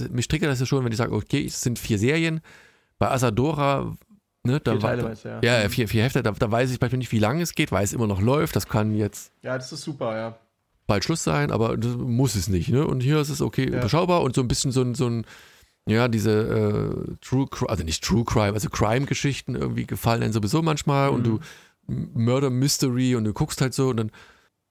[0.10, 2.42] mich triggert das ja schon, wenn ich sage, okay, es sind vier Serien.
[3.00, 3.96] Bei Asadora,
[4.44, 5.40] ne, Vier Teile meinst ja.
[5.42, 7.84] ja, vier, vier Hefte, da, da weiß ich beispielsweise nicht, wie lange es geht, weil
[7.84, 8.56] es immer noch läuft.
[8.56, 10.38] Das kann jetzt Ja, das ist super, ja.
[10.88, 12.70] bald Schluss sein, aber das muss es nicht.
[12.70, 12.86] Ne?
[12.86, 13.78] Und hier ist es okay, Ja.
[13.80, 15.26] überschaubar und so ein bisschen so ein, so ein
[15.88, 20.62] ja, diese äh, True Crime, also nicht True Crime, also Crime-Geschichten irgendwie gefallen einem sowieso
[20.62, 21.40] manchmal und du
[21.88, 22.12] Mhm.
[22.14, 24.12] Murder Mystery und du guckst halt so und dann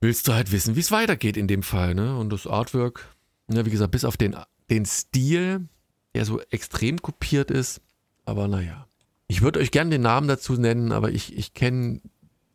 [0.00, 1.94] willst du halt wissen, wie es weitergeht in dem Fall.
[1.94, 2.16] Ne?
[2.16, 3.04] Und das Artwork,
[3.50, 4.36] ja, wie gesagt, bis auf den,
[4.70, 5.68] den Stil,
[6.14, 7.80] der so extrem kopiert ist,
[8.24, 8.86] aber naja.
[9.30, 12.00] Ich würde euch gerne den Namen dazu nennen, aber ich, ich kenne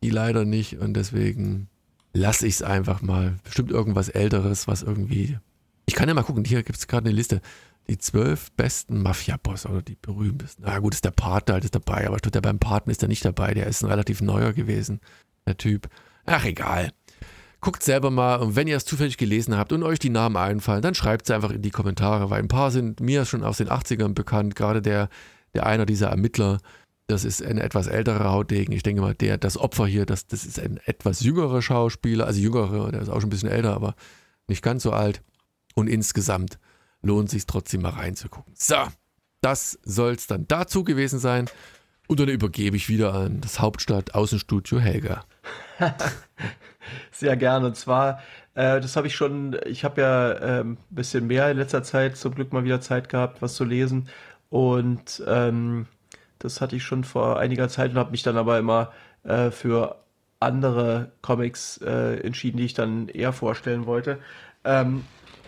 [0.02, 1.70] die leider nicht und deswegen
[2.12, 3.38] lasse ich es einfach mal.
[3.44, 5.38] Bestimmt irgendwas Älteres, was irgendwie.
[5.86, 7.40] Ich kann ja mal gucken, hier gibt es gerade eine Liste.
[7.88, 10.64] Die zwölf besten Mafia-Boss oder die berühmtesten.
[10.66, 13.24] Na gut, ist der Partner halt ist dabei, aber der beim Partner ist er nicht
[13.24, 13.54] dabei.
[13.54, 15.00] Der ist ein relativ neuer gewesen,
[15.46, 15.88] der Typ.
[16.26, 16.90] Ach, egal.
[17.62, 20.82] Guckt selber mal und wenn ihr es zufällig gelesen habt und euch die Namen einfallen,
[20.82, 23.70] dann schreibt es einfach in die Kommentare, weil ein paar sind mir schon aus den
[23.70, 24.56] 80ern bekannt.
[24.56, 25.08] Gerade der,
[25.56, 26.58] der einer dieser Ermittler,
[27.06, 28.74] das ist ein etwas älterer Hautdegen.
[28.74, 32.40] Ich denke mal, der, das Opfer hier, das, das ist ein etwas jüngerer Schauspieler, also
[32.40, 33.94] jüngerer, der ist auch schon ein bisschen älter, aber
[34.48, 35.22] nicht ganz so alt.
[35.74, 36.58] Und insgesamt
[37.02, 38.52] lohnt sich trotzdem mal reinzugucken.
[38.54, 38.76] So,
[39.40, 41.48] das soll es dann dazu gewesen sein.
[42.06, 45.24] Und dann übergebe ich wieder an das Hauptstadt-Außenstudio Helga.
[47.10, 47.66] Sehr gerne.
[47.66, 48.20] Und zwar,
[48.54, 52.16] äh, das habe ich schon, ich habe ja ähm, ein bisschen mehr in letzter Zeit
[52.16, 54.08] zum Glück mal wieder Zeit gehabt, was zu lesen.
[54.56, 55.84] Und ähm,
[56.38, 58.90] das hatte ich schon vor einiger Zeit und habe mich dann aber immer
[59.22, 59.96] äh, für
[60.40, 64.18] andere Comics äh, entschieden, die ich dann eher vorstellen wollte.
[64.64, 65.04] Ähm,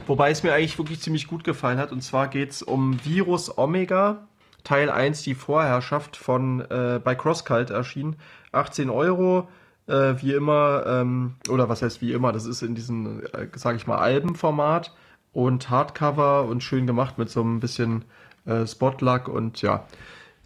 [0.06, 1.90] wobei es mir eigentlich wirklich ziemlich gut gefallen hat.
[1.90, 4.28] Und zwar geht es um Virus Omega,
[4.62, 8.16] Teil 1, die Vorherrschaft von äh, bei CrossCult erschienen.
[8.52, 9.48] 18 Euro,
[9.86, 13.78] äh, wie immer, ähm, oder was heißt wie immer, das ist in diesem, äh, sage
[13.78, 14.92] ich mal, Albenformat
[15.32, 18.04] und Hardcover und schön gemacht mit so ein bisschen
[18.48, 19.84] äh, Spotluck und ja,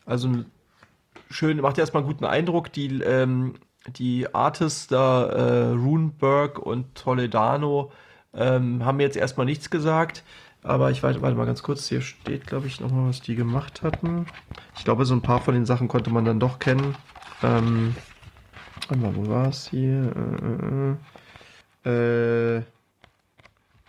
[0.05, 0.31] also
[1.31, 2.73] schön, macht erstmal einen guten Eindruck.
[2.73, 3.55] Die, ähm,
[3.97, 7.93] die Artists da, äh, Runeberg und Toledano,
[8.35, 10.23] ähm, haben mir jetzt erstmal nichts gesagt.
[10.65, 11.89] Aber ich warte, warte mal ganz kurz.
[11.89, 14.27] Hier steht, glaube ich, nochmal, was die gemacht hatten.
[14.77, 16.95] Ich glaube, so ein paar von den Sachen konnte man dann doch kennen.
[17.43, 17.97] Ähm,
[18.89, 20.13] wo war es hier?
[21.85, 22.42] Äh, äh, äh,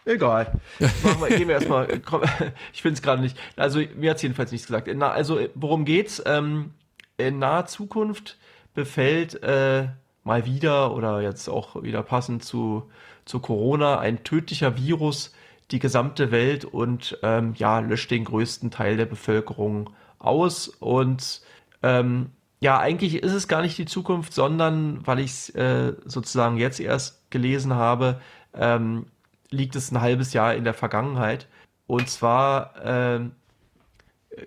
[0.05, 0.59] Egal.
[0.79, 1.87] Machen wir, gehen wir erstmal.
[1.99, 2.21] Komm,
[2.73, 3.37] ich finde es gerade nicht.
[3.55, 4.89] Also, mir hat es jedenfalls nichts gesagt.
[4.93, 6.21] Na, also, worum geht's?
[6.25, 6.71] Ähm,
[7.17, 8.37] in naher Zukunft
[8.73, 9.87] befällt äh,
[10.23, 12.89] mal wieder oder jetzt auch wieder passend zu,
[13.25, 15.33] zu Corona ein tödlicher Virus
[15.71, 19.89] die gesamte Welt und ähm, ja, löscht den größten Teil der Bevölkerung
[20.19, 20.67] aus.
[20.67, 21.41] Und
[21.81, 26.57] ähm, ja, eigentlich ist es gar nicht die Zukunft, sondern weil ich es äh, sozusagen
[26.57, 28.21] jetzt erst gelesen habe,
[28.53, 29.05] ähm,
[29.53, 31.47] liegt es ein halbes Jahr in der Vergangenheit.
[31.87, 33.19] Und zwar äh,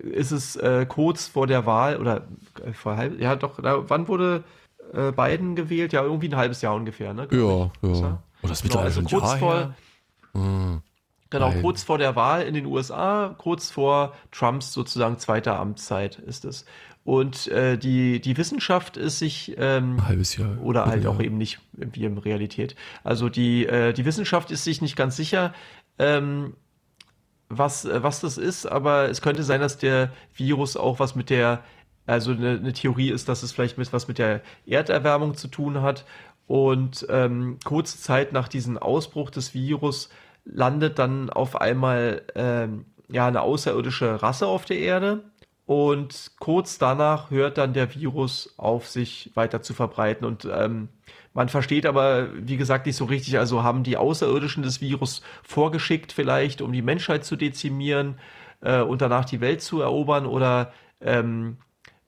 [0.01, 2.27] ist es äh, kurz vor der Wahl oder
[2.65, 4.43] äh, vor halb, ja doch, da, wann wurde
[4.93, 5.93] äh, Biden gewählt?
[5.93, 7.27] Ja, irgendwie ein halbes Jahr ungefähr, ne?
[7.31, 8.21] Ja, ja.
[8.43, 9.75] Oh, das genau, also kurz Jahr vor,
[10.33, 10.81] hm.
[11.29, 11.61] Genau, Nein.
[11.61, 16.65] kurz vor der Wahl in den USA, kurz vor Trumps sozusagen zweiter Amtszeit ist es.
[17.07, 21.13] Und äh, die, die Wissenschaft ist sich ähm, halbes Jahr oder halt Jahr.
[21.13, 22.75] auch eben nicht wie in Realität.
[23.05, 25.53] Also die, äh, die Wissenschaft ist sich nicht ganz sicher,
[25.99, 26.57] ähm,
[27.47, 31.63] was, was das ist, aber es könnte sein, dass der Virus auch was mit der,
[32.07, 35.81] also eine, eine Theorie ist, dass es vielleicht mit was mit der Erderwärmung zu tun
[35.81, 36.03] hat.
[36.45, 40.09] Und ähm, kurze Zeit nach diesem Ausbruch des Virus
[40.43, 45.23] landet dann auf einmal ähm, ja eine außerirdische Rasse auf der Erde
[45.67, 50.87] und kurz danach hört dann der Virus auf, sich weiter zu verbreiten und ähm,
[51.33, 56.13] man versteht aber, wie gesagt, nicht so richtig, also haben die Außerirdischen das Virus vorgeschickt
[56.13, 58.17] vielleicht, um die Menschheit zu dezimieren
[58.61, 61.57] äh, und danach die Welt zu erobern oder ähm,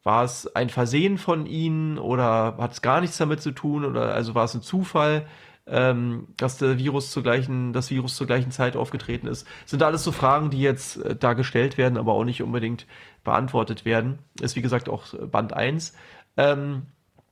[0.03, 4.15] war es ein Versehen von ihnen oder hat es gar nichts damit zu tun oder
[4.15, 5.27] also war es ein Zufall?
[5.71, 9.47] ähm, dass der Virus zur gleichen, das Virus zur gleichen Zeit aufgetreten ist.
[9.65, 12.87] Sind alles so Fragen, die jetzt äh, da gestellt werden, aber auch nicht unbedingt
[13.23, 14.19] beantwortet werden.
[14.41, 15.93] Ist wie gesagt auch Band 1.
[16.37, 16.83] Ähm,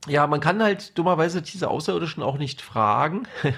[0.06, 3.26] ja, man kann halt dummerweise diese Außerirdischen auch nicht fragen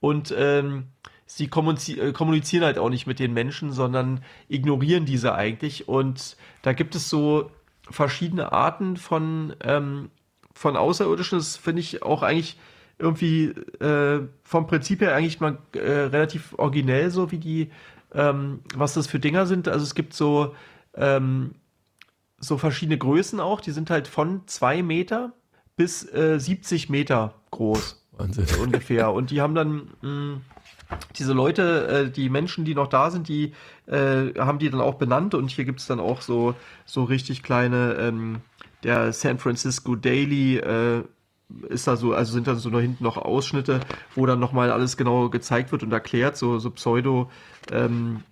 [0.00, 0.88] und ähm,
[1.26, 5.88] sie äh, kommunizieren halt auch nicht mit den Menschen, sondern ignorieren diese eigentlich.
[5.88, 7.50] Und da gibt es so
[7.90, 10.10] verschiedene Arten von, ähm,
[10.52, 11.38] von Außerirdischen.
[11.38, 12.58] Das finde ich auch eigentlich
[12.98, 13.48] irgendwie
[13.80, 17.70] äh, vom Prinzip her eigentlich mal äh, relativ originell, so wie die,
[18.14, 19.68] ähm, was das für Dinger sind.
[19.68, 20.54] Also es gibt so,
[20.94, 21.54] ähm,
[22.38, 25.32] so verschiedene Größen auch, die sind halt von zwei Meter
[25.76, 28.02] bis äh, 70 Meter groß.
[28.12, 28.46] Wahnsinn.
[28.62, 29.12] Ungefähr.
[29.12, 30.40] Und die haben dann mh, mm,
[31.18, 33.52] diese Leute, äh, die Menschen, die noch da sind, die
[33.86, 37.42] äh, haben die dann auch benannt und hier gibt es dann auch so, so richtig
[37.42, 38.40] kleine, ähm,
[38.82, 41.02] der San Francisco Daily äh,
[41.68, 43.80] ist da so, also sind da so noch hinten noch Ausschnitte,
[44.14, 47.30] wo dann nochmal alles genau gezeigt wird und erklärt, so, so Pseudo
[47.70, 48.22] ähm,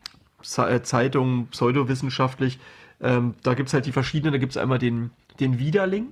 [0.56, 2.58] äh, Zeitungen, pseudowissenschaftlich.
[3.04, 6.08] Ähm, da gibt's halt die verschiedenen, da gibt's einmal den, den Widerling,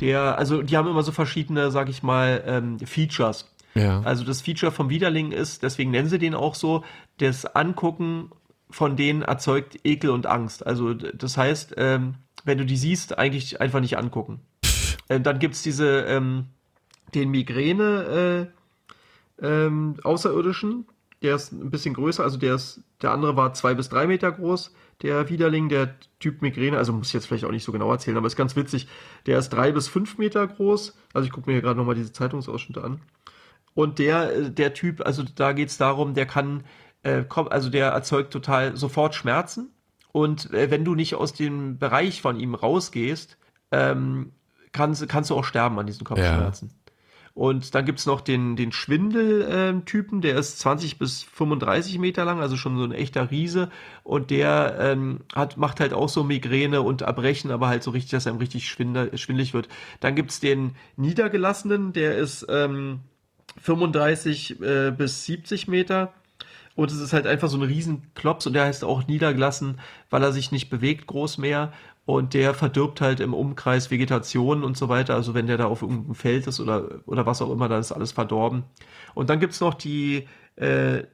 [0.00, 3.50] der, also die haben immer so verschiedene, sag ich mal, ähm, Features.
[3.74, 4.00] Ja.
[4.02, 6.84] Also das Feature vom Widerling ist, deswegen nennen sie den auch so,
[7.18, 8.30] das Angucken
[8.70, 10.66] von denen erzeugt Ekel und Angst.
[10.66, 12.14] Also das heißt, ähm,
[12.44, 14.40] wenn du die siehst, eigentlich einfach nicht angucken.
[15.08, 16.46] Äh, dann gibt es diese, ähm,
[17.14, 18.50] den Migräne
[19.40, 20.86] äh, ähm, Außerirdischen.
[21.22, 24.30] Der ist ein bisschen größer, also der ist, der andere war zwei bis drei Meter
[24.30, 27.90] groß, der Widerling, der Typ Migräne, also muss ich jetzt vielleicht auch nicht so genau
[27.90, 28.88] erzählen, aber ist ganz witzig.
[29.26, 30.96] Der ist drei bis fünf Meter groß.
[31.12, 33.00] Also ich gucke mir hier gerade nochmal diese Zeitungsausschnitte an.
[33.74, 36.64] Und der, der Typ, also da geht es darum, der kann,
[37.02, 39.70] äh, also der erzeugt total sofort Schmerzen.
[40.12, 43.36] Und äh, wenn du nicht aus dem Bereich von ihm rausgehst,
[43.72, 44.32] ähm,
[44.70, 46.70] kannst, kannst du auch sterben an diesen Kopfschmerzen.
[46.70, 46.83] Ja.
[47.34, 52.40] Und dann gibt es noch den, den Schwindel-Typen, der ist 20 bis 35 Meter lang,
[52.40, 53.70] also schon so ein echter Riese.
[54.04, 58.12] Und der ähm, hat, macht halt auch so Migräne und Erbrechen, aber halt so richtig,
[58.12, 59.68] dass einem richtig schwindelig wird.
[59.98, 63.00] Dann gibt es den Niedergelassenen, der ist ähm,
[63.60, 66.12] 35 äh, bis 70 Meter.
[66.76, 69.80] Und es ist halt einfach so ein Riesenklops und der heißt auch niedergelassen,
[70.10, 71.72] weil er sich nicht bewegt groß mehr
[72.06, 75.14] und der verdirbt halt im Umkreis Vegetation und so weiter.
[75.14, 77.92] Also wenn der da auf irgendeinem Feld ist oder, oder was auch immer, dann ist
[77.92, 78.64] alles verdorben.
[79.14, 81.04] Und dann gibt's noch die äh,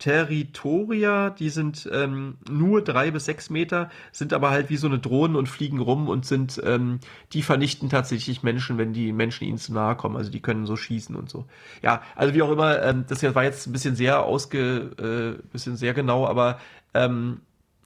[0.00, 4.98] Territoria, die sind ähm, nur drei bis sechs Meter, sind aber halt wie so eine
[4.98, 7.00] Drohnen und fliegen rum und sind, ähm,
[7.34, 10.16] die vernichten tatsächlich Menschen, wenn die Menschen ihnen zu nahe kommen.
[10.16, 11.44] Also die können so schießen und so.
[11.82, 15.76] Ja, also wie auch immer, ähm, das war jetzt ein bisschen sehr ausge, äh, bisschen
[15.76, 16.58] sehr genau, aber
[16.94, 17.42] ähm,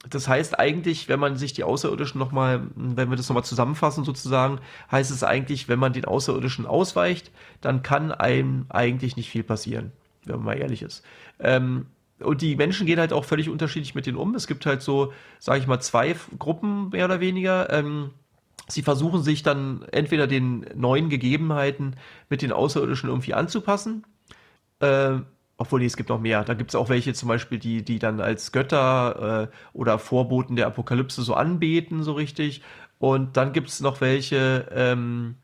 [0.09, 4.59] das heißt eigentlich, wenn man sich die Außerirdischen nochmal, wenn wir das nochmal zusammenfassen sozusagen,
[4.91, 7.31] heißt es eigentlich, wenn man den Außerirdischen ausweicht,
[7.61, 9.91] dann kann einem eigentlich nicht viel passieren,
[10.25, 11.03] wenn man mal ehrlich ist.
[11.39, 11.87] Ähm,
[12.19, 14.35] und die Menschen gehen halt auch völlig unterschiedlich mit denen um.
[14.35, 17.71] Es gibt halt so, sage ich mal, zwei Gruppen mehr oder weniger.
[17.71, 18.11] Ähm,
[18.67, 21.95] sie versuchen sich dann entweder den neuen Gegebenheiten
[22.29, 24.05] mit den Außerirdischen irgendwie anzupassen.
[24.79, 25.17] Äh,
[25.57, 26.43] obwohl, nee, es gibt noch mehr.
[26.43, 30.55] Da gibt es auch welche zum Beispiel, die, die dann als Götter äh, oder Vorboten
[30.55, 32.61] der Apokalypse so anbeten, so richtig.
[32.99, 35.35] Und dann gibt es noch welche, ähm,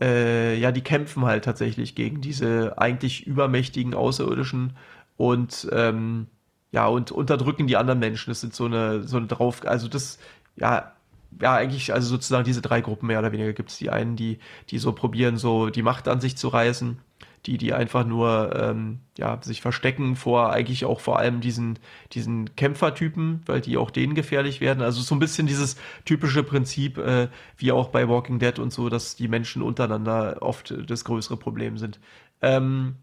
[0.00, 4.76] äh, ja, die kämpfen halt tatsächlich gegen diese eigentlich übermächtigen Außerirdischen
[5.16, 6.26] und ähm,
[6.72, 8.30] ja, und unterdrücken die anderen Menschen.
[8.30, 10.18] Das sind so eine, so eine drauf, also das,
[10.56, 10.92] ja,
[11.40, 13.78] ja, eigentlich, also sozusagen diese drei Gruppen mehr oder weniger gibt es.
[13.78, 14.38] Die einen, die,
[14.70, 16.98] die so probieren, so die Macht an sich zu reißen
[17.46, 21.78] die, die einfach nur ähm, ja, sich verstecken vor eigentlich auch vor allem diesen,
[22.12, 24.82] diesen Kämpfertypen, weil die auch denen gefährlich werden.
[24.82, 28.88] Also so ein bisschen dieses typische Prinzip, äh, wie auch bei Walking Dead und so,
[28.88, 32.00] dass die Menschen untereinander oft das größere Problem sind.
[32.40, 32.96] Ähm,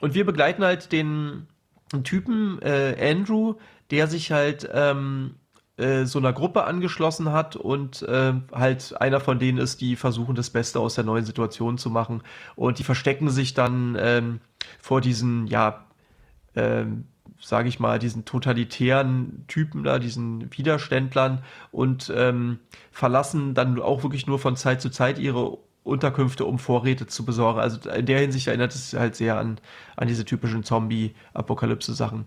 [0.00, 1.48] und wir begleiten halt den
[2.04, 3.54] Typen äh, Andrew,
[3.90, 5.34] der sich halt ähm,
[5.78, 10.34] äh, so einer Gruppe angeschlossen hat und äh, halt einer von denen ist, die versuchen
[10.34, 12.22] das Beste aus der neuen Situation zu machen
[12.56, 14.40] und die verstecken sich dann ähm,
[14.80, 15.84] vor diesen, ja,
[16.56, 17.06] ähm,
[17.40, 22.58] sage ich mal, diesen totalitären Typen da, diesen Widerständlern und ähm,
[22.90, 27.60] verlassen dann auch wirklich nur von Zeit zu Zeit ihre Unterkünfte, um Vorräte zu besorgen.
[27.60, 29.60] Also in der Hinsicht erinnert es halt sehr an,
[29.96, 32.24] an diese typischen Zombie-Apokalypse-Sachen.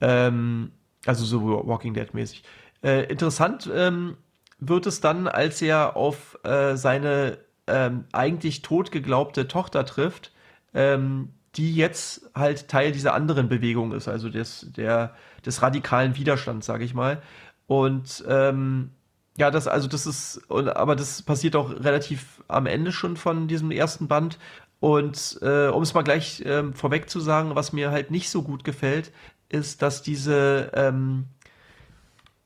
[0.00, 0.70] Ähm,
[1.06, 2.42] also so Walking Dead-mäßig.
[2.82, 4.16] Äh, interessant ähm,
[4.58, 10.32] wird es dann, als er auf äh, seine ähm, eigentlich tot geglaubte Tochter trifft,
[10.74, 15.14] ähm, die jetzt halt Teil dieser anderen Bewegung ist, also des, der,
[15.44, 17.22] des radikalen Widerstands, sage ich mal.
[17.66, 18.90] Und ähm,
[19.36, 23.70] ja, das, also das ist, aber das passiert auch relativ am Ende schon von diesem
[23.70, 24.38] ersten Band.
[24.80, 28.42] Und äh, um es mal gleich äh, vorweg zu sagen, was mir halt nicht so
[28.42, 29.12] gut gefällt,
[29.48, 31.26] ist, dass diese ähm,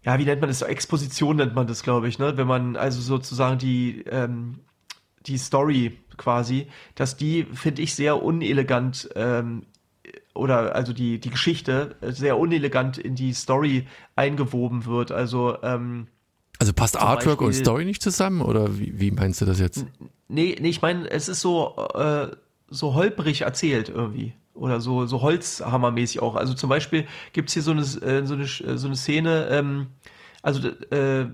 [0.04, 0.62] ja, wie nennt man das?
[0.62, 2.36] Exposition nennt man das, glaube ich, ne?
[2.36, 4.60] Wenn man also sozusagen die, ähm,
[5.26, 9.64] die Story quasi, dass die, finde ich, sehr unelegant ähm,
[10.34, 13.86] oder also die, die Geschichte sehr unelegant in die Story
[14.16, 15.12] eingewoben wird.
[15.12, 16.08] Also, ähm,
[16.58, 19.86] also passt Artwork Beispiel, und Story nicht zusammen oder wie, wie meinst du das jetzt?
[20.28, 22.28] Nee, nee, ich meine, es ist so, äh,
[22.68, 26.36] so holprig erzählt irgendwie oder so, so Holzhammermäßig auch.
[26.36, 29.48] Also zum Beispiel gibt es hier so eine, äh, so eine, äh, so eine Szene,
[29.50, 29.88] ähm,
[30.42, 31.26] also, äh,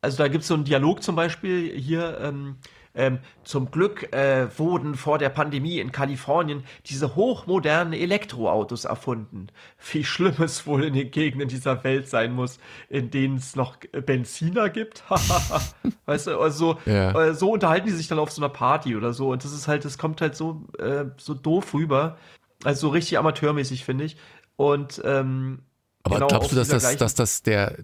[0.00, 2.56] also da gibt es so einen Dialog zum Beispiel hier, ähm,
[2.94, 9.46] ähm, zum Glück äh, wurden vor der Pandemie in Kalifornien diese hochmodernen Elektroautos erfunden.
[9.90, 12.58] Wie schlimm es wohl in den Gegenden dieser Welt sein muss,
[12.90, 15.04] in denen es noch Benziner gibt.
[16.06, 17.18] weißt du, also ja.
[17.18, 19.30] äh, so unterhalten die sich dann auf so einer Party oder so.
[19.30, 22.18] Und das ist halt, das kommt halt so, äh, so doof rüber.
[22.64, 24.16] Also so richtig amateurmäßig, finde ich.
[24.56, 25.60] Und ähm,
[26.04, 27.76] aber genau glaubst du, dass das, dass das der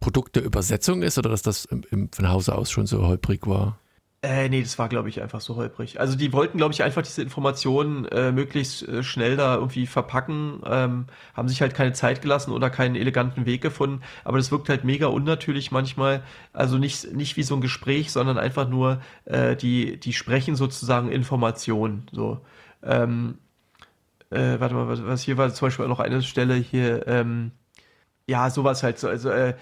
[0.00, 3.46] Produkt der Übersetzung ist oder dass das im, im, von Hause aus schon so holprig
[3.46, 3.78] war?
[4.24, 6.00] Äh, nee, das war, glaube ich, einfach so holprig.
[6.00, 10.62] Also die wollten, glaube ich, einfach diese Informationen äh, möglichst äh, schnell da irgendwie verpacken,
[10.64, 14.00] ähm, haben sich halt keine Zeit gelassen oder keinen eleganten Weg gefunden.
[14.24, 16.22] Aber das wirkt halt mega unnatürlich manchmal.
[16.54, 21.12] Also nicht, nicht wie so ein Gespräch, sondern einfach nur, äh, die, die sprechen sozusagen
[21.12, 22.06] Informationen.
[22.10, 22.40] So.
[22.82, 23.36] Ähm,
[24.30, 27.52] äh, warte mal, was, was, hier war zum Beispiel noch eine Stelle hier, ähm,
[28.26, 29.08] ja, sowas halt so.
[29.08, 29.54] Also, äh,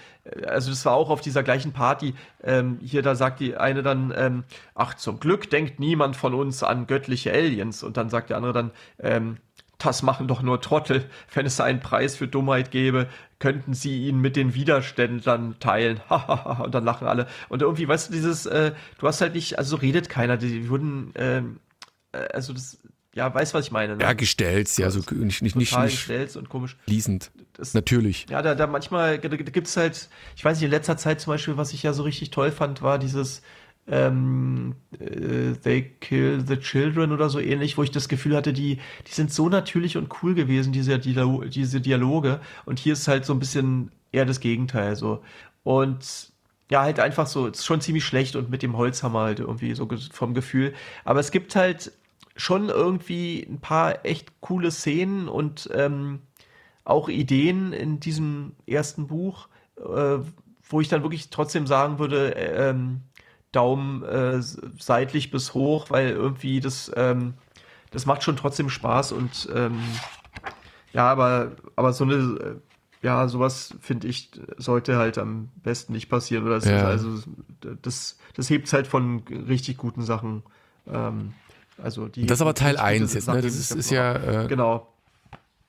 [0.47, 2.13] also das war auch auf dieser gleichen Party.
[2.43, 4.43] Ähm, hier, da sagt die eine dann, ähm,
[4.73, 7.83] ach, zum Glück denkt niemand von uns an göttliche Aliens.
[7.83, 9.37] Und dann sagt der andere dann, ähm,
[9.79, 11.09] das machen doch nur Trottel.
[11.33, 13.07] Wenn es einen Preis für Dummheit gäbe,
[13.39, 15.99] könnten sie ihn mit den Widerständlern teilen.
[16.63, 17.27] und dann lachen alle.
[17.49, 21.11] Und irgendwie, weißt du, dieses, äh, du hast halt nicht, also redet keiner, die würden,
[21.15, 21.59] ähm,
[22.13, 22.79] äh, also das,
[23.13, 23.95] ja, weißt was ich meine.
[23.95, 24.03] Ne?
[24.03, 26.77] Ja, gestellt, ja, so nicht, nicht, nicht, nicht gestellt und komisch.
[26.85, 27.31] Fließend.
[27.53, 28.25] Das, Natürlich.
[28.29, 31.21] Ja, da, da manchmal da, da gibt es halt, ich weiß nicht, in letzter Zeit
[31.21, 33.43] zum Beispiel, was ich ja so richtig toll fand, war dieses
[33.87, 38.79] ähm, äh, They Kill the Children oder so ähnlich, wo ich das Gefühl hatte, die,
[39.07, 42.39] die sind so natürlich und cool gewesen, diese, diese Dialoge.
[42.65, 44.95] Und hier ist halt so ein bisschen eher das Gegenteil.
[44.95, 45.21] so.
[45.63, 46.31] Und
[46.71, 49.87] ja, halt einfach so, ist schon ziemlich schlecht und mit dem Holzhammer halt irgendwie so
[50.11, 50.73] vom Gefühl.
[51.03, 51.91] Aber es gibt halt
[52.35, 56.21] schon irgendwie ein paar echt coole Szenen und ähm,
[56.83, 60.17] auch Ideen in diesem ersten Buch, äh,
[60.69, 63.01] wo ich dann wirklich trotzdem sagen würde, äh, ähm,
[63.51, 67.35] Daumen äh, seitlich bis hoch, weil irgendwie das, ähm,
[67.91, 69.79] das macht schon trotzdem Spaß und ähm,
[70.93, 72.61] ja, aber, aber so eine,
[73.03, 76.45] ja, sowas finde ich, sollte halt am besten nicht passieren.
[76.45, 76.77] Oder das, Ja.
[76.77, 77.31] ist also,
[77.81, 80.43] das, das hebt halt von richtig guten Sachen.
[80.87, 81.33] Ähm,
[81.81, 83.41] also die Das ist aber Teil richtig 1 gute jetzt, ne?
[83.41, 84.87] Das ist, ist ja, äh, Genau.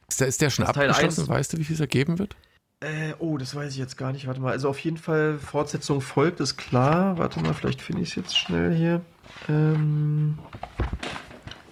[0.08, 1.22] ist der, ist der schon abgeschlossen?
[1.22, 1.28] 1.
[1.28, 2.36] Weißt du, wie viel es ergeben wird?
[2.80, 4.26] Äh, oh, das weiß ich jetzt gar nicht.
[4.26, 4.52] Warte mal.
[4.52, 7.16] Also auf jeden Fall Fortsetzung folgt, ist klar.
[7.16, 9.00] Warte mal, vielleicht finde ich es jetzt schnell hier.
[9.48, 10.38] Ähm,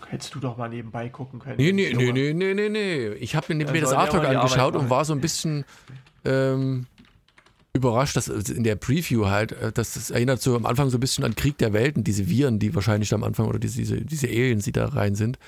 [0.08, 1.56] hättest du doch mal nebenbei gucken können.
[1.58, 3.08] Nee, nee, nee, nee, nee, nee, nee.
[3.14, 5.64] Ich habe mir, das Artwork angeschaut und war so ein bisschen
[6.24, 6.86] ähm,
[7.74, 10.98] überrascht, dass also in der Preview halt, äh, dass das erinnert so am Anfang so
[10.98, 13.78] ein bisschen an Krieg der Welten, diese Viren, die wahrscheinlich da am Anfang oder diese,
[13.78, 15.38] diese, diese Aliens, die da rein sind.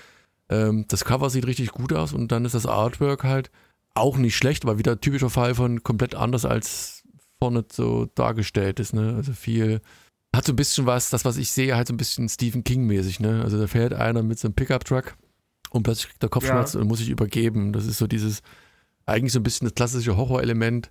[0.48, 3.50] Ähm, das Cover sieht richtig gut aus und dann ist das Artwork halt
[3.94, 7.02] auch nicht schlecht, aber wieder typischer Fall von komplett anders als
[7.38, 9.14] vorne so dargestellt ist, ne?
[9.16, 9.80] Also viel
[10.34, 12.86] hat so ein bisschen was, das was ich sehe, halt so ein bisschen Stephen King
[12.86, 13.42] mäßig, ne?
[13.42, 15.14] Also da fährt einer mit so einem Pickup Truck
[15.70, 17.72] und plötzlich kriegt er Kopfschmerzen und muss sich übergeben.
[17.72, 18.42] Das ist so dieses
[19.06, 20.90] eigentlich so ein bisschen das klassische Horrorelement,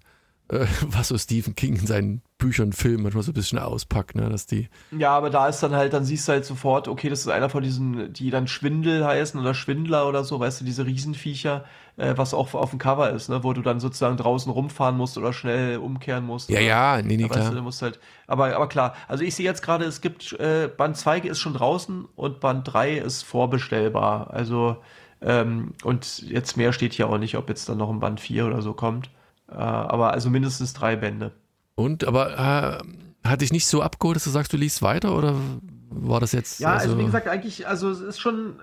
[0.50, 4.30] äh, was so Stephen King in seinen Büchern, Filmen manchmal so ein bisschen auspackt, ne?
[4.30, 7.22] Dass die Ja, aber da ist dann halt, dann siehst du halt sofort, okay, das
[7.22, 10.86] ist einer von diesen, die dann Schwindel heißen oder Schwindler oder so, weißt du, diese
[10.86, 11.64] Riesenviecher,
[11.96, 15.18] äh, was auch auf dem Cover ist, ne, wo du dann sozusagen draußen rumfahren musst
[15.18, 16.50] oder schnell umkehren musst.
[16.50, 17.56] Ja, oder, ja, nee, nee, da weißt du, klar.
[17.56, 20.98] du musst halt, aber, aber klar, also ich sehe jetzt gerade, es gibt, äh, Band
[20.98, 24.78] 2 ist schon draußen und Band 3 ist vorbestellbar, also,
[25.22, 28.46] ähm, und jetzt mehr steht hier auch nicht, ob jetzt dann noch ein Band 4
[28.46, 29.10] oder so kommt,
[29.58, 31.32] aber also mindestens drei Bände.
[31.76, 35.36] Und, aber äh, hat dich nicht so abgeholt, dass du sagst, du liest weiter oder
[35.90, 36.60] war das jetzt?
[36.60, 38.56] Ja, also, wie gesagt, eigentlich, also es ist schon,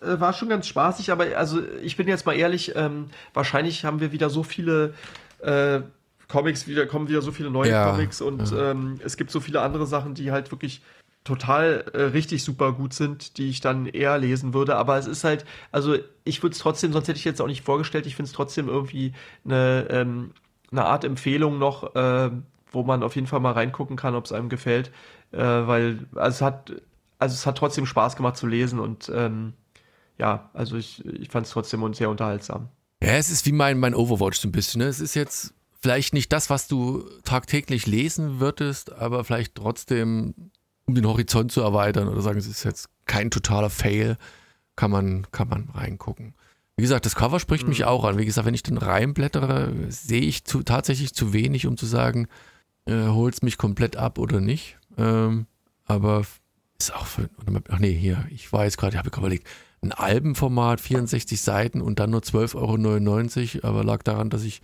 [0.00, 4.00] äh, war schon ganz spaßig, aber also ich bin jetzt mal ehrlich, ähm, wahrscheinlich haben
[4.00, 4.94] wir wieder so viele
[5.40, 5.80] äh,
[6.28, 9.62] Comics, wieder kommen wieder so viele neue Ja, Comics und ähm, es gibt so viele
[9.62, 10.82] andere Sachen, die halt wirklich
[11.28, 14.76] total äh, richtig super gut sind, die ich dann eher lesen würde.
[14.76, 17.62] Aber es ist halt, also ich würde es trotzdem, sonst hätte ich jetzt auch nicht
[17.62, 19.12] vorgestellt, ich finde es trotzdem irgendwie
[19.44, 20.32] eine, ähm,
[20.72, 22.30] eine Art Empfehlung noch, äh,
[22.72, 24.90] wo man auf jeden Fall mal reingucken kann, ob es einem gefällt.
[25.32, 26.72] Äh, weil also es hat,
[27.18, 29.52] also es hat trotzdem Spaß gemacht zu lesen und ähm,
[30.18, 32.68] ja, also ich, ich fand es trotzdem sehr unterhaltsam.
[33.02, 34.80] Ja, es ist wie mein, mein Overwatch so ein bisschen.
[34.80, 34.88] Ne?
[34.88, 40.50] Es ist jetzt vielleicht nicht das, was du tagtäglich lesen würdest, aber vielleicht trotzdem,
[40.88, 44.16] um den Horizont zu erweitern oder sagen, es ist jetzt kein totaler Fail,
[44.74, 46.34] kann man, kann man reingucken.
[46.76, 48.18] Wie gesagt, das Cover spricht mich auch an.
[48.18, 52.28] Wie gesagt, wenn ich dann reinblättere, sehe ich zu, tatsächlich zu wenig, um zu sagen,
[52.86, 54.78] äh, holt es mich komplett ab oder nicht.
[54.96, 55.46] Ähm,
[55.84, 56.22] aber
[56.78, 57.28] ist auch für,
[57.68, 59.46] ach nee, hier, ich war jetzt gerade, ich habe überlegt,
[59.82, 64.62] ein Albenformat, 64 Seiten und dann nur 12,99 Euro, aber lag daran, dass ich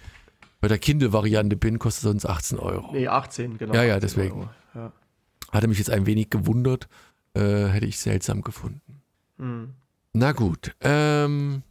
[0.61, 2.93] bei der Kindle-Variante bin, kostet sonst 18 Euro.
[2.93, 3.75] Nee, 18, genau.
[3.75, 4.41] Ja, ja, 18 deswegen.
[4.41, 4.51] Euro.
[5.55, 6.88] Hatte mich jetzt ein wenig gewundert,
[7.34, 9.02] äh, hätte ich seltsam gefunden.
[9.38, 9.70] Hm.
[10.12, 11.62] Na gut, ähm,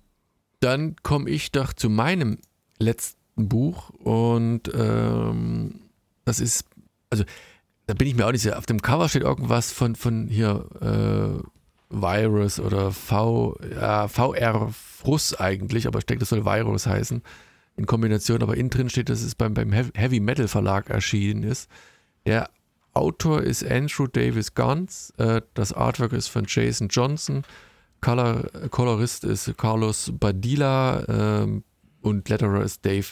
[0.62, 2.38] dann komme ich doch zu meinem
[2.80, 5.82] letzten Buch und ähm,
[6.24, 6.66] das ist,
[7.10, 7.26] also
[7.86, 8.58] da bin ich mir auch nicht sicher.
[8.58, 11.44] Auf dem Cover steht irgendwas von, von hier äh,
[11.90, 17.22] Virus oder V, ja, VR Frus eigentlich, aber ich denke, das soll Virus heißen
[17.76, 21.70] in Kombination, aber innen drin steht, dass es beim, beim Heavy Metal Verlag erschienen ist.
[22.26, 22.50] Der
[22.94, 27.44] Autor ist Andrew Davis Guns, äh, das Artwork ist von Jason Johnson,
[28.02, 31.64] Color, Colorist ist Carlos Badilla ähm,
[32.02, 33.08] und Letterer ist Dave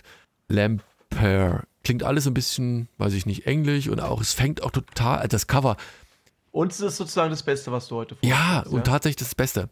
[0.50, 1.64] Lamper.
[1.84, 5.30] Klingt alles ein bisschen, weiß ich nicht, englisch und auch, es fängt auch total, also
[5.30, 5.78] das Cover,
[6.52, 9.70] Und es ist sozusagen das Beste, was du heute ja, vorstellst, und tatsächlich das Beste.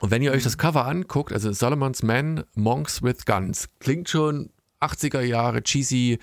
[0.00, 4.50] Und wenn ihr euch das Cover anguckt, also Solomon's Men, Monks with Guns, klingt schon
[4.80, 6.18] 80er Jahre cheesy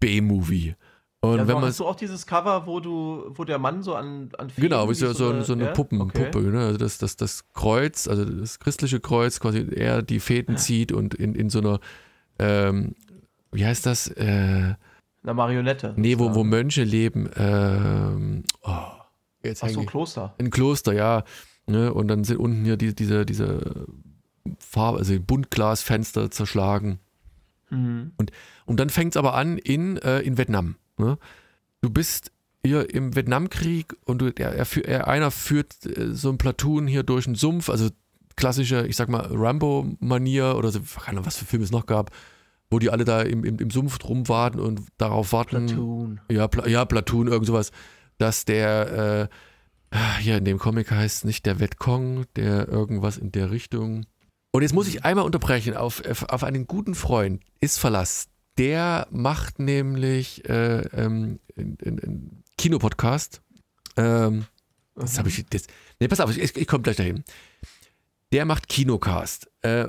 [0.00, 0.74] B-Movie.
[1.32, 3.82] Und Ja, wenn so, man hast du auch dieses Cover, wo du, wo der Mann
[3.82, 5.70] so an, an Genau, wie ist ja so, eine, so eine ja?
[5.72, 6.30] Puppen, Okay.
[6.30, 6.60] Puppe, ne?
[6.66, 11.14] Also das, das, das Kreuz, also das christliche Kreuz, quasi er die Fäden zieht und
[11.14, 11.80] in, in so einer,
[12.38, 12.94] ähm,
[13.52, 14.08] wie heißt das?
[14.08, 14.74] Äh,
[15.22, 15.94] Eine Marionette.
[15.96, 16.44] nee, wo, wo.
[16.44, 17.28] Mönche leben.
[17.36, 18.72] Ähm, oh,
[19.42, 19.86] jetzt Ach so, ich.
[19.86, 20.34] Kloster.
[20.38, 21.24] Ein Kloster, ja.
[21.66, 21.92] Ne?
[21.92, 23.86] Und dann sind unten hier die, diese, diese
[24.58, 27.00] Farbe, also Buntglasfenster zerschlagen.
[27.70, 28.12] Mhm.
[28.66, 30.76] Und dann fängt es aber an in, äh, in Vietnam.
[30.98, 31.18] Ne?
[31.80, 32.32] Du bist
[32.64, 37.02] hier im Vietnamkrieg und du, er, er, er, einer führt äh, so ein Platoon hier
[37.02, 37.90] durch einen Sumpf, also
[38.36, 42.10] klassische, ich sag mal, Rambo-Manier oder so, keine Ahnung, was für Filme es noch gab,
[42.70, 46.20] wo die alle da im, im, im Sumpf rumwarten und darauf warten, Platoon.
[46.30, 47.70] ja, Pla ja, Platoon, irgend sowas,
[48.18, 49.30] dass der,
[49.92, 54.04] äh, hier in dem Comic heißt es nicht der Vietcong, der irgendwas in der Richtung.
[54.50, 58.28] Und jetzt muss ich einmal unterbrechen, auf, auf einen guten Freund ist Verlass.
[58.58, 63.42] Der macht nämlich äh, ähm, einen Kinopodcast.
[63.96, 64.46] Ähm,
[64.94, 65.70] das habe ich jetzt.
[66.00, 67.22] Nee, pass auf, ich, ich komme gleich dahin.
[68.32, 69.50] Der macht Kinocast.
[69.62, 69.86] Äh,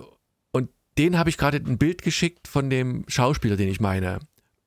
[0.51, 4.19] und den habe ich gerade ein Bild geschickt von dem Schauspieler, den ich meine.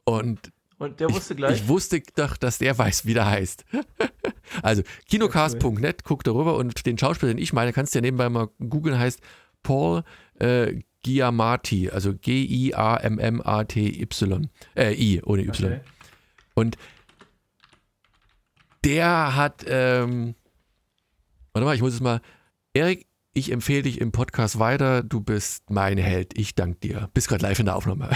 [0.05, 1.61] Und Und der wusste gleich.
[1.61, 3.65] ich wusste doch, dass der weiß, wie der heißt.
[4.63, 8.49] also kinocast.net, guck darüber und den Schauspieler, den ich meine, kannst du ja nebenbei mal
[8.59, 9.21] googeln, heißt
[9.63, 10.05] Paul
[10.39, 12.81] äh, Giamatti, also G-I-A-M-M-A-T-Y.
[14.77, 15.73] Äh, I, ohne Y.
[15.73, 15.81] Okay.
[16.55, 16.77] Und
[18.85, 20.35] der hat, ähm,
[21.53, 22.21] warte mal, ich muss es mal,
[22.75, 27.11] Erik, ich empfehle dich im Podcast weiter, du bist mein Held, ich danke dir.
[27.15, 28.11] Bist gerade live in der Aufnahme.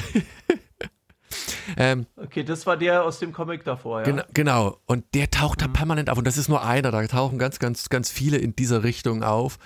[1.76, 4.04] ähm, okay, das war der aus dem Comic davor, ja.
[4.04, 4.80] Genau, genau.
[4.86, 6.18] Und der taucht da permanent auf.
[6.18, 6.90] Und das ist nur einer.
[6.90, 9.58] Da tauchen ganz, ganz, ganz viele in dieser Richtung auf.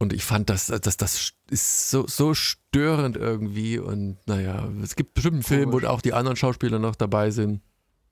[0.00, 3.78] Und ich fand, das, das, das ist so, so störend irgendwie.
[3.78, 7.60] Und naja, es gibt bestimmt einen Film, wo auch die anderen Schauspieler noch dabei sind.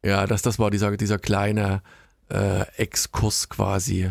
[0.05, 1.82] Ja, das, das war dieser, dieser kleine
[2.28, 4.11] äh, Exkurs quasi,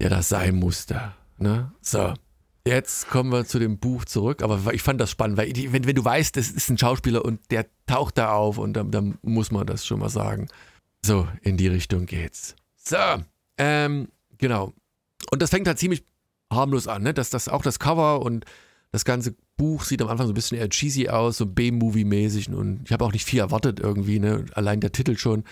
[0.00, 1.14] der das sein musste.
[1.38, 1.72] Ne?
[1.80, 2.14] So.
[2.64, 5.96] Jetzt kommen wir zu dem Buch zurück, aber ich fand das spannend, weil wenn, wenn
[5.96, 9.50] du weißt, das ist ein Schauspieler und der taucht da auf und dann, dann muss
[9.50, 10.48] man das schon mal sagen.
[11.04, 12.54] So, in die Richtung geht's.
[12.76, 12.96] So,
[13.58, 14.08] ähm,
[14.38, 14.72] genau.
[15.30, 16.04] Und das fängt halt ziemlich
[16.52, 17.14] harmlos an, ne?
[17.14, 18.44] Dass das auch das Cover und
[18.92, 22.82] das ganze Buch sieht am Anfang so ein bisschen eher cheesy aus, so B-Movie-mäßig und
[22.84, 24.46] ich habe auch nicht viel erwartet irgendwie, ne?
[24.54, 25.44] Allein der Titel schon,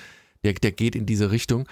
[0.45, 1.69] der, der geht in diese Richtung.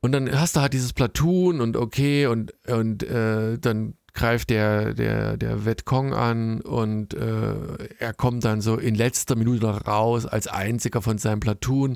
[0.00, 4.94] Und dann hast du halt dieses Platoon und okay und, und äh, dann greift der,
[4.94, 7.54] der, der Vietcong an und äh,
[7.98, 11.92] er kommt dann so in letzter Minute noch raus als einziger von seinem Platoon.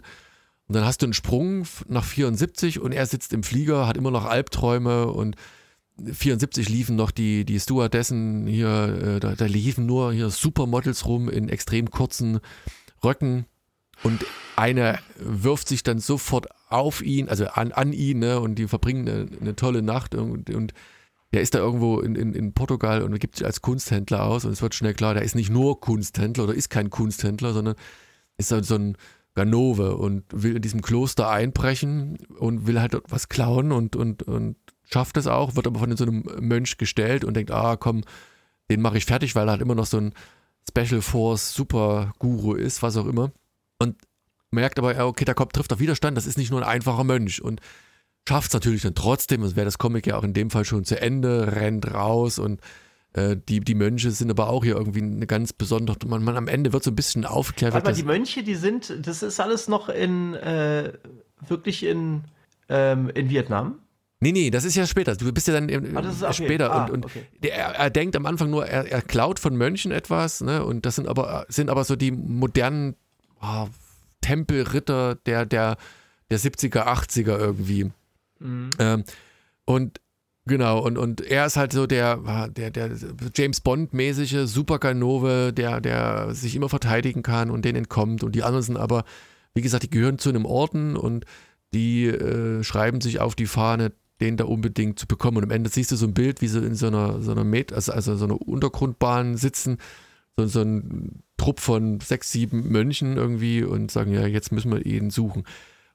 [0.69, 4.11] Und dann hast du einen Sprung nach 74 und er sitzt im Flieger, hat immer
[4.11, 5.37] noch Albträume und
[6.05, 11.29] 74 liefen noch die, die Stewardessen hier, äh, da, da liefen nur hier Supermodels rum
[11.29, 12.41] in extrem kurzen
[13.03, 13.47] Röcken
[14.03, 14.25] und
[14.57, 19.09] eine wirft sich dann sofort auf ihn, also an, an ihn, ne, und die verbringen
[19.09, 20.75] eine, eine tolle Nacht und, und
[21.33, 24.53] der ist da irgendwo in, in, in Portugal und gibt sich als Kunsthändler aus und
[24.53, 27.75] es wird schnell klar, der ist nicht nur Kunsthändler oder ist kein Kunsthändler, sondern
[28.39, 28.97] ist halt so ein
[29.35, 34.57] Ganove und will in diesem Kloster einbrechen und will halt was klauen und, und, und
[34.91, 38.03] schafft es auch, wird aber von so einem Mönch gestellt und denkt, ah komm,
[38.71, 40.13] den mache ich fertig, weil er halt immer noch so ein
[40.69, 43.31] Special Force Super Guru ist, was auch immer.
[43.79, 43.97] Und
[44.51, 47.05] merkt aber, ja, okay, da kommt, trifft auf Widerstand, das ist nicht nur ein einfacher
[47.05, 47.61] Mönch und
[48.29, 50.85] schafft es natürlich dann trotzdem, es wäre das Comic ja auch in dem Fall schon
[50.85, 52.61] zu Ende, rennt raus und
[53.13, 56.49] äh, die, die Mönche sind aber auch hier irgendwie eine ganz besondere, man, man am
[56.49, 57.75] Ende wird so ein bisschen aufgeklärt.
[57.75, 60.93] Dass- die Mönche, die sind, das ist alles noch in, äh,
[61.47, 62.25] wirklich in,
[62.69, 63.79] ähm, in Vietnam?
[64.21, 65.15] Nee, nee, das ist ja später.
[65.15, 66.33] Du bist ja dann im, Ah, das ist okay.
[66.33, 66.73] später.
[66.73, 67.27] Ah, und und okay.
[67.43, 70.65] der, er, denkt am Anfang nur, er, er klaut von Mönchen etwas, ne?
[70.65, 72.97] Und das sind aber, sind aber so die modernen
[73.41, 73.67] ah,
[74.23, 75.77] Tempelritter der, der,
[76.31, 77.91] der 70er, 80er irgendwie.
[78.39, 78.71] Mhm.
[78.79, 79.05] Ähm,
[79.67, 80.01] und
[80.47, 82.93] genau, und, und er ist halt so der, ah, der, der
[83.35, 88.25] James Bond-mäßige Superganove, der, der sich immer verteidigen kann und den entkommt.
[88.25, 89.05] Und die anderen sind aber,
[89.53, 91.27] wie gesagt, die gehören zu einem Orden und
[91.75, 95.39] die äh, schreiben sich auf die Fahne, den da unbedingt zu bekommen.
[95.39, 97.45] Und am Ende siehst du so ein Bild, wie sie in so einer, so einer
[97.45, 99.79] Met, also, also so einer Untergrundbahn sitzen,
[100.37, 104.85] so, so ein Trupp von sechs, sieben Mönchen irgendwie und sagen, ja, jetzt müssen wir
[104.87, 105.45] ihn suchen.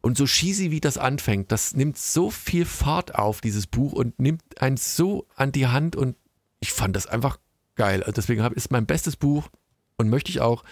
[0.02, 4.20] Und so cheesy wie das anfängt, das nimmt so viel Fahrt auf, dieses Buch, und
[4.20, 6.16] nimmt einen so an die Hand und
[6.60, 7.38] ich fand das einfach
[7.76, 8.02] geil.
[8.02, 9.50] Also deswegen ist mein bestes Buch
[9.98, 10.64] und möchte ich auch,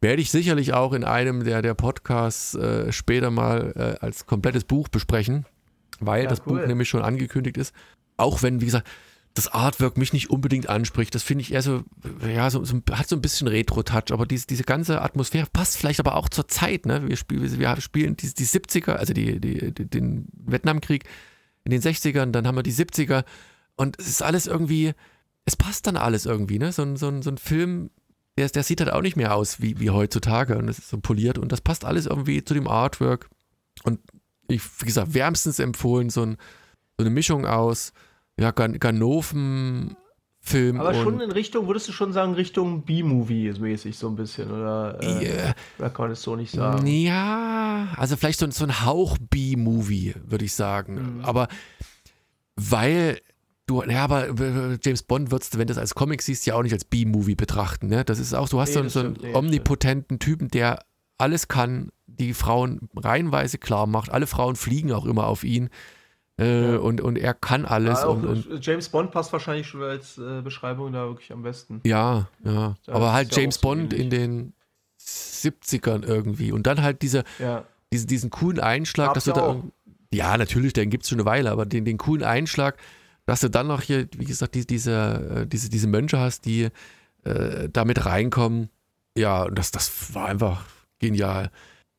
[0.00, 4.64] werde ich sicherlich auch in einem der, der Podcasts äh, später mal äh, als komplettes
[4.64, 5.44] Buch besprechen,
[6.00, 6.60] weil Ja, das cool.
[6.60, 7.74] Buch nämlich schon angekündigt ist.
[8.16, 8.86] Auch wenn, wie gesagt,
[9.34, 11.14] das Artwork mich nicht unbedingt anspricht.
[11.14, 11.84] Das finde ich eher so,
[12.26, 16.00] ja, so, so, hat so ein bisschen Retro-Touch, aber diese, diese ganze Atmosphäre passt vielleicht
[16.00, 16.86] aber auch zur Zeit.
[16.86, 17.06] Ne?
[17.08, 21.04] Wir, spielen, wir spielen die, die 70er, also die, die, den Vietnamkrieg
[21.64, 23.24] in den 60ern, dann haben wir die 70er
[23.76, 24.92] und es ist alles irgendwie,
[25.44, 26.58] es passt dann alles irgendwie.
[26.58, 26.72] Ne?
[26.72, 27.90] So, ein- so, so ein Film,
[28.38, 30.98] der, der sieht halt auch nicht mehr aus wie, wie heutzutage und es ist so
[30.98, 33.28] poliert und das passt alles irgendwie zu dem Artwork.
[33.84, 34.00] Und
[34.48, 36.36] ich, wie gesagt, wärmstens empfohlen, so, ein,
[36.96, 37.92] so eine Mischung aus
[38.40, 44.16] ja, Gan Ganoven-Film Aber schon in Richtung, würdest du schon sagen, Richtung B-Movie-mäßig so ein
[44.16, 44.98] bisschen, oder?
[45.02, 45.54] Äh, Ja.
[45.78, 46.86] Oder kann man das so nicht sagen?
[46.86, 51.18] Ja, also vielleicht so, so ein Hauch B-Movie, würde ich sagen.
[51.18, 51.24] Mhm.
[51.24, 51.48] Aber
[52.56, 53.20] weil
[53.66, 56.54] du, ja, aber äh, James Bond würdest du, wenn du das als Comic siehst, ja
[56.54, 57.88] auch nicht als B-Movie betrachten.
[57.88, 58.04] Ne?
[58.04, 59.32] Das ist auch, du hast Nee, so, so einen stimmt.
[59.32, 60.80] Nee, omnipotenten Typen, der
[61.18, 64.10] alles kann, die Frauen reihenweise klar macht.
[64.10, 65.70] Alle Frauen fliegen auch immer auf ihn.
[66.38, 66.78] Äh, Ja.
[66.78, 68.00] und, und er kann alles.
[68.00, 71.80] Ja, und, und, James Bond passt wahrscheinlich schon als äh, Beschreibung da wirklich am besten.
[71.84, 72.74] Ja, ja.
[72.86, 74.00] Da Aber halt James so Bond ähnlich.
[74.00, 74.52] in den
[75.00, 76.52] 70ern irgendwie.
[76.52, 77.64] Und dann halt diese, Ja.
[77.92, 79.52] diesen, diesen coolen Einschlag, Gab's dass du ja da.
[79.52, 79.64] auch.
[80.12, 82.78] Ja, natürlich, den gibt es schon eine Weile, aber den, den coolen Einschlag,
[83.26, 86.68] dass du dann noch hier, wie gesagt, die, diese, äh, diese, diese Mönche hast, die
[87.24, 88.70] äh, damit reinkommen.
[89.16, 90.64] Ja, und das, das war einfach
[90.98, 91.50] genial.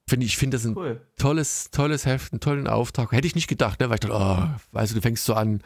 [0.10, 1.02] Find, ich finde das ein Cool.
[1.18, 3.12] tolles, tolles Heft, einen tollen Auftrag.
[3.12, 3.90] Hätte ich nicht gedacht, ne?
[3.90, 5.62] weil ich dachte, oh, weißt du, du fängst so an,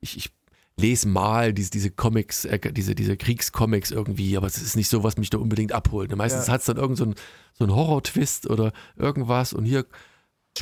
[0.00, 0.30] ich, ich
[0.78, 5.04] lese mal diese, diese Comics, äh, diese, diese Kriegscomics irgendwie, aber es ist nicht so,
[5.04, 6.10] was mich da unbedingt abholt.
[6.10, 6.16] Ne?
[6.16, 6.54] Meistens Ja.
[6.54, 7.14] hat es dann irgend so ein,
[7.52, 9.84] so ein Horror-Twist oder irgendwas und hier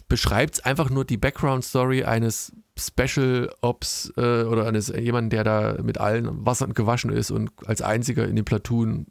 [0.08, 5.76] beschreibt es einfach nur die Background-Story eines Special Ops äh, oder eines jemanden, der da
[5.82, 9.06] mit allen Wassern gewaschen ist und als einziger in den Platoon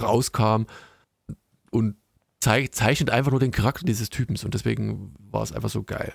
[0.00, 0.64] rauskam
[1.70, 1.96] und
[2.44, 6.12] zeichnet einfach nur den Charakter dieses Typens und deswegen war es einfach so geil.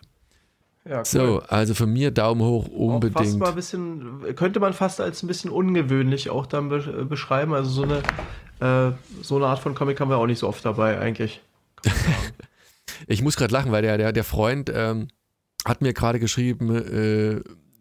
[0.85, 1.05] Ja, cool.
[1.05, 3.39] So, also von mir Daumen hoch Auch fast unbedingt.
[3.39, 7.53] mal ein bisschen, könnte man fast als ein bisschen ungewöhnlich auch dann be äh, beschreiben.
[7.53, 7.97] Also so eine,
[8.59, 11.41] äh, so eine Art von Comic haben wir auch nicht so oft dabei eigentlich.
[13.07, 15.07] Ich muss gerade lachen, weil der, der, der Freund ähm,
[15.65, 17.35] hat mir gerade geschrieben, äh,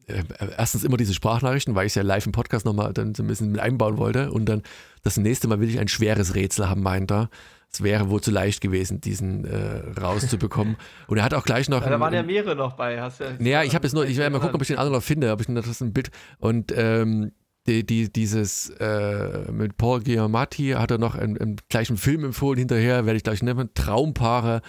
[0.06, 0.24] äh,
[0.56, 3.26] erstens immer diese Sprachnachrichten, weil ich es ja live im Podcast nochmal dann so ein
[3.26, 4.30] bisschen mit einbauen wollte.
[4.30, 4.62] Und dann
[5.02, 7.30] das nächste Mal will ich ein schweres Rätsel haben, meint er.
[7.78, 10.76] Es wäre wohl zu leicht gewesen, diesen äh, rauszubekommen.
[11.06, 11.82] Und er hat auch gleich noch.
[11.82, 13.00] Ja, da waren ja mehrere noch bei.
[13.00, 14.94] Hast ja Naja, ich habe jetzt nur, ich werde mal gucken, ob ich den anderen
[14.98, 16.10] noch finde, ob ich noch das ein Bild
[16.40, 17.30] und ähm,
[17.68, 22.58] die, die, dieses äh, mit Paul Giamatti hat er noch einen, einen gleichen Film empfohlen
[22.58, 23.70] hinterher, werde ich gleich nennen.
[23.74, 24.60] Traumpaare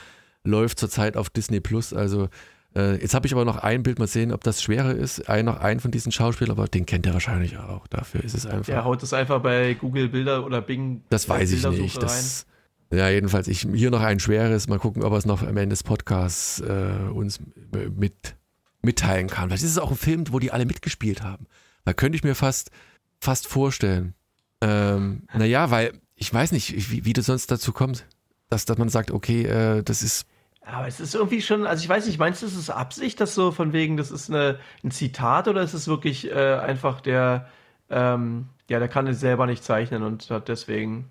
[0.43, 1.93] läuft zurzeit auf Disney Plus.
[1.93, 2.29] Also
[2.75, 5.27] äh, jetzt habe ich aber noch ein Bild, mal sehen, ob das schwerer ist.
[5.29, 7.87] Ein, noch einen von diesen Schauspielern, aber den kennt er wahrscheinlich auch.
[7.87, 8.65] Dafür ist es einfach.
[8.65, 11.01] Der haut das einfach bei Google Bilder oder Bing.
[11.09, 12.03] Das weiß ich nicht.
[12.03, 12.45] Das,
[12.91, 14.67] ja, jedenfalls, ich, hier noch ein schweres.
[14.67, 17.39] Mal gucken, ob er es noch am Ende des Podcasts äh, uns
[17.71, 18.35] mit,
[18.81, 19.49] mitteilen kann.
[19.49, 21.45] Vielleicht ist es auch ein Film, wo die alle mitgespielt haben.
[21.85, 22.71] Da könnte ich mir fast,
[23.19, 24.15] fast vorstellen.
[24.61, 28.05] Ähm, naja, weil ich weiß nicht, wie, wie du sonst dazu kommst,
[28.49, 30.25] dass, dass man sagt, okay, äh, das ist.
[30.65, 33.33] Aber es ist irgendwie schon, also ich weiß nicht, meinst du, es ist Absicht, dass
[33.33, 37.49] so von wegen, das ist eine, ein Zitat oder ist es wirklich äh, einfach der,
[37.89, 41.09] ähm, ja, der kann es selber nicht zeichnen und hat deswegen.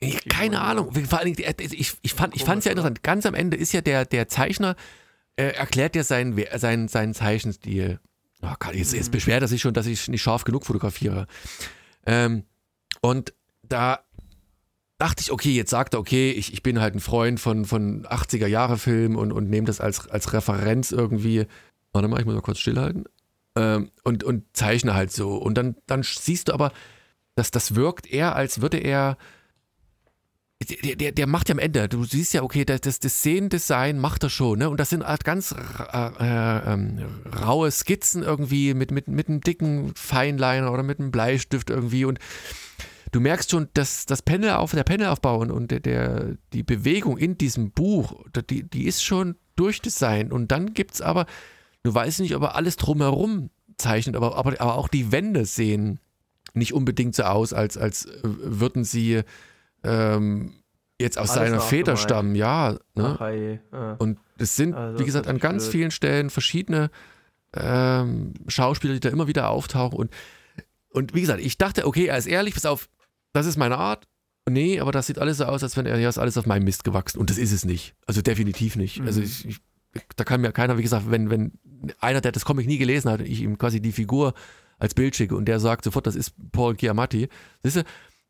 [0.00, 0.92] Ich, keine Ahnung.
[0.92, 3.02] Vor allen Dingen, der- ich, ich fand es ja interessant.
[3.02, 4.74] Ganz am Ende ist ja der, der Zeichner,
[5.36, 8.00] äh, erklärt ja seinen, seinen, seinen Zeichenstil.
[8.42, 11.26] Oh Gott, jetzt, jetzt beschwert er sich schon, dass ich nicht scharf genug fotografiere.
[12.06, 12.44] Ähm,
[13.02, 14.00] und da
[14.98, 18.06] dachte ich, okay, jetzt sagt er, okay, ich, ich bin halt ein Freund von, von
[18.06, 21.46] 80er-Jahre-Filmen und, und nehme das als, als Referenz irgendwie.
[21.92, 23.04] Warte mal, ich muss mal kurz stillhalten.
[23.56, 25.36] Ähm, und, und zeichne halt so.
[25.36, 26.72] Und dann, dann siehst du aber,
[27.34, 29.18] dass das wirkt eher, als würde er
[30.68, 34.22] der, der, der macht ja am Ende, du siehst ja, okay, das, das, Szenendesign macht
[34.24, 34.68] er schon, ne?
[34.68, 36.98] Und das sind halt ganz ra- äh, ähm,
[37.42, 42.04] raue Skizzen irgendwie mit, mit, mit einem dicken Feinliner oder mit einem Bleistift irgendwie.
[42.04, 42.18] Und
[43.12, 47.16] du merkst schon, dass das Panel auf, der Panelaufbau und, und der, der, die Bewegung
[47.16, 50.30] in diesem Buch, die, die ist schon durchdesignt.
[50.30, 51.24] Und dann gibt's aber,
[51.84, 53.48] du weißt nicht, ob er alles drumherum
[53.78, 56.00] zeichnet, aber, aber, aber auch die Wände sehen
[56.52, 59.22] nicht unbedingt so aus, als, als äh, würden sie
[59.84, 60.54] ähm,
[61.00, 61.98] jetzt aus Alles seiner nachgemalt.
[61.98, 62.72] stammen, ja.
[62.94, 63.16] Ne?
[63.16, 63.94] Ach, hey, äh.
[63.98, 65.72] Und es sind, Also, wie gesagt, an ganz blöd.
[65.72, 66.90] vielen Stellen verschiedene
[67.54, 69.98] ähm, Schauspieler, die da immer wieder auftauchen.
[69.98, 70.10] Und,
[70.90, 72.88] und wie gesagt, ich dachte, okay, er ist ehrlich, pass auf,
[73.32, 74.06] das ist meine Art.
[74.48, 76.64] Nee, aber das sieht alles so aus, als wenn er ja ist alles auf meinem
[76.64, 77.18] Mist gewachsen.
[77.18, 77.94] Und das ist es nicht.
[78.06, 79.00] Also definitiv nicht.
[79.00, 79.06] Mhm.
[79.06, 79.58] Also ich, ich,
[80.16, 81.52] da kann mir keiner, wie gesagt, wenn, wenn
[81.98, 84.34] einer, der das Comic nie gelesen hat, ich ihm quasi die Figur
[84.78, 87.28] als Bild schicke und der sagt sofort, das ist Paul Giamatti.
[87.62, 87.82] Siehst du,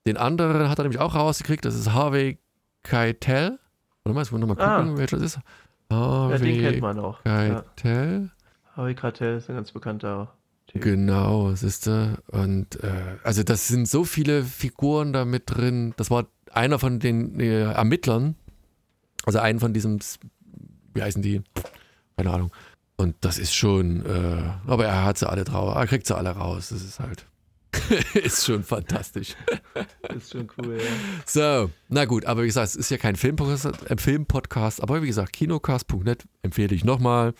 [0.06, 2.38] den anderen hat er nämlich auch rausgekriegt, das ist Harvey
[2.82, 3.58] Keitel.
[4.04, 4.98] Warte mal, jetzt muss ich nochmal gucken, Ah.
[4.98, 5.40] welcher das ist.
[5.90, 7.18] Ja, den kennt Harvey man auch.
[7.24, 7.62] Ja.
[7.76, 8.30] Keitel.
[8.76, 10.32] Harvey Keitel ist ein ganz bekannter
[10.68, 10.82] Typ.
[10.82, 12.16] Genau, siehst du.
[12.28, 15.92] Und äh, also das sind so viele Figuren da mit drin.
[15.96, 18.36] Das war einer von den äh, Ermittlern.
[19.26, 19.98] Also einen von diesem,
[20.94, 21.42] wie heißen die?
[22.16, 22.52] Keine Ahnung.
[22.96, 26.30] Und das ist schon, äh, aber er hat sie alle drauf, er kriegt sie alle
[26.30, 26.68] raus.
[26.68, 27.26] Das ist halt,
[28.14, 29.36] ist schon fantastisch.
[30.14, 30.90] Ist schon cool, ja.
[31.24, 35.06] So, na gut, aber wie gesagt, es ist ja kein Filmpodcast, äh, Filmpodcast aber wie
[35.06, 37.32] gesagt, kinocast.net empfehle ich nochmal.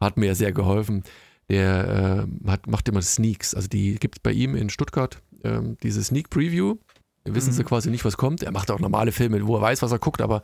[0.00, 1.04] Hat mir sehr geholfen.
[1.48, 3.54] Der äh, hat, macht immer Sneaks.
[3.54, 6.76] Also die gibt es bei ihm in Stuttgart, ähm, diese Sneak Preview.
[7.24, 7.66] Da wissen sie Mhm.
[7.66, 8.42] quasi nicht, was kommt.
[8.42, 10.42] Er macht auch normale Filme, wo er weiß, was er guckt, aber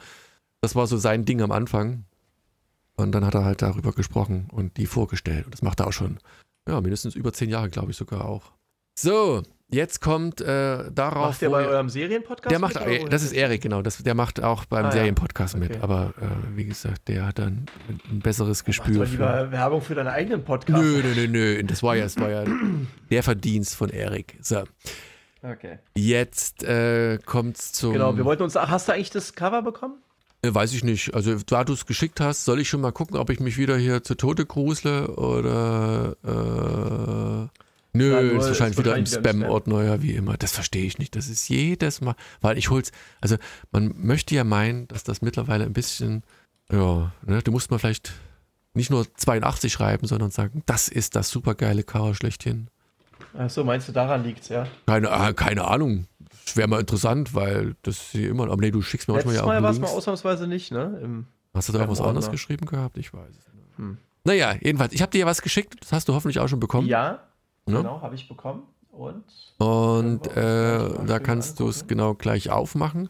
[0.61, 2.05] das war so sein Ding am Anfang.
[2.97, 5.47] Und dann hat er halt darüber gesprochen und die vorgestellt.
[5.47, 6.19] Und das macht er auch schon,
[6.69, 8.53] ja, mindestens über zehn Jahre, glaube ich sogar auch.
[8.95, 11.29] So, jetzt kommt äh, darauf.
[11.31, 12.51] Macht der bei eurem Serienpodcast?
[12.51, 13.83] der macht, mit, äh, das ist Erik, genau.
[13.83, 14.93] Das, der macht auch beim Ah, ja.
[14.93, 15.71] Serienpodcast mit.
[15.71, 15.81] Okay.
[15.83, 17.67] Aber äh, wie gesagt, der hat dann
[18.11, 19.13] ein besseres Mach Gespür für.
[19.13, 20.83] lieber Werbung für deinen eigenen Podcast.
[20.83, 21.63] Nö, nö, nö, nö.
[21.65, 22.45] Das war ja, das war ja
[23.11, 24.37] der Verdienst von Erik.
[24.41, 24.63] So,
[25.45, 25.79] Okay.
[25.97, 27.95] jetzt äh, kommt's zum.
[27.95, 28.55] Genau, wir wollten uns.
[28.55, 29.95] Hast du eigentlich das Cover bekommen?
[30.43, 31.15] Äh, Weiß ich nicht.
[31.15, 33.77] Also, da du es geschickt hast, soll ich schon mal gucken, ob ich mich wieder
[33.77, 37.49] hier zu Tode grusle oder.
[37.49, 37.62] Äh,
[37.95, 39.41] Nö, Ja, ist ist wahrscheinlich wieder im wahrscheinlich wieder im Spam.
[39.43, 40.37] Spam-Ordner, ja, wie immer.
[40.37, 41.15] Das verstehe ich nicht.
[41.15, 42.91] Das ist jedes Mal, weil ich hol's,
[43.21, 43.37] also
[43.71, 46.23] man möchte ja meinen, dass das mittlerweile ein bisschen,
[46.71, 48.13] ja, ne, du musst mal vielleicht
[48.75, 52.69] nicht nur 82 schreiben, sondern sagen, das ist das supergeile Cover schlechthin.
[53.37, 54.67] Achso, meinst du, daran liegt's, ja?
[54.87, 56.07] Keine, ah, keine Ahnung.
[56.45, 59.47] Das wäre mal interessant, weil das hier immer, aber nee, du schickst mir manchmal Letztes
[59.47, 60.99] ja Mal auch war es mal ausnahmsweise nicht, ne?
[61.03, 62.97] Im, Hast du da was anderes geschrieben gehabt?
[62.97, 63.77] Ich weiß es nicht.
[63.77, 63.99] Hm.
[64.25, 66.89] Naja, jedenfalls, ich habe dir ja was geschickt, das hast du hoffentlich auch schon bekommen.
[66.89, 67.21] ja,
[67.67, 67.79] Ne?
[67.79, 68.65] genau, habe ich bekommen.
[68.91, 69.25] Und
[69.59, 73.09] Und äh, da kannst du es genau gleich aufmachen.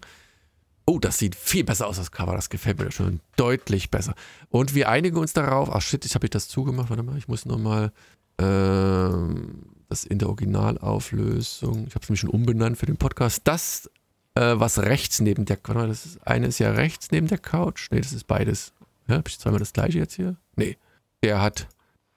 [0.87, 2.35] Oh, das sieht viel besser aus, das Cover.
[2.35, 4.15] Das gefällt mir schon deutlich besser.
[4.49, 5.71] Und wir einigen uns darauf.
[5.73, 6.91] Ach shit, ich habe ich das zugemacht.
[6.91, 7.93] Warte mal, ich muss nochmal
[8.39, 11.87] ähm, das in der Originalauflösung.
[11.87, 13.43] Ich habe es nämlich schon umbenannt für den Podcast.
[13.45, 13.91] Das,
[14.35, 17.89] äh, was rechts neben der mal, das ist eine ist ja rechts neben der Couch.
[17.91, 18.73] Nee, das ist beides.
[19.09, 20.37] Ja, habe ich zweimal das gleiche jetzt hier?
[20.57, 20.79] Nee.
[21.23, 21.69] Der hat,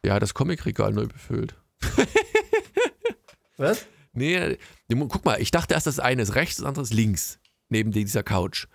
[0.03, 1.55] der hat das Comicregal neu befüllt.
[3.57, 3.85] was?
[4.13, 4.57] Nee,
[4.89, 8.23] guck mal, ich dachte erst, das eine ist rechts, das andere ist links, neben dieser
[8.23, 8.67] Couch.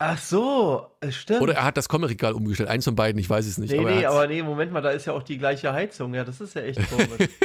[0.00, 1.40] Ach so, es stimmt.
[1.40, 3.72] Oder er hat das Comic-Regal umgestellt, eins von beiden, ich weiß es nicht.
[3.72, 6.14] nee, aber er nee, aber nee, Moment mal, da ist ja auch die gleiche Heizung.
[6.14, 7.28] Ja, das ist ja echt komisch.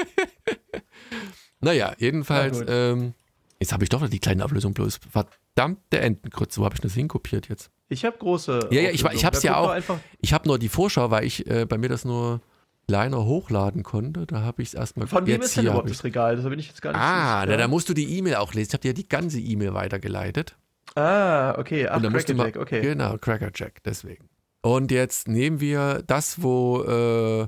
[1.60, 3.14] Naja, jedenfalls, Na ähm,
[3.60, 5.00] jetzt habe ich doch noch die kleine Ablösung bloß.
[5.10, 7.72] Verdammte Entenkrütze, wo habe ich das hinkopiert jetzt?
[7.88, 8.68] Ich habe große.
[8.72, 9.74] Ja, ja, ich- ich hab's Da ja auch.
[10.20, 12.42] Ich habe nur die Vorschau, weil ich äh, bei mir das nur
[12.88, 14.26] kleiner hochladen konnte.
[14.26, 16.36] Da habe ich es erstmal von wem jetzt ist denn überhaupt das Regal?
[16.36, 18.70] Das bin ich jetzt gar nicht Ah, na, da musst du die E-Mail auch lesen.
[18.70, 20.56] Ich habe dir ja die ganze E-Mail weitergeleitet.
[20.96, 21.88] Ah, okay.
[21.88, 22.82] Ach, Und dann musst du mal, Crackerjack, okay.
[22.82, 24.28] Genau, Crackerjack, deswegen.
[24.62, 27.42] Und jetzt nehmen wir das, wo äh,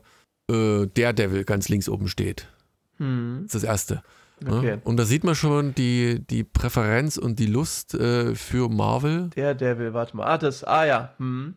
[0.52, 2.48] äh, Daredevil ganz links oben steht.
[2.98, 4.04] Hm, Das ist das erste.
[4.46, 4.58] Ne?
[4.58, 4.78] okay.
[4.84, 9.30] Und da sieht man schon die, die Präferenz und die Lust äh, für Marvel.
[9.36, 10.26] Der Devil, warte mal.
[10.26, 11.14] Ah, das, ah ja.
[11.18, 11.56] Hm.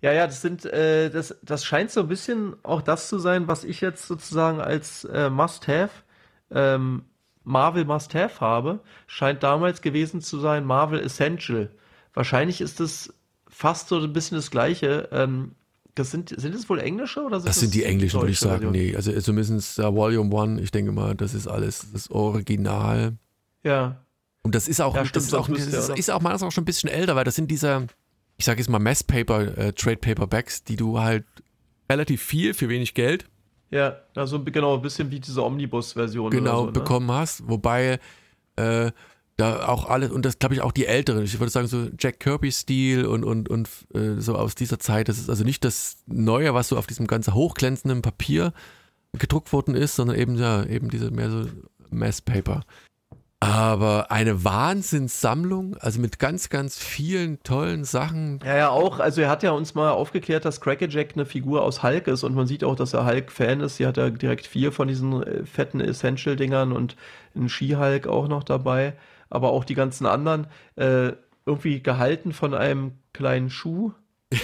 [0.00, 3.48] Ja, ja, das sind, äh, das, das scheint so ein bisschen auch das zu sein,
[3.48, 5.90] was ich jetzt sozusagen als äh, Must-Have,
[6.50, 7.02] ähm,
[7.44, 8.80] Marvel Must-Have habe.
[9.06, 11.70] Scheint damals gewesen zu sein Marvel Essential.
[12.14, 13.12] Wahrscheinlich ist es
[13.48, 15.08] fast so ein bisschen das Gleiche.
[15.12, 15.52] Ähm,
[15.94, 18.70] das sind, sind es wohl englische oder sind Das sind die englischen, würde ich sagen.
[18.70, 23.16] Nee, also zumindest äh, Volume One, ich denke mal, das ist alles das Original.
[23.64, 24.04] Ja.
[24.42, 25.98] Und das ist auch, Ja, das stimmt, ist auch, das oder?
[25.98, 27.86] ist auch meines auch schon ein bisschen älter, weil das sind diese,
[28.38, 31.24] ich sage jetzt mal Mass-Paper, äh, Trade-Paperbacks, die du halt
[31.90, 33.26] relativ viel für wenig Geld
[33.70, 36.30] Ja, also genau, ein bisschen wie diese Omnibus-Version.
[36.30, 36.72] genau so, ne?
[36.72, 37.98] bekommen hast, wobei
[38.56, 38.90] äh,
[39.40, 42.20] da auch alles, und das glaube ich auch die älteren, ich würde sagen so Jack
[42.20, 46.54] Kirby-Stil und, und, und äh, so aus dieser Zeit, das ist also nicht das Neue,
[46.54, 48.52] was so auf diesem ganz hochglänzenden Papier
[49.18, 51.46] gedruckt worden ist, sondern eben, ja, eben diese mehr so
[51.90, 52.62] Mass-Paper.
[53.42, 58.38] Aber eine Wahnsinnssammlung, also mit ganz, ganz vielen tollen Sachen.
[58.44, 59.00] Ja, ja, auch.
[59.00, 62.34] Also er hat ja uns mal aufgeklärt, dass Crackerjack eine Figur aus Hulk ist und
[62.34, 63.76] man sieht auch, dass er Hulk-Fan ist.
[63.76, 66.96] Sie hat ja direkt vier von diesen äh, fetten Essential-Dingern und
[67.34, 68.92] einen Ski-Hulk auch noch dabei.
[69.30, 70.46] Aber auch die ganzen anderen
[70.76, 71.12] äh,
[71.46, 73.92] irgendwie gehalten von einem kleinen Schuh.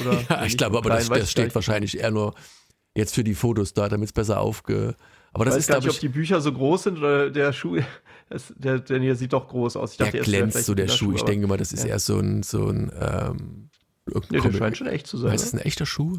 [0.01, 2.35] Oder Ja, ich glaube, aber das, das steht wahrscheinlich eher nur
[2.97, 4.97] jetzt für die Fotos da, damit es besser aufge.
[5.33, 6.99] Aber Ich das weiß ist, gar glaube nicht, ob ich, die Bücher so groß sind
[6.99, 7.81] oder der Schuh.
[8.29, 9.93] Es, der, der hier sieht doch groß aus.
[9.93, 11.13] Ich der dachte, wäre glänzt so der Kinderschuh, Schuh.
[11.15, 11.91] Ich aber- denke mal, das ist ja.
[11.91, 13.69] eher so ein, so ein, ähm,
[14.31, 15.33] Nee, der scheint schon echt zu sein.
[15.33, 16.19] Ist das ein echter Schuh?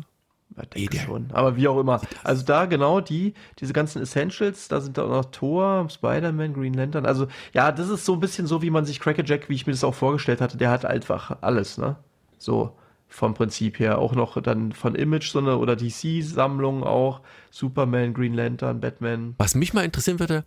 [0.58, 1.28] Nee, denke schon.
[1.32, 2.02] Aber wie auch immer.
[2.24, 6.74] Also da genau die, diese ganzen Essentials, da sind da auch noch Thor, Spider-Man, Green
[6.74, 7.06] Lantern.
[7.06, 9.74] Also ja, das ist so ein bisschen so, wie man sich Crackerjack, wie ich mir
[9.74, 11.96] das auch vorgestellt hatte, der hat einfach alles, ne?
[12.38, 12.76] So
[13.08, 14.00] vom Prinzip her.
[14.00, 17.22] Auch noch dann von Image so eine oder DC-Sammlung auch.
[17.52, 19.36] Superman, Green Lantern, Batman.
[19.38, 20.44] Was mich mal interessieren würde,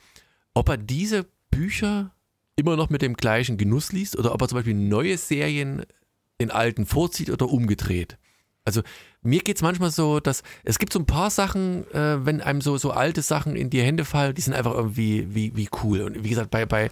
[0.54, 2.12] ob er diese Bücher
[2.56, 5.84] immer noch mit dem gleichen Genuss liest oder ob er zum Beispiel neue Serien
[6.40, 8.18] den alten vorzieht oder umgedreht.
[8.64, 8.82] Also
[9.22, 12.60] mir geht es manchmal so, dass es gibt so ein paar Sachen, äh, wenn einem
[12.60, 16.02] so, so alte Sachen in die Hände fallen, die sind einfach irgendwie wie, wie cool.
[16.02, 16.90] Und wie gesagt, bei, bei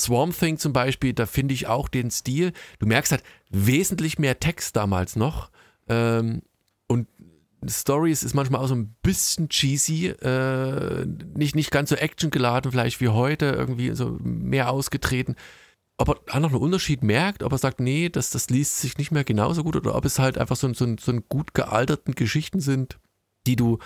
[0.00, 4.38] Swamp Thing zum Beispiel, da finde ich auch den Stil, du merkst halt wesentlich mehr
[4.38, 5.50] Text damals noch.
[5.88, 6.42] Ähm,
[6.86, 7.08] und
[7.66, 13.00] Stories ist manchmal auch so ein bisschen cheesy, äh, nicht, nicht ganz so actiongeladen vielleicht
[13.00, 15.34] wie heute, irgendwie so mehr ausgetreten.
[15.98, 19.12] Ob er noch einen Unterschied merkt, ob er sagt, nee, das, das liest sich nicht
[19.12, 22.14] mehr genauso gut oder ob es halt einfach so, ein- so, so ein gut gealterten
[22.14, 22.98] Geschichten sind,
[23.46, 23.78] die du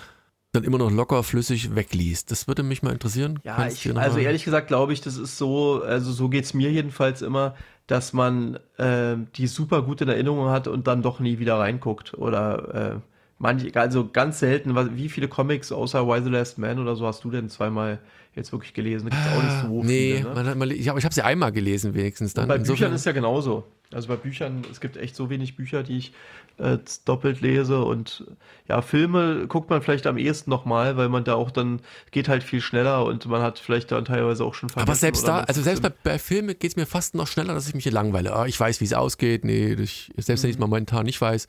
[0.52, 2.32] dann immer noch locker flüssig wegliest.
[2.32, 3.38] Das würde mich mal interessieren.
[3.44, 7.22] Ja, ich, also ehrlich gesagt glaube ich, das ist so, also so geht's mir jedenfalls
[7.22, 7.54] immer,
[7.86, 12.14] dass man äh, die super gut in Erinnerung hat und dann doch nie wieder reinguckt
[12.14, 13.00] oder äh,
[13.38, 17.22] manche, also ganz selten, wie viele Comics außer Why the Last Man oder so hast
[17.22, 18.00] du denn zweimal
[18.34, 19.10] jetzt wirklich gelesen?
[19.10, 20.34] Da gibt's auch nicht so Ah, nee, viele, ne?
[20.34, 22.44] man hat mal, ich, aber ich habe sie einmal gelesen wenigstens dann.
[22.44, 23.64] Und bei Insofern- Büchern ist ja genauso.
[23.92, 26.12] Also bei Büchern, es gibt echt so wenig Bücher, die ich
[26.58, 28.24] äh, doppelt lese und
[28.68, 31.80] ja, Filme guckt man vielleicht am ehesten nochmal, weil man da auch dann
[32.12, 35.40] geht halt viel schneller und man hat vielleicht dann teilweise auch schon Aber selbst da,
[35.40, 37.92] also selbst bei, bei Filmen geht es mir fast noch schneller, dass ich mich hier
[37.92, 38.32] langweile.
[38.36, 39.44] Ah, ich weiß, wie es ausgeht.
[39.44, 40.66] Nee, ich, selbst wenn ich es Mhm.
[40.66, 41.48] momentan nicht weiß,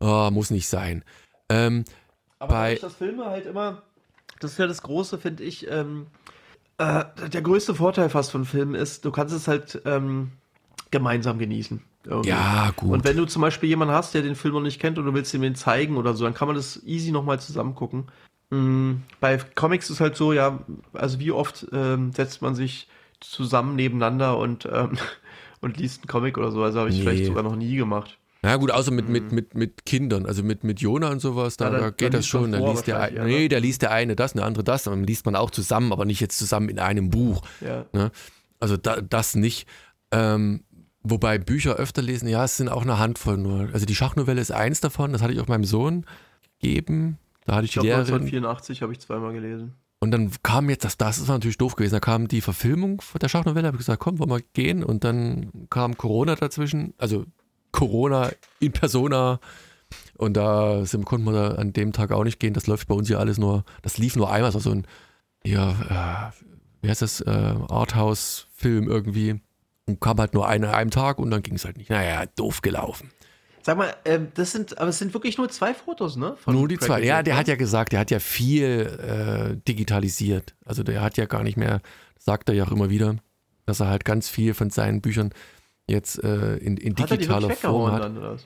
[0.00, 1.04] ah, muss nicht sein.
[1.50, 1.84] Ähm,
[2.38, 3.82] Aber bei- dadurch, dass Filme halt immer,
[4.40, 6.06] das ist ja das Große, finde ich, ähm,
[6.78, 10.32] äh, der größte Vorteil fast von Filmen ist, du kannst es halt ähm,
[10.90, 11.82] gemeinsam genießen.
[12.04, 12.28] irgendwie.
[12.30, 12.90] ja, gut.
[12.92, 15.14] Und wenn du zum Beispiel jemanden hast, der den Film noch nicht kennt und du
[15.14, 18.04] willst ihm den zeigen oder so, dann kann man das easy nochmal zusammen gucken.
[18.50, 20.60] Mm, Bei Comics ist halt so, ja,
[20.92, 22.88] also wie oft ähm, setzt man sich
[23.20, 24.98] zusammen nebeneinander und, ähm,
[25.60, 26.62] und liest einen Comic oder so.
[26.62, 27.02] Also habe ich Nee.
[27.02, 28.18] vielleicht sogar noch nie gemacht.
[28.46, 31.64] Ja gut, außer mit, mit, mit, mit Kindern, also mit, mit Jona und sowas, da,
[31.66, 32.54] Ja, da dann geht das schon.
[32.54, 33.28] Vor liest der, ein, ja, ne?
[33.28, 36.04] nee, der liest der eine das, der andere das, dann liest man auch zusammen, aber
[36.04, 37.42] nicht jetzt zusammen in einem Buch.
[37.60, 37.86] Ja.
[37.92, 38.12] Ne?
[38.60, 39.66] Also da, das nicht.
[40.12, 40.62] Ähm,
[41.02, 43.68] wobei Bücher öfter lesen, ja, es sind auch eine Handvoll nur.
[43.72, 46.06] Also die Schachnovelle ist eins davon, das hatte ich auch meinem Sohn
[46.60, 47.18] gegeben.
[47.46, 48.14] Da hatte ich, Ich die glaube, Lehrerin.
[48.26, 49.72] 1984 habe ich zweimal gelesen.
[49.98, 53.18] Und dann kam jetzt, das, das ist natürlich doof gewesen, da kam die Verfilmung von
[53.18, 54.84] der Schachnovelle, habe ich gesagt, komm, wollen wir gehen?
[54.84, 57.24] Und dann kam Corona dazwischen, also
[57.76, 59.38] Corona in Persona.
[60.16, 62.54] Und da sind, konnten wir da an dem Tag auch nicht gehen.
[62.54, 64.86] Das läuft bei uns ja alles nur, das lief nur einmal, das war so ein,
[65.44, 66.42] ja, äh,
[66.82, 69.40] wie heißt das, äh, Arthouse-Film irgendwie.
[69.88, 71.90] Und kam halt nur an einem Tag und dann ging es halt nicht.
[71.90, 73.12] Naja, doof gelaufen.
[73.62, 76.36] Sag mal, ähm, das sind, aber es sind wirklich nur zwei Fotos, ne?
[76.46, 77.02] Nur die zwei.
[77.02, 77.40] Ja, der ne?
[77.40, 80.56] hat ja gesagt, der hat ja viel äh, digitalisiert.
[80.64, 81.80] Also der hat ja gar nicht mehr,
[82.18, 83.16] sagt er ja auch immer wieder,
[83.64, 85.30] dass er halt ganz viel von seinen Büchern
[85.88, 88.02] jetzt äh, in, in Hat er digitaler Form hat.
[88.02, 88.36] dann, oder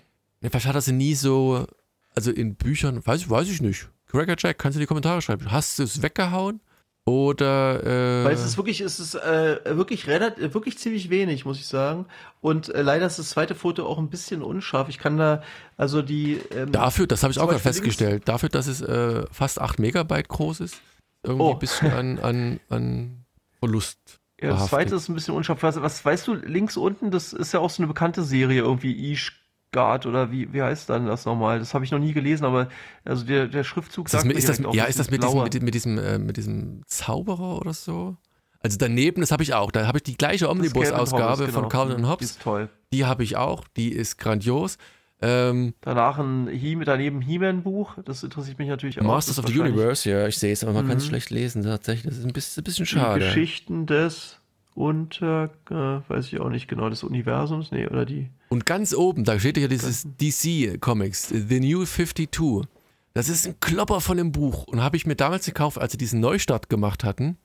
[0.42, 1.66] Vielleicht hat er sie nie so,
[2.14, 3.88] also in Büchern, weiß, weiß ich nicht.
[4.06, 5.50] Cracker Jack, kannst du in die Kommentare schreiben.
[5.50, 6.60] Hast du es weggehauen?
[7.06, 11.58] Oder äh, Weil es ist wirklich, es ist äh, wirklich relativ, wirklich ziemlich wenig, muss
[11.58, 12.06] ich sagen.
[12.40, 14.88] Und äh, leider ist das zweite Foto auch ein bisschen unscharf.
[14.88, 15.42] Ich kann da,
[15.76, 16.40] also die.
[16.54, 20.28] Ähm, dafür, das habe ich auch gerade festgestellt, dafür, dass es äh, fast 8 Megabyte
[20.28, 20.80] groß ist,
[21.22, 21.52] irgendwie Oh.
[21.54, 23.24] ein bisschen an, an, an
[23.58, 24.19] Verlust.
[24.40, 25.62] Ja, das zweite ist ein bisschen unscharf.
[25.62, 29.12] Was, was weißt du, links unten, das ist ja auch so eine bekannte Serie, irgendwie
[29.12, 31.58] Ishgard oder wie, wie heißt dann das nochmal?
[31.58, 32.68] Das habe ich noch nie gelesen, aber
[33.04, 35.10] also der, der Schriftzug Ist das, sagt mit, mir ist das, auch, ja, ist das
[35.10, 38.16] mit diesem, mit, mit, diesem, äh, mit diesem Zauberer oder so?
[38.62, 39.70] Also daneben, das habe ich auch.
[39.70, 41.68] Da habe ich die gleiche Das Omnibus-Ausgabe Hobbes, von genau.
[41.68, 42.30] Calvin und Die Hobbes.
[42.32, 42.68] ist toll.
[42.92, 43.64] Die habe ich auch.
[43.76, 44.76] Die ist grandios.
[45.22, 49.04] Ähm, Danach ein He daneben He-Man-Buch, das interessiert mich natürlich auch.
[49.04, 51.08] Masters of the Universe, ja, ich sehe es, aber man kann es Mhm.
[51.08, 52.06] schlecht lesen, tatsächlich.
[52.06, 53.24] Das ist ein bisschen, ein bisschen Die schade.
[53.26, 54.38] Geschichten des
[54.74, 55.74] unter, äh,
[56.08, 58.30] weiß ich auch nicht genau, des Universums, nee, oder die.
[58.48, 62.66] Und ganz oben, da steht ja dieses DC-Comics, The New 52.
[63.12, 64.64] Das ist ein Klopper von dem Buch.
[64.64, 67.36] Und habe ich mir damals gekauft, als sie diesen Neustart gemacht hatten.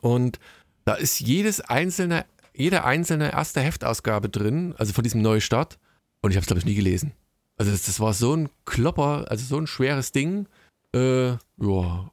[0.00, 0.38] Und
[0.84, 2.24] da ist jedes einzelne,
[2.54, 5.78] jede einzelne erste Heftausgabe drin, also von diesem Neustart.
[6.22, 7.12] Und ich habe es, glaube ich, nie gelesen.
[7.60, 10.46] Also das, das war so ein Klopper, also so ein schweres Ding.
[10.94, 11.38] Äh, ja,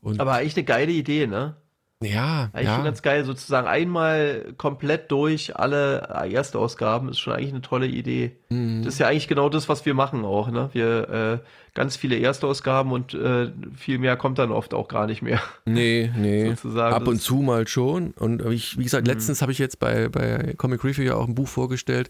[0.01, 1.55] und Aber eigentlich eine geile Idee, ne?
[2.03, 2.75] ja, Eigentlich ja.
[2.75, 7.87] schon ganz geil, sozusagen einmal komplett durch alle erste Ausgaben ist schon eigentlich eine tolle
[7.87, 8.33] Idee.
[8.49, 8.83] Mhm.
[8.83, 10.69] Das ist ja eigentlich genau das, was wir machen auch, ne?
[10.73, 15.21] Wir äh, ganz viele Erstausgaben und äh, viel mehr kommt dann oft auch gar nicht
[15.21, 15.41] mehr.
[15.65, 16.49] Nee, nee.
[16.49, 18.11] Sozusagen, Ab und zu mal schon.
[18.11, 19.13] Und ich, wie gesagt, Mhm.
[19.13, 22.09] letztens habe ich jetzt bei, bei Comic Review ja auch ein Buch vorgestellt,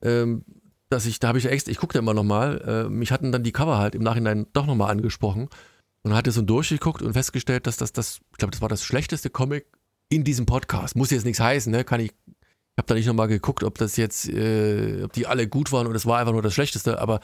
[0.00, 0.42] ähm,
[0.88, 3.52] dass ich, da habe ich extra, ich gucke immer nochmal, äh, mich hatten dann die
[3.52, 5.48] Cover halt im Nachhinein doch nochmal angesprochen
[6.02, 9.30] und hatte so durchgeguckt und festgestellt, dass das, das ich glaube, das war das schlechteste
[9.30, 9.66] Comic
[10.08, 10.96] in diesem Podcast.
[10.96, 11.84] Muss jetzt nichts heißen, ne?
[11.84, 15.48] Kann ich, ich habe da nicht nochmal geguckt, ob das jetzt, äh, ob die alle
[15.48, 17.20] gut waren oder es war einfach nur das Schlechteste, aber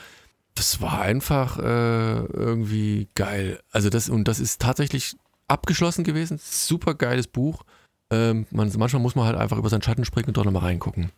[0.55, 3.61] das war einfach äh, irgendwie geil.
[3.71, 5.17] Also das, und das ist tatsächlich
[5.49, 6.39] abgeschlossen gewesen.
[6.43, 7.63] Super geiles Buch.
[8.11, 11.11] Ähm, man, manchmal muss man halt einfach über seinen Schatten springen und dort nochmal reingucken.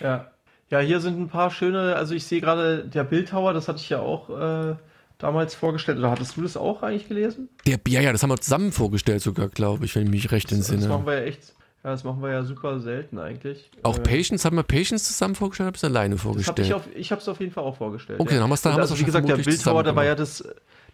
[0.00, 0.30] Ja.
[0.70, 3.88] Ja, hier sind ein paar schöne, also ich sehe gerade der Bildhauer, das hatte ich
[3.90, 4.74] ja auch äh,
[5.18, 5.98] damals vorgestellt.
[5.98, 7.48] Oder hattest du das auch eigentlich gelesen?
[7.66, 10.50] Der, ja, ja, das haben wir zusammen vorgestellt sogar, glaube ich, wenn ich mich recht
[10.50, 11.06] Das, das machen entsinne.
[11.06, 11.54] wir ja echt,
[11.84, 13.70] ja, das machen wir ja super selten eigentlich.
[13.82, 16.44] Auch Äh, Patience, haben wir Patience zusammen vorgestellt oder bist du alleine Das hab ich
[16.46, 16.74] vorgestellt?
[16.74, 18.18] auf, ich habe es auf jeden Fall auch vorgestellt.
[18.20, 20.04] Okay, dann haben wir es dann haben also, auch wie gesagt, der Bildhauer, da war
[20.04, 20.38] ja das,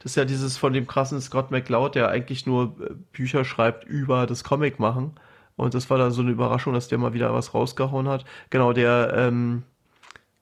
[0.03, 3.85] das ist ja dieses von dem krassen Scott McCloud, der eigentlich nur äh, Bücher schreibt
[3.85, 5.13] über das Comic machen.
[5.61, 8.25] Und das war dann so eine Überraschung, dass der mal wieder was rausgehauen hat.
[8.49, 9.63] Genau, der, ähm,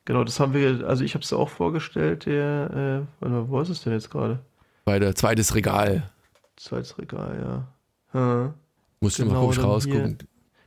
[0.05, 3.61] genau, das haben wir, also ich habe es auch vorgestellt, der, äh, warte mal, wo
[3.61, 4.39] ist es denn jetzt gerade?
[4.85, 6.09] Bei der zweites Regal.
[6.57, 7.65] Zweites Regal,
[8.13, 8.19] ja.
[8.19, 8.55] Hm.
[9.01, 10.19] Musst du mal Genau, komisch dann rausgucken.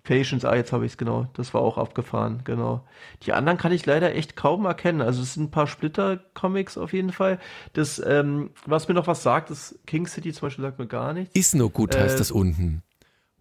[0.03, 1.28] Patience, ah, jetzt habe ich es genau.
[1.34, 2.84] Das war auch abgefahren, genau.
[3.23, 5.02] Die anderen kann ich leider echt kaum erkennen.
[5.02, 7.40] Also es sind ein paar Splitter-Comics auf jeden Fall.
[7.73, 11.14] Das, ähm, was mir noch was sagt, ist King City zum Beispiel sagt mir gar
[11.14, 11.36] nichts.
[11.36, 12.84] Ist no gut heißt Äh, das unten.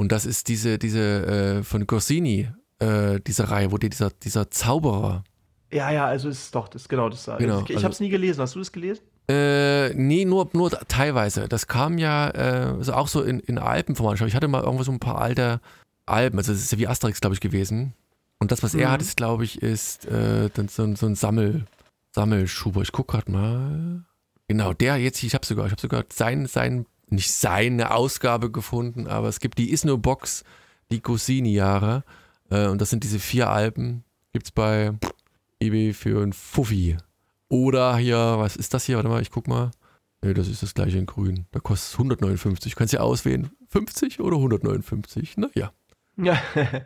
[0.00, 2.48] Und das ist diese, diese äh, von Goscinny,
[2.78, 5.24] äh, diese Reihe, wo die, dieser, dieser Zauberer.
[5.70, 7.26] Ja, ja, also ist doch, das genau das.
[7.38, 8.40] Genau, ich ich also- habe es nie gelesen.
[8.40, 9.02] Hast du das gelesen?
[9.30, 11.48] Äh, nee, nur, nur teilweise.
[11.48, 14.20] Das kam ja äh, also auch so in, in Alpenformat.
[14.22, 15.60] Ich hatte mal irgendwo so ein paar alte
[16.06, 17.92] Alben, also das ist ja wie Asterix, glaube ich, gewesen.
[18.38, 18.92] Und das, was er Mhm.
[18.92, 21.66] hat, ist, glaube ich, ist äh, dann so, ein- so ein Sammel,
[22.14, 22.80] Sammelschuber.
[22.82, 24.02] Ich gucke gerade mal.
[24.48, 29.06] Genau, der jetzt, ich habe sogar, ich habe sogar sein, sein, nicht seine Ausgabe gefunden,
[29.06, 30.44] aber es gibt die Isno-Box,
[30.90, 32.04] die Goscinny-Jahre.
[32.50, 34.04] Äh, und das sind diese vier Alben.
[34.32, 34.92] Gibt's bei
[35.60, 36.96] eBay für ein Fuffi.
[37.48, 38.96] Oder hier, was ist das hier?
[38.96, 39.70] Warte mal, ich guck mal.
[40.22, 41.46] Nee, das ist das gleiche in grün.
[41.50, 42.76] Da kostet es 159.
[42.76, 43.50] Kannst ja auswählen.
[43.68, 45.36] 50 oder 159?
[45.38, 45.72] Naja.
[46.16, 46.40] Ja,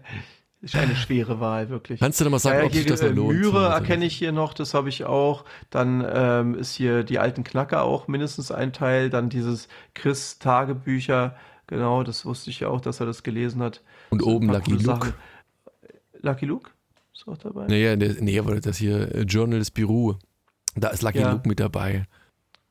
[0.64, 2.00] ist eine schwere Wahl, wirklich.
[2.00, 3.38] Kannst du denn mal sagen, ja, ob sich das noch lohnt?
[3.38, 5.44] Myre erkenne ich hier noch, das habe ich auch.
[5.70, 9.10] Dann ähm, ist hier die alten Knacker auch mindestens ein Teil.
[9.10, 11.36] Dann dieses Chris Tagebücher,
[11.66, 13.82] genau, das wusste ich ja auch, dass er das gelesen hat.
[14.10, 14.84] Und ein oben Lucky Luke.
[14.84, 15.14] Sachen.
[16.20, 16.70] Lucky Luke?
[17.12, 17.66] Ist auch dabei?
[17.66, 20.16] Naja, nee, aber das hier, äh, Journal des Büro.
[20.74, 21.32] Da ist Lucky Ja.
[21.32, 22.06] Luke mit dabei.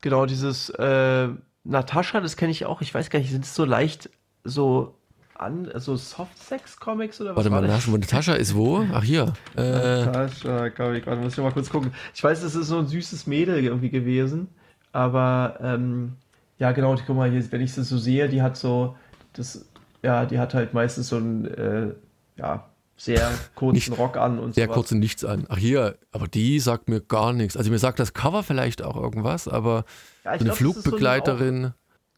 [0.00, 1.28] Genau, dieses äh,
[1.62, 2.82] Natascha, das kenne ich auch.
[2.82, 4.10] Ich weiß gar nicht, sind es so leicht
[4.42, 4.98] so
[5.36, 7.36] an, so Softsex-Comics oder was?
[7.36, 7.86] Warte mal, war das?
[7.86, 8.84] nach, Natascha ist wo?
[8.92, 9.32] Ach hier.
[9.56, 11.92] Äh, Natascha, glaube ich, warte, muss ich mal kurz gucken.
[12.14, 14.48] Ich weiß, es ist so ein süßes Mädel irgendwie gewesen,
[14.92, 16.12] aber ähm,
[16.58, 18.96] ja, genau, guck mal hier, wenn ich sie so sehe, die hat so,
[19.32, 19.64] das,
[20.02, 21.94] ja, die hat halt meistens so einen, äh,
[22.36, 24.74] ja, sehr kurzen Nicht Rock an und sehr sowas.
[24.74, 25.46] kurz und nichts an.
[25.48, 27.56] Ach hier, aber die sagt mir gar nichts.
[27.56, 29.84] Also mir sagt das Cover vielleicht auch irgendwas, aber
[30.24, 31.72] Ja, so eine glaub, das so Flugbegleiterin.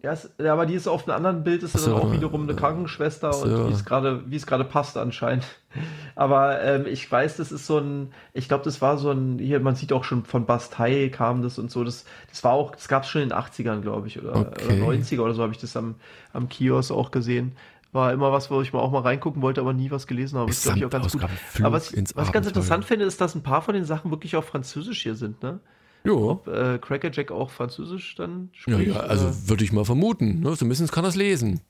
[0.06, 2.12] Ja, es, ja, aber die ist auf einem anderen Bild, ist Ach dann so, auch
[2.12, 3.44] wiederum eine Krankenschwester so.
[3.44, 5.44] und wie es gerade, wie es gerade passt anscheinend.
[6.14, 9.58] Aber ähm, ich weiß, das ist so ein, ich glaube, das war so ein, hier,
[9.58, 12.86] man sieht auch schon von Bastei kam das und so, das, das war auch, das
[12.86, 14.80] gab es schon in den 80ern, glaube ich, oder, Okay.
[14.80, 15.96] oder 90er oder so habe ich das am,
[16.32, 17.56] am Kiosk auch gesehen.
[17.90, 20.50] War immer was, wo ich mal auch mal reingucken wollte, aber nie was gelesen habe.
[20.50, 21.22] Das glaube ich auch ganz gut.
[21.22, 23.84] Gesamtausgabe Flug Aber was, was ich ganz interessant finde, ist, dass ein paar von den
[23.84, 25.58] Sachen wirklich auf Französisch hier sind, ne?
[26.06, 26.30] Jo.
[26.30, 28.94] Ob äh, Cracker Jack auch Französisch dann Ja, spricht?
[28.94, 30.40] ja, also oder- würde ich mal vermuten.
[30.40, 30.56] Ne?
[30.56, 31.60] Zumindest kann das lesen.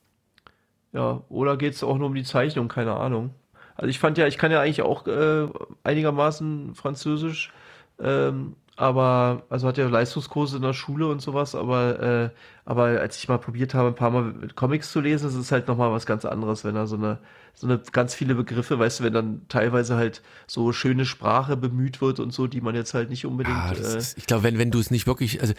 [0.93, 2.69] Ja, oder geht es auch nur um die Zeichnung?
[2.69, 3.31] Keine Ahnung.
[3.75, 5.47] Also ich fand ja, ich kann ja eigentlich auch äh,
[5.85, 7.53] einigermaßen Französisch,
[8.01, 12.31] ähm, aber also hatte ja Leistungskurse in der Schule und sowas, aber äh,
[12.65, 15.67] aber als ich mal probiert habe, ein paar Mal Comics zu lesen, ist es halt
[15.67, 17.19] nochmal was ganz anderes, wenn da so eine
[17.55, 22.03] so eine ganz viele Begriffe, weißt du, wenn dann teilweise halt so schöne Sprache bemüht
[22.03, 23.57] wird und so, die man jetzt halt nicht unbedingt.
[23.57, 25.55] Ah, äh, ist, ich glaube, wenn, wenn du es nicht wirklich, also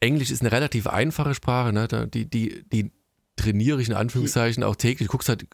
[0.00, 1.88] Englisch ist eine relativ einfache Sprache, ne?
[1.88, 2.90] Die, die, die
[3.36, 5.08] trainiere ich in Anführungszeichen auch täglich.
[5.08, 5.46] Du guckst halt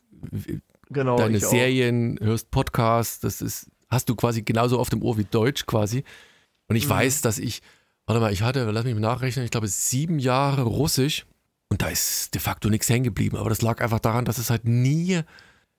[0.91, 1.51] genau, deine ich auch.
[1.51, 6.03] Serien, hörst Podcasts, das ist, hast du quasi genauso oft im Ohr wie Deutsch quasi.
[6.69, 6.91] Und ich Mhm.
[6.91, 7.63] weiß, dass ich,
[8.07, 11.27] warte mal, ich hatte, lass mich mal nachrechnen, ich glaube sieben Jahre Russisch
[11.69, 13.37] und da ist de facto nichts hängen geblieben.
[13.37, 15.21] Aber das lag einfach daran, dass es halt nie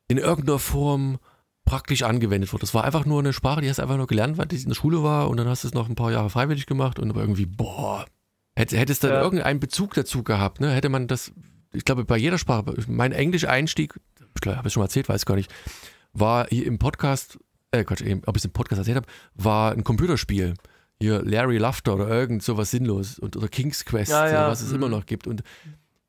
[0.07, 1.18] in irgendeiner Form
[1.65, 2.61] praktisch angewendet wurde.
[2.61, 4.69] Das war einfach nur eine Sprache, die hast du einfach nur gelernt, weil die in
[4.69, 7.09] der Schule war und dann hast du es noch ein paar Jahre freiwillig gemacht und
[7.09, 8.05] aber irgendwie, boah,
[8.55, 9.22] hätte, hätte es dann Ja.
[9.22, 10.72] irgendeinen Bezug dazu gehabt, ne?
[10.72, 11.34] Hätte man das,
[11.73, 13.99] ich glaube, bei jeder Sprache, mein Englisch-Einstieg,
[14.34, 15.53] ich glaube, habe ich schon mal erzählt, weiß gar nicht,
[16.14, 17.38] war hier im Podcast,
[17.72, 20.53] äh, Quatsch, eben, ob ich es im Podcast erzählt habe, war ein Computerspiel.
[21.02, 24.69] Hier Larry Laughter oder irgend sowas sinnlos und, oder King's Quest, Ja, ja, was es
[24.69, 24.76] mhm.
[24.78, 25.28] immer noch gibt.
[25.28, 25.44] Und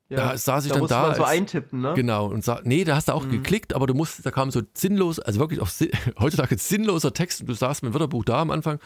[0.09, 1.93] Ja, da saß ich da dann da man so als- eintippen, ne?
[1.95, 3.31] Genau, und sa nee, da hast du auch Mhm.
[3.31, 7.43] geklickt, aber du musst, da kam so sinnlos, also wirklich auch si heutzutage sinnloser Text
[7.43, 8.79] und du saßt mit dem Wörterbuch da am Anfang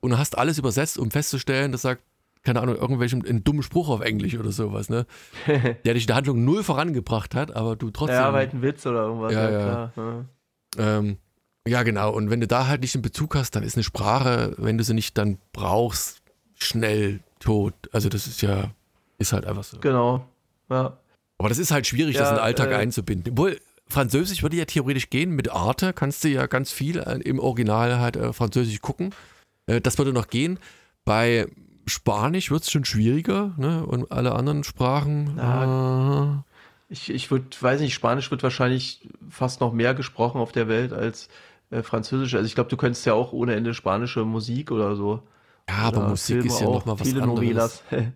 [0.00, 2.02] und hast alles übersetzt, um festzustellen, das sagt,
[2.44, 5.04] keine Ahnung, irgendwelchen einen dummen Spruch auf Englisch oder sowas, ne?
[5.84, 8.16] Der dich in der Handlung null vorangebracht hat, aber du trotzdem.
[8.16, 9.32] Ja, aber halt ein Witz oder irgendwas.
[9.32, 10.24] Ja, Ja, klar.
[10.78, 10.98] Ja.
[10.98, 11.18] ähm,
[11.66, 12.12] ja, genau.
[12.12, 14.84] Und wenn du da halt nicht den Bezug hast, dann ist eine Sprache, wenn du
[14.84, 16.22] sie nicht dann brauchst,
[16.58, 17.74] schnell tot.
[17.92, 18.70] Also das ist ja,
[19.18, 19.78] ist halt einfach so.
[19.78, 20.26] Genau.
[20.68, 20.98] Ja.
[21.38, 23.32] Aber das ist halt schwierig, das Ja, in den Alltag äh, einzubinden.
[23.32, 25.32] Obwohl, Französisch würde ja theoretisch gehen.
[25.32, 29.14] Mit Arte kannst du ja ganz viel äh, im Original halt äh, Französisch gucken.
[29.66, 30.58] Äh, das würde noch gehen.
[31.04, 31.46] Bei
[31.86, 33.84] Spanisch wird es schon schwieriger, ne?
[33.84, 35.36] Und alle anderen Sprachen.
[35.36, 36.44] Ja.
[36.88, 40.92] Ich, ich würde, weiß nicht, Spanisch wird wahrscheinlich fast noch mehr gesprochen auf der Welt
[40.92, 41.28] als
[41.72, 42.34] äh, Französisch.
[42.34, 45.22] Also ich glaube, du könntest ja auch ohne Ende spanische Musik oder so.
[45.66, 47.82] äh, ja, aber Oder Musik Filme ist ja auch, nochmal was viele anderes.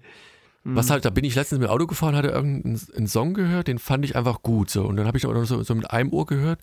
[0.68, 3.68] Was halt, da bin ich letztens mit dem Auto gefahren, hatte irgendeinen einen Song gehört,
[3.68, 4.84] den fand ich einfach gut so.
[4.84, 6.60] Und dann habe ich noch so, so mit einem Ohr gehört.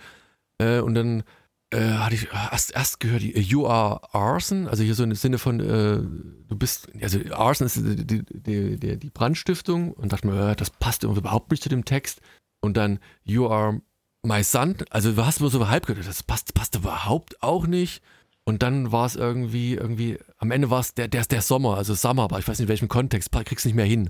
[0.58, 1.24] Äh, und dann
[1.70, 5.16] äh, hatte ich erst, erst gehört, die, äh, You are Arson, also hier so im
[5.16, 10.28] Sinne von, äh, du bist, also Arson ist die, die, die, die, Brandstiftung und dachte
[10.28, 12.20] mir, äh, das passt überhaupt nicht zu dem Text.
[12.62, 13.82] Und dann You are
[14.26, 18.02] My Son, also du hast nur so halb gehört, das passt, passt überhaupt auch nicht.
[18.46, 21.94] Und dann war es irgendwie, irgendwie, am Ende war es der, der, der Sommer, also
[21.94, 24.10] Summer, aber ich weiß nicht in welchem Kontext, krieg's nicht mehr hin.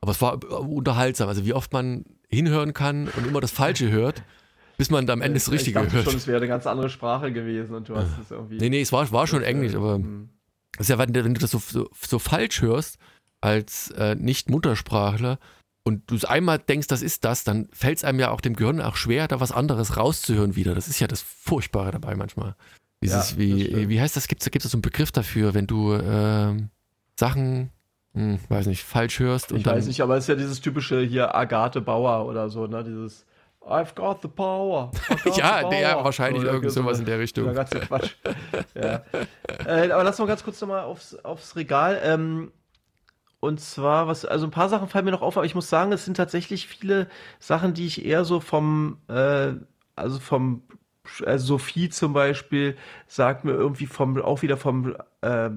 [0.00, 4.22] Aber es war unterhaltsam, also wie oft man hinhören kann und immer das Falsche hört,
[4.76, 6.04] bis man dann am Ende das Richtige ich dachte hört.
[6.06, 8.56] schon, es wäre eine ganz andere Sprache gewesen und du hast es irgendwie.
[8.58, 10.30] Nee, nee, es war, war schon Englisch, aber Hm.
[10.72, 12.98] das ist ja, wenn, du- wenn du das so, so, so falsch hörst,
[13.40, 15.38] als äh, Nicht-Muttersprachler,
[15.82, 18.54] und du es einmal denkst, das ist das, dann fällt es einem ja auch dem
[18.54, 20.74] Gehirn auch schwer, da was anderes rauszuhören wieder.
[20.74, 22.54] Das ist ja das Furchtbare dabei manchmal.
[23.02, 24.28] Dieses, Ja, wie, wie heißt das?
[24.28, 26.68] Gibt es so einen Begriff dafür, wenn du ähm,
[27.18, 27.70] Sachen,
[28.14, 29.76] hm, weiß nicht, falsch hörst und Ich dann.
[29.76, 32.84] weiß nicht, aber es ist ja dieses typische hier Agathe Bauer oder so, ne?
[32.84, 33.24] Dieses
[33.62, 34.90] I've got the power.
[35.24, 36.04] Got Ja, the der power.
[36.04, 37.44] wahrscheinlich Oder irgend so sowas in der Richtung.
[37.44, 38.16] Der ganze Quatsch.
[38.74, 39.02] ja.
[39.66, 42.00] äh, aber lass mal ganz kurz nochmal aufs, aufs Regal.
[42.02, 42.52] Ähm,
[43.40, 45.92] und zwar, was, also ein paar Sachen fallen mir noch auf, aber ich muss sagen,
[45.92, 47.08] es sind tatsächlich viele
[47.38, 49.52] Sachen, die ich eher so vom, äh,
[49.96, 50.62] also vom,
[51.24, 52.76] also Sophie zum Beispiel,
[53.06, 55.50] sagt mir irgendwie vom, auch wieder vom, äh,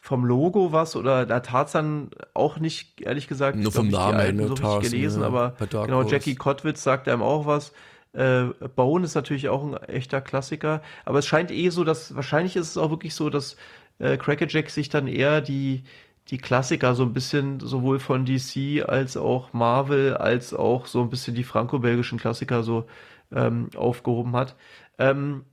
[0.00, 4.54] vom Logo was oder da Tarzan auch nicht, ehrlich gesagt, Nur vom Namen ne, so
[4.54, 6.04] Tarzan, gelesen, ja, aber bei Dark genau.
[6.04, 7.72] Jackie Kottwitz sagt einem auch was.
[8.12, 8.44] Äh,
[8.76, 12.70] Bone ist natürlich auch ein echter Klassiker, aber es scheint eh so, dass wahrscheinlich ist
[12.70, 13.56] es auch wirklich so, dass
[13.98, 15.84] äh, Crackerjack sich dann eher die
[16.28, 21.10] die Klassiker so ein bisschen sowohl von DC als auch Marvel als auch so ein
[21.10, 22.86] bisschen die franco-belgischen Klassiker so
[23.32, 24.56] ähm, aufgehoben hat.
[24.98, 25.44] Ähm,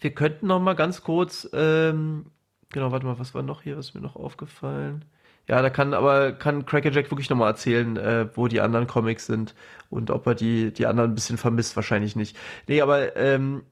[0.00, 2.26] wir könnten noch mal ganz kurz, ähm,
[2.70, 5.04] genau, warte mal, was war noch hier, was ist mir noch aufgefallen?
[5.46, 9.26] Ja, da kann aber kann Crackerjack wirklich noch mal erzählen, äh, wo die anderen Comics
[9.26, 9.54] sind
[9.90, 12.36] und ob er die die anderen ein bisschen vermisst, wahrscheinlich nicht.
[12.66, 13.62] Nee, aber ähm,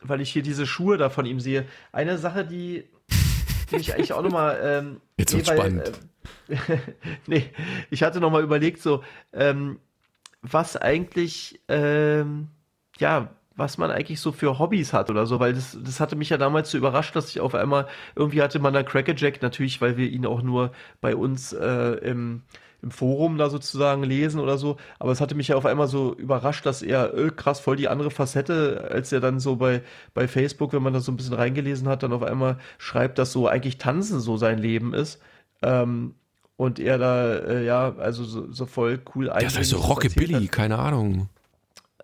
[0.00, 2.84] weil ich hier diese Schuhe da von ihm sehe, eine Sache, die,
[3.70, 5.92] die ich eigentlich auch noch mal ähm, Jetzt wird's weil, spannend.
[6.48, 6.56] äh,
[7.26, 7.50] nee,
[7.90, 9.78] ich hatte noch mal überlegt, so, ähm,
[10.42, 12.48] was eigentlich, ähm,
[12.98, 16.30] ja, was man eigentlich so für Hobbys hat oder so, weil das, das hatte mich
[16.30, 19.96] ja damals so überrascht, dass ich auf einmal, irgendwie hatte man da Crackerjack, natürlich, weil
[19.96, 20.70] wir ihn auch nur
[21.00, 22.42] bei uns äh, im,
[22.82, 26.14] im Forum da sozusagen lesen oder so, aber es hatte mich ja auf einmal so
[26.14, 29.82] überrascht, dass er äh, krass voll die andere Facette, als er dann so bei,
[30.14, 33.32] bei Facebook, wenn man da so ein bisschen reingelesen hat, dann auf einmal schreibt, dass
[33.32, 35.20] so eigentlich Tanzen so sein Leben ist.
[35.62, 36.14] Ähm,
[36.56, 40.46] und er da, äh, ja, also so, so voll cool ja, das heißt so Rockabilly,
[40.46, 40.52] hat.
[40.52, 41.28] keine Ahnung.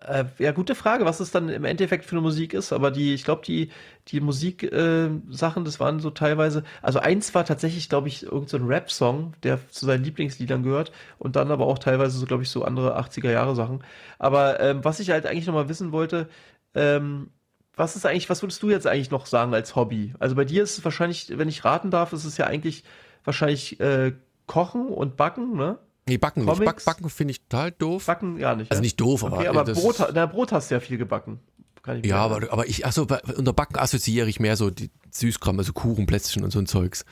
[0.07, 3.15] Äh, ja, gute Frage, was es dann im Endeffekt für eine Musik ist, aber die,
[3.15, 3.71] ich glaube, die,
[4.09, 8.67] die Musik-Sachen, äh, das waren so teilweise, also eins war tatsächlich, glaube ich, irgendein so
[8.67, 12.63] Rap-Song, der zu seinen Lieblingsliedern gehört und dann aber auch teilweise so, glaube ich, so
[12.63, 13.83] andere 80er-Jahre-Sachen.
[14.19, 16.29] Aber ähm, was ich halt eigentlich nochmal wissen wollte,
[16.75, 17.31] ähm,
[17.75, 20.13] was ist eigentlich, was würdest du jetzt eigentlich noch sagen als Hobby?
[20.19, 22.83] Also bei dir ist es wahrscheinlich, wenn ich raten darf, ist es ja eigentlich
[23.23, 24.13] wahrscheinlich äh,
[24.45, 25.79] Kochen und Backen, ne?
[26.07, 26.47] Nee, Backen nicht.
[26.57, 26.85] Back, Comics?
[26.85, 28.05] Backen finde ich total doof.
[28.05, 28.69] Backen ja nicht.
[28.71, 28.83] Also ja?
[28.83, 29.37] nicht doof, aber.
[29.37, 31.39] Okay, aber Brot, na, Brot hast du ja viel gebacken.
[31.81, 33.07] Kann ich mir Ja, aber, aber ich, achso,
[33.37, 37.05] unter Backen assoziiere ich mehr so die Süßkram, also Kuchen, Plätzchen und so ein Zeugs.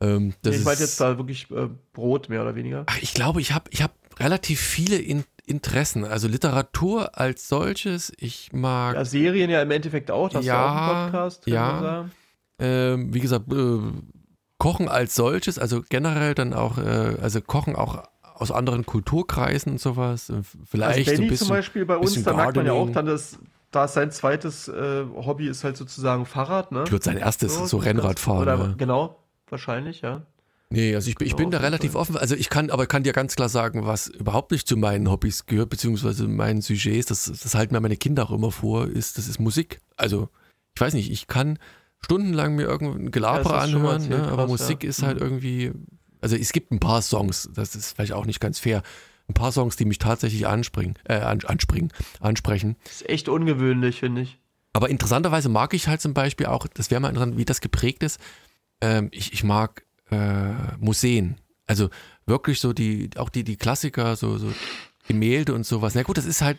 [0.00, 2.84] Ähm, Nee, ich meinte ist- jetzt da wirklich äh, Brot mehr oder weniger.
[2.86, 6.04] Ach, ich glaube, ich habe ich hab relativ viele in, Interessen.
[6.04, 10.28] Also Literatur als solches, ich mag, Ja, Serien ja im Endeffekt auch.
[10.30, 11.46] Das Ja, ist auch ein Podcast.
[11.46, 12.08] ja.
[12.58, 13.78] ähm, wie gesagt, äh,
[14.58, 18.04] Kochen als solches, also generell dann auch, äh, also Kochen auch
[18.34, 20.28] aus anderen Kulturkreisen und sowas.
[20.30, 21.46] äh, Vielleicht Also so ein Benny bisschen.
[21.46, 23.38] zum Beispiel bei uns, da merkt man ja auch dann, dass
[23.70, 26.84] da sein zweites äh, Hobby ist halt sozusagen Fahrrad, ne?
[26.90, 28.42] Würde sein erstes, so, das- Rennradfahren.
[28.42, 28.74] Oder, ja.
[28.76, 30.22] Genau, wahrscheinlich, ja.
[30.70, 32.16] Nee, also ich, bin- ich bin Genau, da auf jeden relativ offen.
[32.16, 35.46] Also ich kann, aber kann dir ganz klar sagen, was überhaupt nicht zu meinen Hobbys
[35.46, 39.28] gehört, beziehungsweise meinen Sujets, das, das halten mir meine Kinder auch immer vor, ist, das
[39.28, 39.80] ist Musik.
[39.96, 40.28] Also,
[40.74, 41.58] ich weiß nicht, ich kann
[42.00, 44.90] stundenlang mir irgendein Gelaber Ja, anhören, ne, aber Musik ja.
[44.90, 45.22] ist halt Mhm.
[45.26, 45.72] irgendwie,
[46.24, 48.82] also es gibt ein paar Songs, das ist vielleicht auch nicht ganz fair,
[49.28, 52.76] ein paar Songs, die mich tatsächlich anspringen, äh, an, anspringen, ansprechen.
[52.84, 54.38] Das ist echt ungewöhnlich, finde ich.
[54.72, 58.02] Aber interessanterweise mag ich halt zum Beispiel auch, das wäre mal interessant, wie das geprägt
[58.02, 58.18] ist.
[58.80, 61.36] Ähm, ich, ich mag äh, Museen.
[61.66, 61.90] Also
[62.24, 64.50] wirklich so die, auch die, die Klassiker, so, so
[65.06, 65.94] Gemälde und sowas.
[65.94, 66.58] Na gut, das ist halt,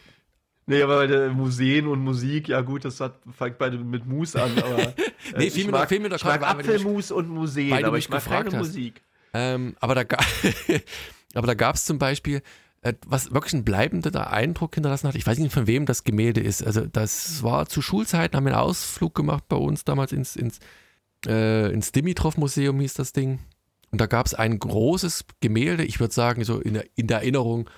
[0.68, 4.52] Nee, aber bei Museen und Musik, ja gut, das hat, fängt beide mit Mus an,
[4.58, 4.94] aber äh,
[5.38, 8.58] Nee, ich fiel mir mag, ich mag Apfelmus und Museen, aber ich mag gefragt keine
[8.60, 8.68] hast.
[8.70, 9.02] Musik.
[9.36, 10.04] Ähm, aber da,
[11.34, 12.42] aber da gab es zum Beispiel,
[12.82, 15.16] äh, was wirklich einen bleibenden Eindruck hinterlassen hat.
[15.16, 16.66] Ich weiß nicht, von wem das Gemälde ist.
[16.66, 20.60] Also das war zu Schulzeiten, haben wir einen Ausflug gemacht bei uns damals ins, ins,
[21.28, 23.40] äh, ins Dimitrov-Museum hieß das Ding.
[23.92, 27.18] Und da gab es ein großes Gemälde, ich würde sagen, so in der, in der
[27.18, 27.70] Erinnerung,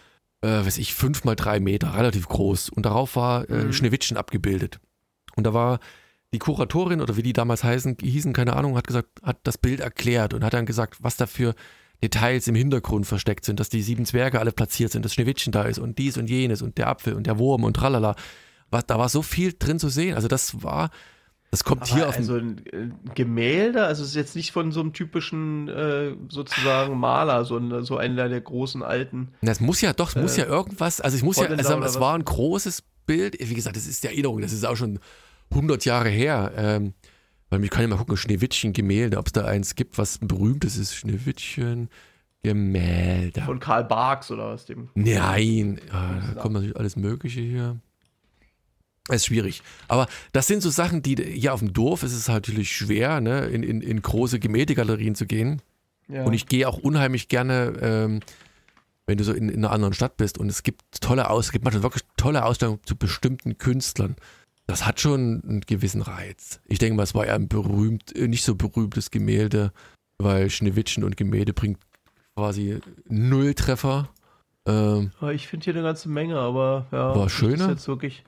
[0.42, 2.70] äh, weiß ich, fünf mal drei Meter, relativ groß.
[2.70, 3.74] Und darauf war äh, Mhm.
[3.74, 4.80] Schneewittchen abgebildet.
[5.36, 5.80] Und da war
[6.38, 9.80] die Kuratorin oder wie die damals heißen, hießen, keine Ahnung, hat gesagt, hat das Bild
[9.80, 11.56] erklärt und hat dann gesagt, was da für
[12.04, 15.64] Details im Hintergrund versteckt sind, dass die sieben Zwerge alle platziert sind, dass Schneewittchen da
[15.64, 18.16] ist und dies und jenes und der Apfel und der Wurm und tralala.
[18.70, 20.14] war, da war so viel drin zu sehen.
[20.14, 20.92] Also das war,
[21.50, 22.62] das kommt Aber hier auf also ein
[23.16, 27.84] Gemälde, also es ist jetzt nicht von so einem typischen äh, sozusagen Maler, so, ein,
[27.84, 29.30] so einer der großen alten.
[29.42, 31.96] Das muss ja doch, es muss Äh, ja irgendwas, also ich muss ja, also es
[31.96, 32.00] was?
[32.00, 35.00] war ein großes Bild, wie gesagt, das ist die Erinnerung, das ist auch schon
[35.52, 36.52] 100 Jahre her.
[36.56, 36.94] Ähm,
[37.50, 40.28] weil ich kann ja mal gucken, Schneewittchen Gemälde, ob es da eins gibt, was ein
[40.28, 40.96] berühmtes ist.
[40.96, 41.90] Schneewittchen
[42.44, 43.42] Gemälde.
[43.42, 44.90] Von Karl Barks oder was dem.
[44.96, 47.80] Nein, ja, da kommt natürlich alles Mögliche hier.
[49.10, 49.64] Es ist schwierig.
[49.88, 53.22] Aber das sind so Sachen, die hier auf dem Dorf ist es halt natürlich schwer,
[53.22, 55.62] ne, in, in, in große Gemäldegalerien zu gehen.
[56.10, 56.24] Ja.
[56.24, 58.20] Und ich gehe auch unheimlich gerne, ähm,
[59.06, 61.52] wenn du so in, in einer anderen Stadt bist und es gibt tolle Aus, es
[61.54, 64.18] gibt manchmal wirklich tolle Ausstellungen zu bestimmten Künstlern.
[64.68, 66.60] Das hat schon einen gewissen Reiz.
[66.66, 69.72] Ich denke mal, es war eher ein berühmt, äh, nicht so berühmtes Gemälde,
[70.18, 71.80] weil Schneewittchen und Gemälde bringt
[72.36, 74.10] quasi null Treffer.
[74.68, 77.16] Ähm, Ja, ich finde hier eine ganze Menge, aber ja.
[77.16, 77.66] War das schöner?
[77.66, 78.26] Ist jetzt wirklich.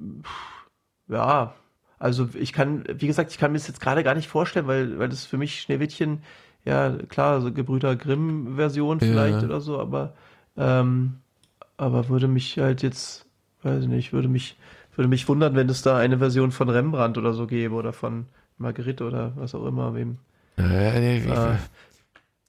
[0.00, 0.66] pff,
[1.08, 1.54] Ja,
[2.00, 4.98] also ich kann, wie gesagt, ich kann mir das jetzt gerade gar nicht vorstellen, weil,
[4.98, 6.22] weil das für mich Schneewittchen,
[6.64, 9.44] ja klar, so Gebrüder Grimm-Version vielleicht Ja.
[9.44, 10.14] oder so, aber,
[10.56, 11.18] ähm,
[11.76, 13.26] aber würde mich halt jetzt,
[13.62, 14.56] weiß ich nicht, würde mich,
[14.98, 18.26] würde mich wundern, wenn es da eine Version von Rembrandt oder so gäbe oder von
[18.58, 20.18] Marguerite oder was auch immer, wem.
[20.58, 21.56] äh, nee, Äh,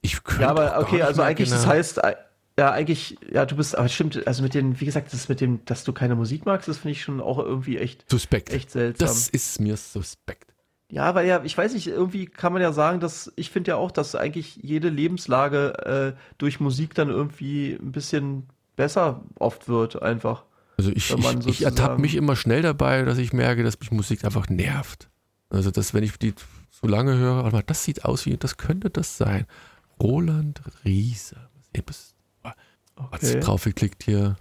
[0.02, 2.16] ich, könnte Ja, aber okay, also eigentlich, das genau- heißt, äh,
[2.58, 5.64] ja, eigentlich, ja, du bist, aber stimmt, also mit den, wie gesagt, das mit dem,
[5.64, 8.52] dass du keine Musik magst, das finde ich schon auch irgendwie echt, Suspekt.
[8.52, 9.06] echt seltsam.
[9.06, 10.52] Das ist mir suspekt.
[10.90, 13.76] ja, weil ja, ich weiß nicht, irgendwie kann man ja sagen, dass, ich finde ja
[13.76, 20.02] auch, dass eigentlich jede Lebenslage äh, durch Musik dann irgendwie ein bisschen besser oft wird,
[20.02, 20.42] einfach.
[20.80, 24.24] Also ich, ich, ich ertappe mich immer schnell dabei, dass ich merke, dass mich Musik
[24.24, 25.10] einfach nervt.
[25.50, 26.32] Also dass wenn ich die
[26.70, 29.46] so lange höre, warte mal, das sieht aus wie, das könnte das sein.
[30.00, 31.36] Roland Riese.
[31.84, 32.14] Was
[32.96, 33.40] Okay.
[33.40, 34.36] drauf geklickt hier?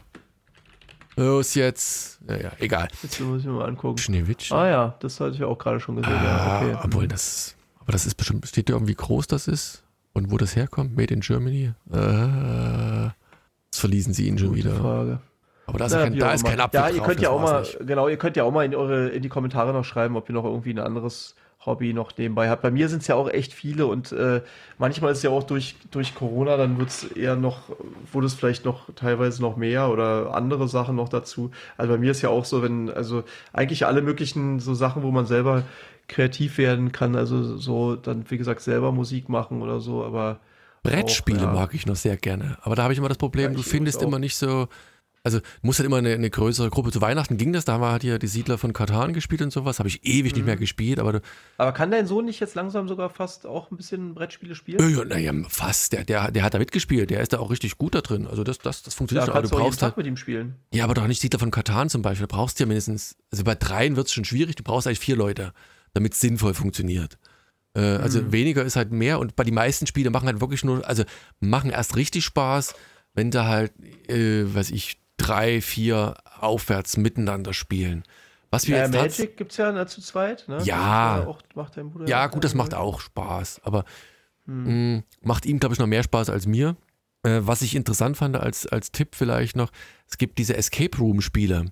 [1.17, 2.21] Los jetzt.
[2.25, 2.87] Naja, egal.
[3.03, 3.97] Jetzt muss ich mir mal angucken.
[3.97, 4.55] Schneewittchen.
[4.55, 6.13] Ah ja, das hatte ich auch gerade schon gesehen.
[6.13, 6.77] ja, Ah, okay.
[6.83, 9.83] obwohl das, aber das ist bestimmt, steht da irgendwie groß das ist
[10.13, 10.95] und wo das herkommt?
[10.95, 11.73] Made in Germany?
[11.91, 14.75] Äh, jetzt verließen sie ihn schon Gute wieder.
[14.75, 15.19] Frage.
[15.69, 17.61] Aber da ist, Na, kein, da ist kein Apfel Ja, ihr könnt ja auch mal,
[17.61, 17.79] nicht.
[17.85, 20.33] genau, ihr könnt ja auch mal in eure, in die Kommentare noch schreiben, ob ihr
[20.33, 21.35] noch irgendwie ein anderes
[21.65, 22.61] Hobby noch nebenbei habt.
[22.61, 24.41] Bei mir sind es ja auch echt viele und äh,
[24.77, 27.63] manchmal ist ja auch durch, durch Corona, dann wird es eher noch,
[28.11, 31.51] wurde es vielleicht noch teilweise noch mehr oder andere Sachen noch dazu.
[31.77, 35.11] Also bei mir ist ja auch so, wenn, also eigentlich alle möglichen so Sachen, wo
[35.11, 35.63] man selber
[36.07, 40.39] kreativ werden kann, also so dann, wie gesagt, selber Musik machen oder so, aber
[40.83, 41.53] Brettspiele auch, ja.
[41.53, 42.57] mag ich noch sehr gerne.
[42.61, 44.67] Aber da habe ich immer das Problem, Ja, du findest immer nicht so.
[45.23, 46.91] Also muss halt immer eine, eine größere Gruppe.
[46.91, 49.51] Zu Weihnachten ging das, da haben wir halt hier die Siedler von Katan gespielt und
[49.51, 49.79] sowas.
[49.79, 50.59] Habe ich ewig nicht mehr Mhm.
[50.61, 51.21] gespielt, aber du,
[51.57, 54.79] Aber kann dein Sohn nicht jetzt langsam sogar fast auch ein bisschen Brettspiele spielen?
[54.97, 55.91] ja, naja, fast.
[55.91, 58.27] Der, der, der hat da mitgespielt, der ist da auch richtig gut da drin.
[58.27, 59.33] Also das, das, das Ja, funktioniert schon.
[59.33, 59.97] Aber kannst du du auch jeden brauchst Tag halt.
[59.97, 60.55] mit ihm spielen.
[60.73, 62.25] Ja, aber doch nicht Siedler von Katan zum Beispiel.
[62.27, 64.99] Da brauchst du ja mindestens, also bei dreien wird es schon schwierig, du brauchst eigentlich
[64.99, 65.51] vier Leute,
[65.93, 67.17] damit es sinnvoll funktioniert.
[67.75, 68.31] Äh, also Mhm.
[68.31, 71.03] weniger ist halt mehr und bei den meisten Spielen machen halt wirklich nur, also
[71.41, 72.73] machen erst richtig Spaß,
[73.13, 73.73] wenn da halt,
[74.09, 78.03] äh, weiß ich, drei, vier aufwärts miteinander spielen.
[78.51, 80.63] Was wir Ja, jetzt tats- Magic gibt es ja ne, zu zweit, ne?
[80.63, 81.23] Ja.
[81.27, 81.41] Auch,
[82.07, 83.85] Ja, gut, das macht auch Spaß, aber
[84.45, 86.75] mh, macht ihm, glaube ich, noch mehr Spaß als mir.
[87.23, 89.69] Äh, was ich interessant fand als, als Tipp vielleicht noch,
[90.07, 91.65] es gibt diese Escape Room-Spiele.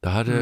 [0.00, 0.32] Da hatte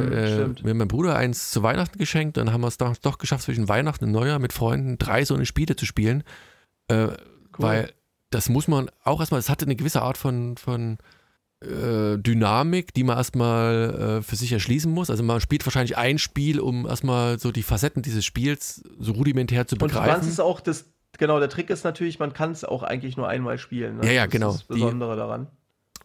[0.47, 3.19] Hm, äh, mir mein Bruder eins zu Weihnachten geschenkt, dann haben wir es doch, doch
[3.19, 6.23] geschafft, zwischen Weihnachten und Neujahr mit Freunden drei so eine Spiele zu spielen.
[6.89, 7.09] Äh,
[7.57, 7.93] Weil
[8.31, 10.99] das muss man auch erstmal, es hatte eine gewisse Art von, von
[11.65, 15.11] äh, Dynamik, die man erstmal äh, für sich erschließen muss.
[15.11, 19.67] Also man spielt wahrscheinlich ein Spiel, um erstmal so die Facetten dieses Spiels so rudimentär
[19.67, 20.29] zu Und du kannst begreifen.
[20.29, 20.85] es auch, das,
[21.19, 23.97] genau, der Trick ist natürlich, man kann es auch eigentlich nur einmal spielen.
[23.99, 24.07] Ne?
[24.07, 24.51] Ja, ja, das genau.
[24.51, 25.47] ist das Die- Besondere daran.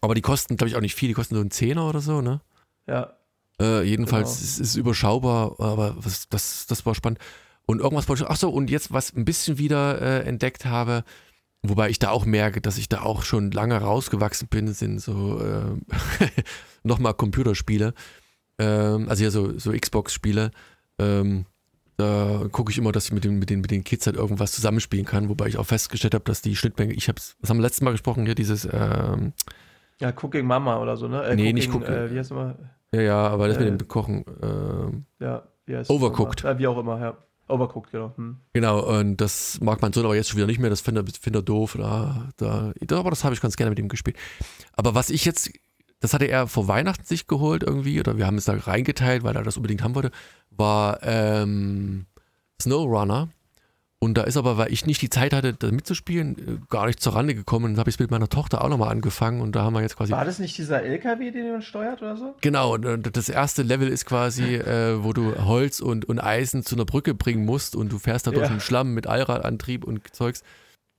[0.02, 1.10] Aber die kosten, glaube ich, auch nicht viel.
[1.10, 2.40] Die kosten so einen Zehner oder so, ne?
[2.88, 3.14] Ja.
[3.62, 4.44] Äh, jedenfalls Genau.
[4.44, 7.20] ist es überschaubar, aber was, das, das war spannend.
[7.66, 11.04] Und irgendwas wollte ich, ach so, und jetzt, was ein bisschen wieder äh, entdeckt habe,
[11.64, 15.40] wobei ich da auch merke, dass ich da auch schon lange rausgewachsen bin, sind so
[15.42, 16.30] äh,
[16.84, 17.94] nochmal Computerspiele.
[18.60, 20.52] Ähm, also ja, so, so Xbox-Spiele.
[21.00, 21.46] Ähm,
[21.98, 24.54] da gucke ich immer, dass ich mit den, mit, den, mit den Kids halt irgendwas
[24.54, 27.64] zusammenspielen kann, wobei ich auch festgestellt habe, dass die Schnittmenge, ich habe was haben wir
[27.64, 29.34] letztes Mal gesprochen, hier dieses, ähm,
[30.00, 31.24] Ja, Cooking Mama oder so, ne?
[31.24, 31.96] Äh, Nee, nicht Cooking, Cooking.
[31.96, 32.56] Äh, wie heißt immer?
[32.94, 36.46] ja, ja, aber das Äh, mit dem Kochen, ähm, Ja, wie heißt Overcooked.
[36.46, 37.18] Äh, wie auch immer, ja.
[37.50, 38.14] Overcooked, genau.
[38.16, 38.38] Hm.
[38.54, 41.14] Genau, und das mag mein Sohn aber jetzt schon wieder nicht mehr, das findet er,
[41.20, 41.76] findet er doof.
[41.78, 44.18] Da, da, aber das habe ich ganz gerne mit ihm gespielt.
[44.74, 45.52] Aber was ich jetzt,
[46.00, 49.36] das hatte er vor Weihnachten sich geholt irgendwie, oder wir haben es da reingeteilt, weil
[49.36, 50.12] er das unbedingt haben wollte,
[50.52, 52.06] war ähm,
[52.62, 53.30] SnowRunner.
[54.02, 57.02] Und da ist aber, weil ich nicht die Zeit hatte, da mitzuspielen, äh, gar nicht
[57.02, 57.74] zur Rande gekommen.
[57.74, 59.98] Dann habe ich es mit meiner Tochter auch nochmal angefangen und da haben wir jetzt
[59.98, 60.14] quasi.
[60.14, 62.34] War das nicht dieser LKW, den man steuert oder so?
[62.40, 66.76] Genau, und das erste Level ist quasi, äh, wo du Holz und, und Eisen zu
[66.76, 68.54] einer Brücke bringen musst und du fährst da durch Ja.
[68.54, 70.44] den Schlamm mit Allradantrieb und Zeugs.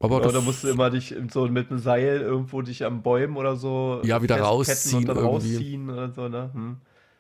[0.03, 3.37] Aber Oder das, musst du immer dich so mit einem Seil irgendwo dich am Bäumen
[3.37, 6.51] oder so Ja, wieder rausziehen und rausziehen oder so, ne?
[6.53, 6.77] Hm.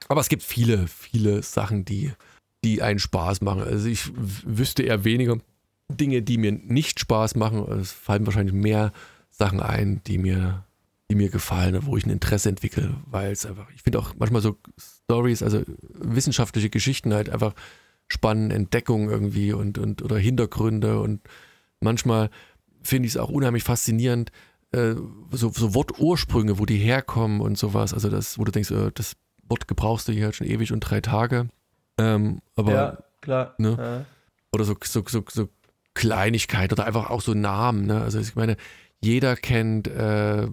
[0.08, 2.12] aber es gibt viele, viele Sachen, die,
[2.64, 3.62] die einen Spaß machen.
[3.62, 5.36] Also ich wüsste eher weniger
[5.96, 7.60] Dinge, die mir nicht Spaß machen.
[7.80, 8.92] Es fallen wahrscheinlich mehr
[9.30, 10.64] Sachen ein, die mir,
[11.10, 14.42] die mir gefallen, wo ich ein Interesse entwickle, weil es einfach, ich finde auch manchmal
[14.42, 15.62] so Stories, also
[15.92, 17.54] wissenschaftliche Geschichten halt einfach
[18.08, 21.20] spannend, Entdeckungen irgendwie und, und oder Hintergründe und
[21.80, 22.30] manchmal
[22.82, 24.32] finde ich es auch unheimlich faszinierend,
[24.72, 24.94] äh,
[25.32, 27.92] so, so Wortursprünge, wo die herkommen und sowas.
[27.92, 29.16] Also das, wo du denkst, äh, das
[29.48, 31.48] Wort gebrauchst du hier halt schon ewig und drei Tage.
[31.98, 33.54] Ähm, aber ja, klar.
[33.58, 33.76] ne?
[33.78, 34.04] Ja.
[34.52, 35.48] oder so, so, so, so
[35.94, 37.86] Kleinigkeit oder einfach auch so Namen.
[37.86, 38.00] Ne?
[38.00, 38.56] Also ich meine,
[39.02, 40.46] jeder kennt äh,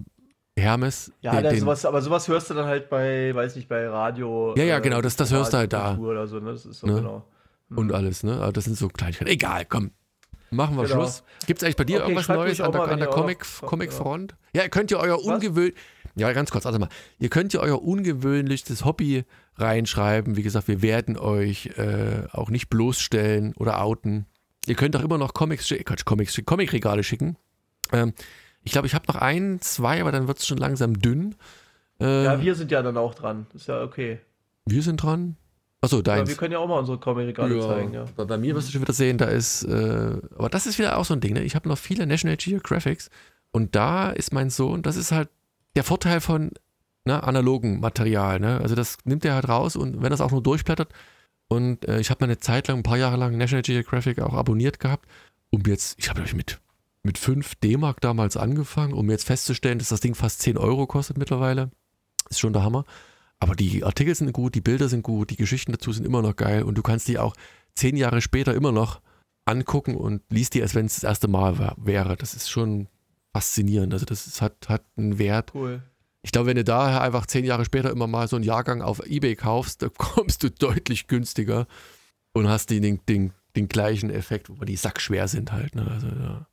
[0.56, 1.12] Hermes.
[1.20, 4.54] Ja, den- den- sowas, aber sowas hörst du dann halt bei, weiß nicht, bei Radio.
[4.56, 5.96] Ja, ja, genau, das- das hörst du halt da.
[5.96, 6.52] Oder so, ne?
[6.52, 6.94] Das ist so Ne?
[6.94, 7.24] genau.
[7.70, 8.40] und alles, ne?
[8.40, 9.30] Aber das sind so Kleinigkeiten.
[9.30, 9.92] Egal, komm.
[10.50, 10.94] Machen wir Genau.
[11.02, 11.22] Schluss.
[11.46, 13.68] Gibt es eigentlich bei dir Okay, irgendwas Neues an der, mal, an der Comic, noch-
[13.68, 14.34] Comic-Front?
[14.54, 15.74] Ja, ihr könnt ihr euer ungewöhnlich.
[16.14, 16.88] Ja, ganz kurz, warte mal.
[17.20, 19.24] Ihr könnt ja euer ungewöhnlichstes Hobby
[19.56, 20.36] reinschreiben.
[20.36, 24.26] Wie gesagt, wir werden euch äh, auch nicht bloßstellen oder outen.
[24.68, 27.36] Ihr könnt auch immer noch Comics, schicken, Quatsch, Comics, schicken, Comicregale schicken.
[27.92, 28.12] Ähm,
[28.62, 31.34] ich glaube, ich habe noch ein, zwei, aber dann wird es schon langsam dünn.
[32.00, 33.46] Äh, Ja, wir, wir sind ja dann auch dran.
[33.54, 34.20] Ist ja okay.
[34.68, 35.36] sind dran.
[35.80, 36.28] Achso, Ja, deins.
[36.28, 38.04] wir können ja auch mal unsere Comic-Regale zeigen, ja.
[38.16, 40.98] Bei, bei mir wirst du schon wieder sehen, da ist, äh, aber das ist wieder
[40.98, 41.44] auch so ein Ding, ne?
[41.44, 43.10] Ich habe noch viele National Geographics
[43.52, 45.28] und da ist mein Sohn, das ist halt
[45.76, 46.50] der Vorteil von
[47.04, 48.58] ne, analogen Material, ne?
[48.60, 50.92] Also das nimmt er halt raus und wenn das auch nur durchblättert
[51.48, 54.34] und äh, ich habe mal eine Zeit lang, ein paar Jahre lang National Geographic auch
[54.34, 55.06] abonniert gehabt,
[55.50, 56.60] um jetzt, ich habe mit
[57.02, 61.16] mit 5 D-Mark damals angefangen, um jetzt festzustellen, dass das Ding fast 10 Euro kostet
[61.16, 61.70] mittlerweile.
[62.28, 62.84] Ist schon der Hammer.
[63.40, 66.36] Aber die Artikel sind gut, die Bilder sind gut, die Geschichten dazu sind immer noch
[66.36, 67.34] geil und du kannst die auch
[67.74, 69.00] zehn Jahre später immer noch
[69.44, 72.16] angucken und liest die, als wenn es das erste Mal wär, wäre.
[72.16, 72.88] Das ist schon
[73.32, 73.94] faszinierend.
[73.94, 75.54] Also das ist, hat, hat einen Wert.
[75.54, 75.82] Cool.
[76.28, 79.00] Ich glaube, wenn du daher einfach zehn Jahre später immer mal so einen Jahrgang auf
[79.06, 81.66] Ebay kaufst, da kommst du deutlich günstiger
[82.34, 85.74] und hast den, den, den gleichen Effekt, wo die sackschwer sind halt.
[85.74, 85.90] Ne?
[85.90, 86.46] Also, ja.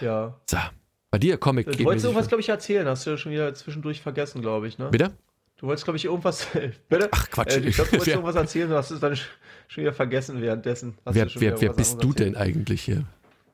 [0.00, 0.40] Ja.
[0.48, 0.58] So.
[1.10, 2.86] Bei dir Comic Du wolltest irgendwas, glaube ich, erzählen.
[2.86, 4.88] Hast du ja schon wieder zwischendurch vergessen, glaube ich, ne?
[4.90, 5.16] Bitte?
[5.56, 6.46] Du wolltest, glaube ich, irgendwas.
[6.88, 7.08] Bitte?
[7.10, 7.56] Ach Quatsch.
[7.56, 9.24] Äh, ich glaube, du wolltest irgendwas erzählen, du hast es dann sch-
[9.66, 10.96] schon wieder vergessen währenddessen.
[11.04, 13.04] Hast wer, wer, wer bist du anderes denn eigentlich hier?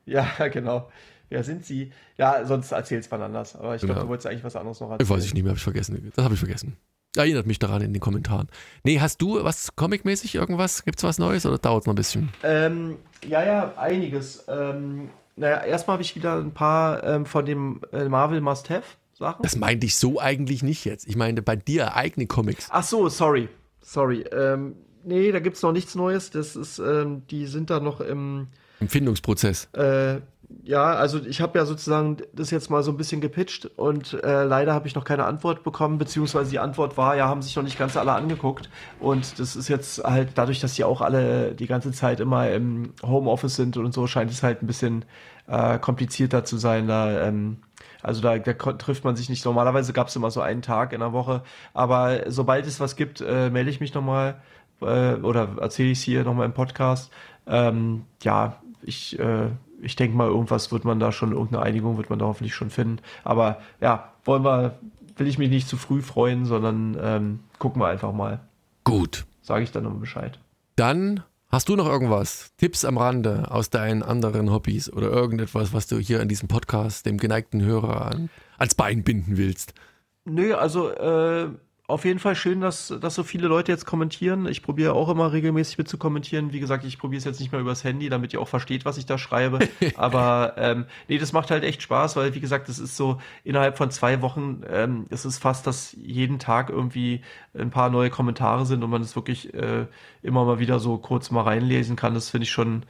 [0.05, 0.37] erzählt.
[0.39, 0.91] Ja, genau.
[1.33, 1.93] Wer sind sie?
[2.19, 3.57] Ja, sonst erzähl's mal anders.
[3.57, 5.11] Aber ich glaube, du wolltest eigentlich was anderes noch Ich erzählen.
[5.11, 6.13] weiß ich nicht mehr, habe ich vergessen.
[6.15, 6.77] Das habe ich vergessen.
[7.17, 8.49] Erinnert mich daran in den Kommentaren.
[8.85, 10.85] Nee, hast du was Comic-mäßig irgendwas?
[10.85, 12.31] Gibt's was Neues oder dauert es noch ein bisschen?
[12.43, 12.97] Ähm,
[13.27, 14.45] ja, ja, einiges.
[14.49, 19.43] Ähm, naja, erstmal habe ich wieder ein paar ähm, von dem äh, Marvel Must-Have-Sachen.
[19.43, 21.07] Das meinte ich so eigentlich nicht jetzt.
[21.07, 22.69] Ich meinte bei dir eigene Comics.
[22.71, 23.49] Ach so, sorry.
[23.81, 24.25] Sorry.
[24.33, 26.31] Ähm, nee, da gibt's noch nichts Neues.
[26.31, 28.49] Das ist, ähm, die sind da noch im.
[28.81, 29.69] Empfindungsprozess.
[29.75, 30.21] Äh,
[30.65, 34.45] ja, also ich habe ja sozusagen das jetzt mal so ein bisschen gepitcht und äh,
[34.45, 37.63] leider habe ich noch keine Antwort bekommen, beziehungsweise die Antwort war, ja, haben sich noch
[37.63, 38.71] nicht ganz alle angeguckt.
[39.01, 42.95] Und das ist jetzt halt dadurch, dass die auch alle die ganze Zeit immer im
[43.03, 45.05] Homeoffice sind und so, scheint es halt ein bisschen
[45.49, 46.87] äh, komplizierter zu sein.
[46.89, 47.59] Da, ähm,
[48.03, 49.45] also da, da trifft man sich nicht.
[49.45, 51.43] Normalerweise gab es immer so einen Tag in der Woche.
[51.75, 54.41] Aber sobald es was gibt, äh, melde ich mich nochmal
[54.81, 57.13] äh, oder erzähle ich es hier nochmal im Podcast.
[57.47, 59.49] Ähm, ja, ich, äh,
[59.83, 62.71] ich denke mal, irgendwas wird man da schon, irgendeine Einigung wird man da hoffentlich schon
[62.71, 62.99] finden.
[63.25, 64.79] Aber ja, wollen wir,
[65.17, 68.41] will ich mich nicht zu früh freuen, sondern ähm, gucken wir einfach mal.
[68.85, 69.27] Gut.
[69.43, 70.39] Sage ich dann nochmal Bescheid.
[70.77, 72.53] Dann hast du noch irgendwas?
[72.57, 77.05] Tipps am Rande aus deinen anderen Hobbys oder irgendetwas, was du hier in diesem Podcast
[77.05, 79.75] dem geneigten Hörer an, ans Bein binden willst?
[80.25, 81.49] Nö, also äh,
[81.89, 84.47] auf jeden Fall schön, dass, dass so viele Leute jetzt kommentieren.
[84.47, 86.53] Ich probiere auch immer regelmäßig mit zu kommentieren.
[86.53, 88.99] Wie gesagt, ich probiere es jetzt nicht mehr übers Handy, damit ihr auch versteht, was
[88.99, 89.59] ich da schreibe.
[89.97, 93.77] Aber ähm, nee, das macht halt echt Spaß, weil wie gesagt, das ist so innerhalb
[93.77, 97.23] von zwei Wochen, ähm, es ist fast, dass jeden Tag irgendwie
[97.53, 99.87] ein paar neue Kommentare sind und man es wirklich äh,
[100.23, 102.15] immer mal wieder so kurz mal reinlesen kann.
[102.15, 102.85] Das finde ich schon,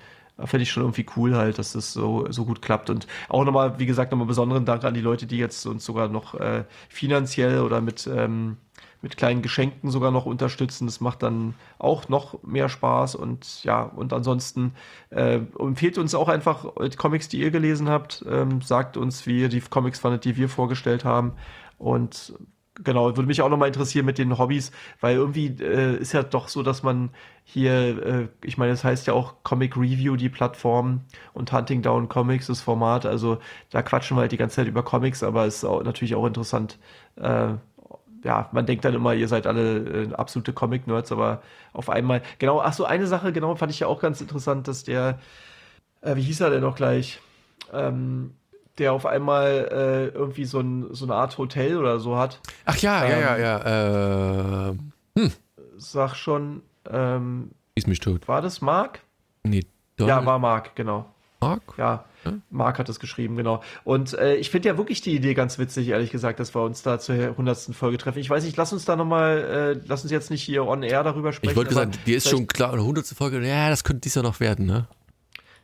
[0.45, 2.91] finde ich schon irgendwie cool halt, dass das so, so gut klappt.
[2.91, 6.09] Und auch nochmal, wie gesagt, nochmal besonderen Dank an die Leute, die jetzt uns sogar
[6.09, 8.59] noch äh, finanziell oder mit, ähm,
[9.03, 10.87] mit kleinen Geschenken sogar noch unterstützen.
[10.87, 14.75] Das macht dann auch noch mehr Spaß und ja, und ansonsten
[15.11, 18.25] äh, empfehlt uns auch einfach die Comics, die ihr gelesen habt.
[18.29, 21.33] Ähm, sagt uns, wie ihr die Comics fandet, die wir vorgestellt haben.
[21.79, 22.35] Und
[22.85, 26.49] genau, würde mich auch nochmal interessieren mit den Hobbys, weil irgendwie äh, ist ja doch
[26.49, 27.11] so, dass man
[27.45, 31.03] hier, äh, ich meine, das heißt ja auch Comic Review, die Plattform
[31.35, 33.05] und Hunting Down Comics, das Format.
[33.07, 33.39] Also
[33.71, 36.27] da quatschen wir halt die ganze Zeit über Comics, aber es ist auch, natürlich auch
[36.27, 36.79] interessant.
[37.17, 37.55] Äh,
[38.25, 41.43] ja, man denkt dann immer, ihr seid alle äh, absolute Comic-Nerds, aber
[41.73, 44.85] auf einmal, genau, ach so, eine Sache, genau, fand ich ja auch ganz interessant, dass
[44.85, 45.19] der,
[46.03, 47.21] äh, wie hieß er denn noch gleich?
[47.73, 48.35] Ähm,
[48.79, 52.41] der auf einmal äh, irgendwie so, ein, so eine Art Hotel oder so hat.
[52.65, 54.69] Ach ja, ja, ja, ja.
[54.71, 54.75] Äh,
[55.19, 55.33] hm.
[55.77, 58.27] Sag schon, ähm, Ist mich tot.
[58.29, 59.01] war das Mark?
[59.43, 59.67] Nee,
[59.99, 61.07] Ja, war Mark, genau.
[61.41, 61.61] Mark?
[61.77, 62.43] Ja, Hm?
[62.51, 63.63] Mark hat es geschrieben, genau.
[63.85, 66.83] Und äh, ich finde ja wirklich die Idee ganz witzig, ehrlich gesagt, dass wir uns
[66.83, 67.75] da zur 100.
[67.75, 68.19] Folge treffen.
[68.19, 71.03] Ich weiß nicht, lass uns da nochmal, äh, lass uns jetzt nicht hier on air
[71.03, 71.51] darüber sprechen.
[71.51, 73.07] Ich wollte gesagt, dir ist schon klar, eine 100.
[73.07, 74.87] Folge, ja, das könnte dies Jahr noch werden, ne?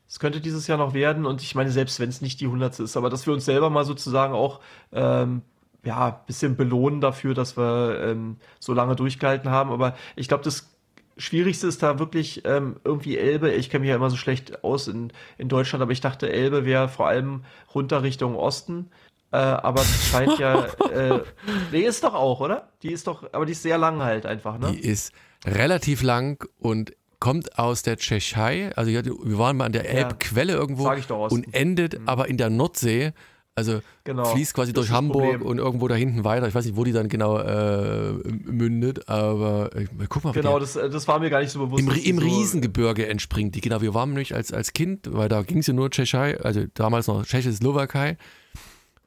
[0.08, 2.80] Es könnte dieses Jahr noch werden und ich meine, selbst wenn es nicht die 100.
[2.80, 4.60] ist, aber dass wir uns selber mal sozusagen auch
[4.90, 5.42] ähm,
[5.84, 9.70] ja, ein bisschen belohnen dafür, dass wir ähm, so lange durchgehalten haben.
[9.70, 10.70] Aber ich glaube, das
[11.18, 13.52] Schwierigste ist da wirklich ähm, irgendwie Elbe.
[13.52, 16.64] Ich kenne mich ja immer so schlecht aus in, in Deutschland, aber ich dachte, Elbe
[16.64, 18.90] wäre vor allem runter Richtung Osten.
[19.30, 21.20] Äh, aber es scheint ja, äh,
[21.72, 22.68] nee, ist doch auch, oder?
[22.82, 24.72] Die ist doch, aber die ist sehr lang halt einfach, ne?
[24.72, 25.12] Die ist
[25.44, 28.70] relativ lang und kommt aus der Tschechei.
[28.76, 29.90] Also ja, wir waren mal an der Ja.
[29.90, 31.34] Elbquelle irgendwo doch, Osten.
[31.44, 33.12] und endet aber in der Nordsee.
[33.58, 34.24] Also Genau.
[34.24, 35.42] fließt quasi durch Hamburg Problem.
[35.42, 36.48] und irgendwo da hinten weiter.
[36.48, 38.12] Ich weiß nicht, wo die dann genau äh,
[38.46, 41.82] mündet, aber ich, guck mal, Genau, das, äh, das war mir gar nicht so bewusst.
[41.82, 43.60] im, im so, Riesengebirge entspringt die.
[43.60, 46.64] Genau, wir waren nämlich als, als Kind, weil da ging es ja nur Tschechei, also
[46.74, 48.16] damals noch Tschechoslowakei.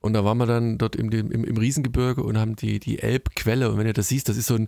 [0.01, 3.71] Und da waren wir dann dort im, im, im Riesengebirge und haben die, die Elbquelle.
[3.71, 4.67] Und wenn ihr das siehst, das ist so ein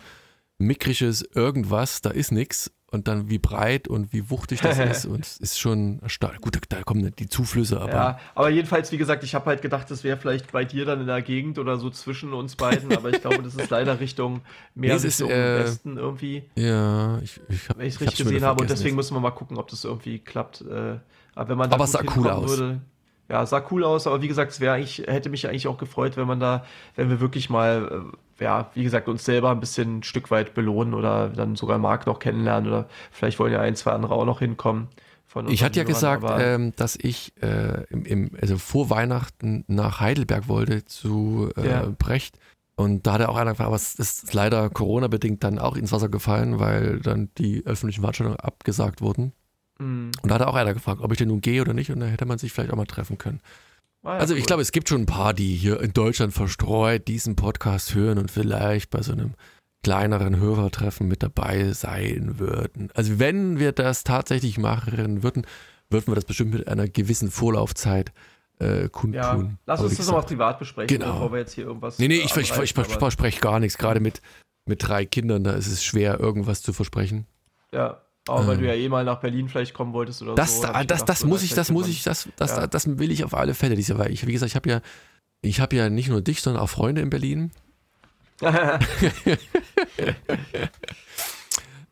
[0.58, 2.72] mickriges Irgendwas, da ist nichts.
[2.92, 5.06] Und dann wie breit und wie wuchtig das ist.
[5.08, 6.42] Und es ist schon stark.
[6.42, 9.90] Gut, da, kommen die Zuflüsse, aber Ja, aber jedenfalls, wie gesagt, ich habe halt gedacht,
[9.90, 13.10] das wäre vielleicht bei dir dann in der Gegend oder so zwischen uns beiden, aber
[13.10, 14.42] ich glaube, das ist leider Richtung
[14.76, 18.02] mehr Nee, es ist, Richtung äh, Westen irgendwie, ja, ich, ich habe wenn ich es
[18.02, 18.62] richtig gesehen habe.
[18.62, 20.62] Und deswegen müssen wir mal gucken, ob das irgendwie klappt.
[20.62, 21.00] Äh,
[21.34, 22.48] aber wenn man da Aber es sah cool aus.
[22.48, 22.82] Würde,
[23.30, 26.18] ja, sah cool aus, aber wie gesagt, es wäre eigentlich, hätte mich eigentlich auch gefreut,
[26.18, 26.66] wenn man da,
[26.96, 30.54] wenn wir wirklich mal, äh, ja, wie gesagt, uns selber ein bisschen ein Stück weit
[30.54, 34.26] belohnen oder dann sogar Marc noch kennenlernen oder vielleicht wollen ja ein, zwei andere auch
[34.26, 34.90] noch hinkommen.
[35.26, 40.00] Von Ich hatte ja gesagt, ähm, dass ich äh, im, im, also vor Weihnachten nach
[40.00, 41.88] Heidelberg wollte zu äh, Ja.
[41.98, 42.38] Brecht.
[42.76, 45.92] Und da hat er auch einer gefragt, aber es ist leider Corona-bedingt dann auch ins
[45.92, 49.32] Wasser gefallen, weil dann die öffentlichen Veranstaltungen abgesagt wurden.
[49.80, 50.12] Hm.
[50.22, 51.92] Und da hat er auch einer gefragt, ob ich denn nun gehe oder nicht.
[51.92, 53.40] Und da hätte man sich vielleicht auch mal treffen können.
[54.04, 54.46] Ah ja, also ich cool.
[54.48, 58.30] glaube, es gibt schon ein paar, die hier in Deutschland verstreut diesen Podcast hören und
[58.30, 59.34] vielleicht bei so einem
[59.84, 62.90] kleineren Hörertreffen mit dabei sein würden.
[62.94, 65.46] Also wenn wir das tatsächlich machen würden,
[65.90, 68.12] würden wir das bestimmt mit einer gewissen Vorlaufzeit
[68.60, 69.14] äh, kundtun.
[69.14, 71.14] Ja, lass uns das nochmal privat besprechen, Genau.
[71.14, 72.00] bevor wir jetzt hier irgendwas.
[72.00, 73.78] Nee, nee, ich, ich, ich, verspreche gar nichts.
[73.78, 74.22] Gerade mit,
[74.66, 77.26] mit drei Kindern, da ist es schwer, irgendwas zu versprechen.
[77.74, 78.62] Ja, aber weil Ähm.
[78.62, 80.64] du ja eh mal nach Berlin vielleicht kommen wolltest oder Das, so.
[80.68, 82.68] das, gedacht, das muss ich, das muss ich, das, das, Ja.
[82.68, 84.82] das will ich auf alle Fälle dieses Jahr, weil ich, wie gesagt, ich habe ja,
[85.42, 87.52] ich habe ja nicht nur dich, sondern auch Freunde in Berlin.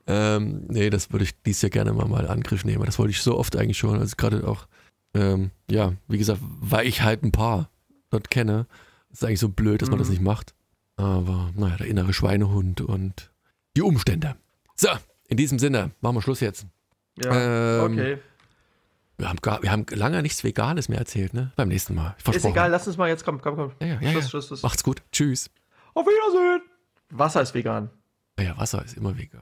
[0.07, 2.83] Ähm, nee, das würde ich dieses Jahr gerne mal, mal in Angriff nehmen.
[2.85, 3.99] Das wollte ich so oft eigentlich schon.
[3.99, 4.67] Also gerade auch,
[5.13, 7.69] ähm, ja, wie gesagt, weil ich halt ein paar
[8.09, 8.65] dort kenne.
[9.11, 10.13] ist eigentlich so blöd, dass man das Mhm.
[10.15, 10.53] nicht macht.
[10.95, 13.31] Aber naja, der innere Schweinehund und
[13.77, 14.35] die Umstände.
[14.75, 14.89] So,
[15.31, 16.65] in diesem Sinne, machen wir Schluss jetzt.
[17.23, 18.17] ja, Ähm, okay.
[19.17, 21.51] Wir haben, gar, wir haben lange nichts Veganes mehr erzählt, ne?
[21.55, 22.15] Beim nächsten Mal.
[22.33, 23.71] Ist egal, lass uns mal jetzt, komm, komm, komm.
[23.79, 24.29] Ja, ja, ja, Schluss, ja.
[24.29, 24.63] Schluss, Schluss.
[24.63, 25.01] Macht's gut.
[25.11, 25.49] Tschüss.
[25.93, 26.61] Auf Wiedersehen.
[27.11, 27.89] Wasser ist vegan.
[28.39, 29.41] Ja, Wasser ist immer vegan.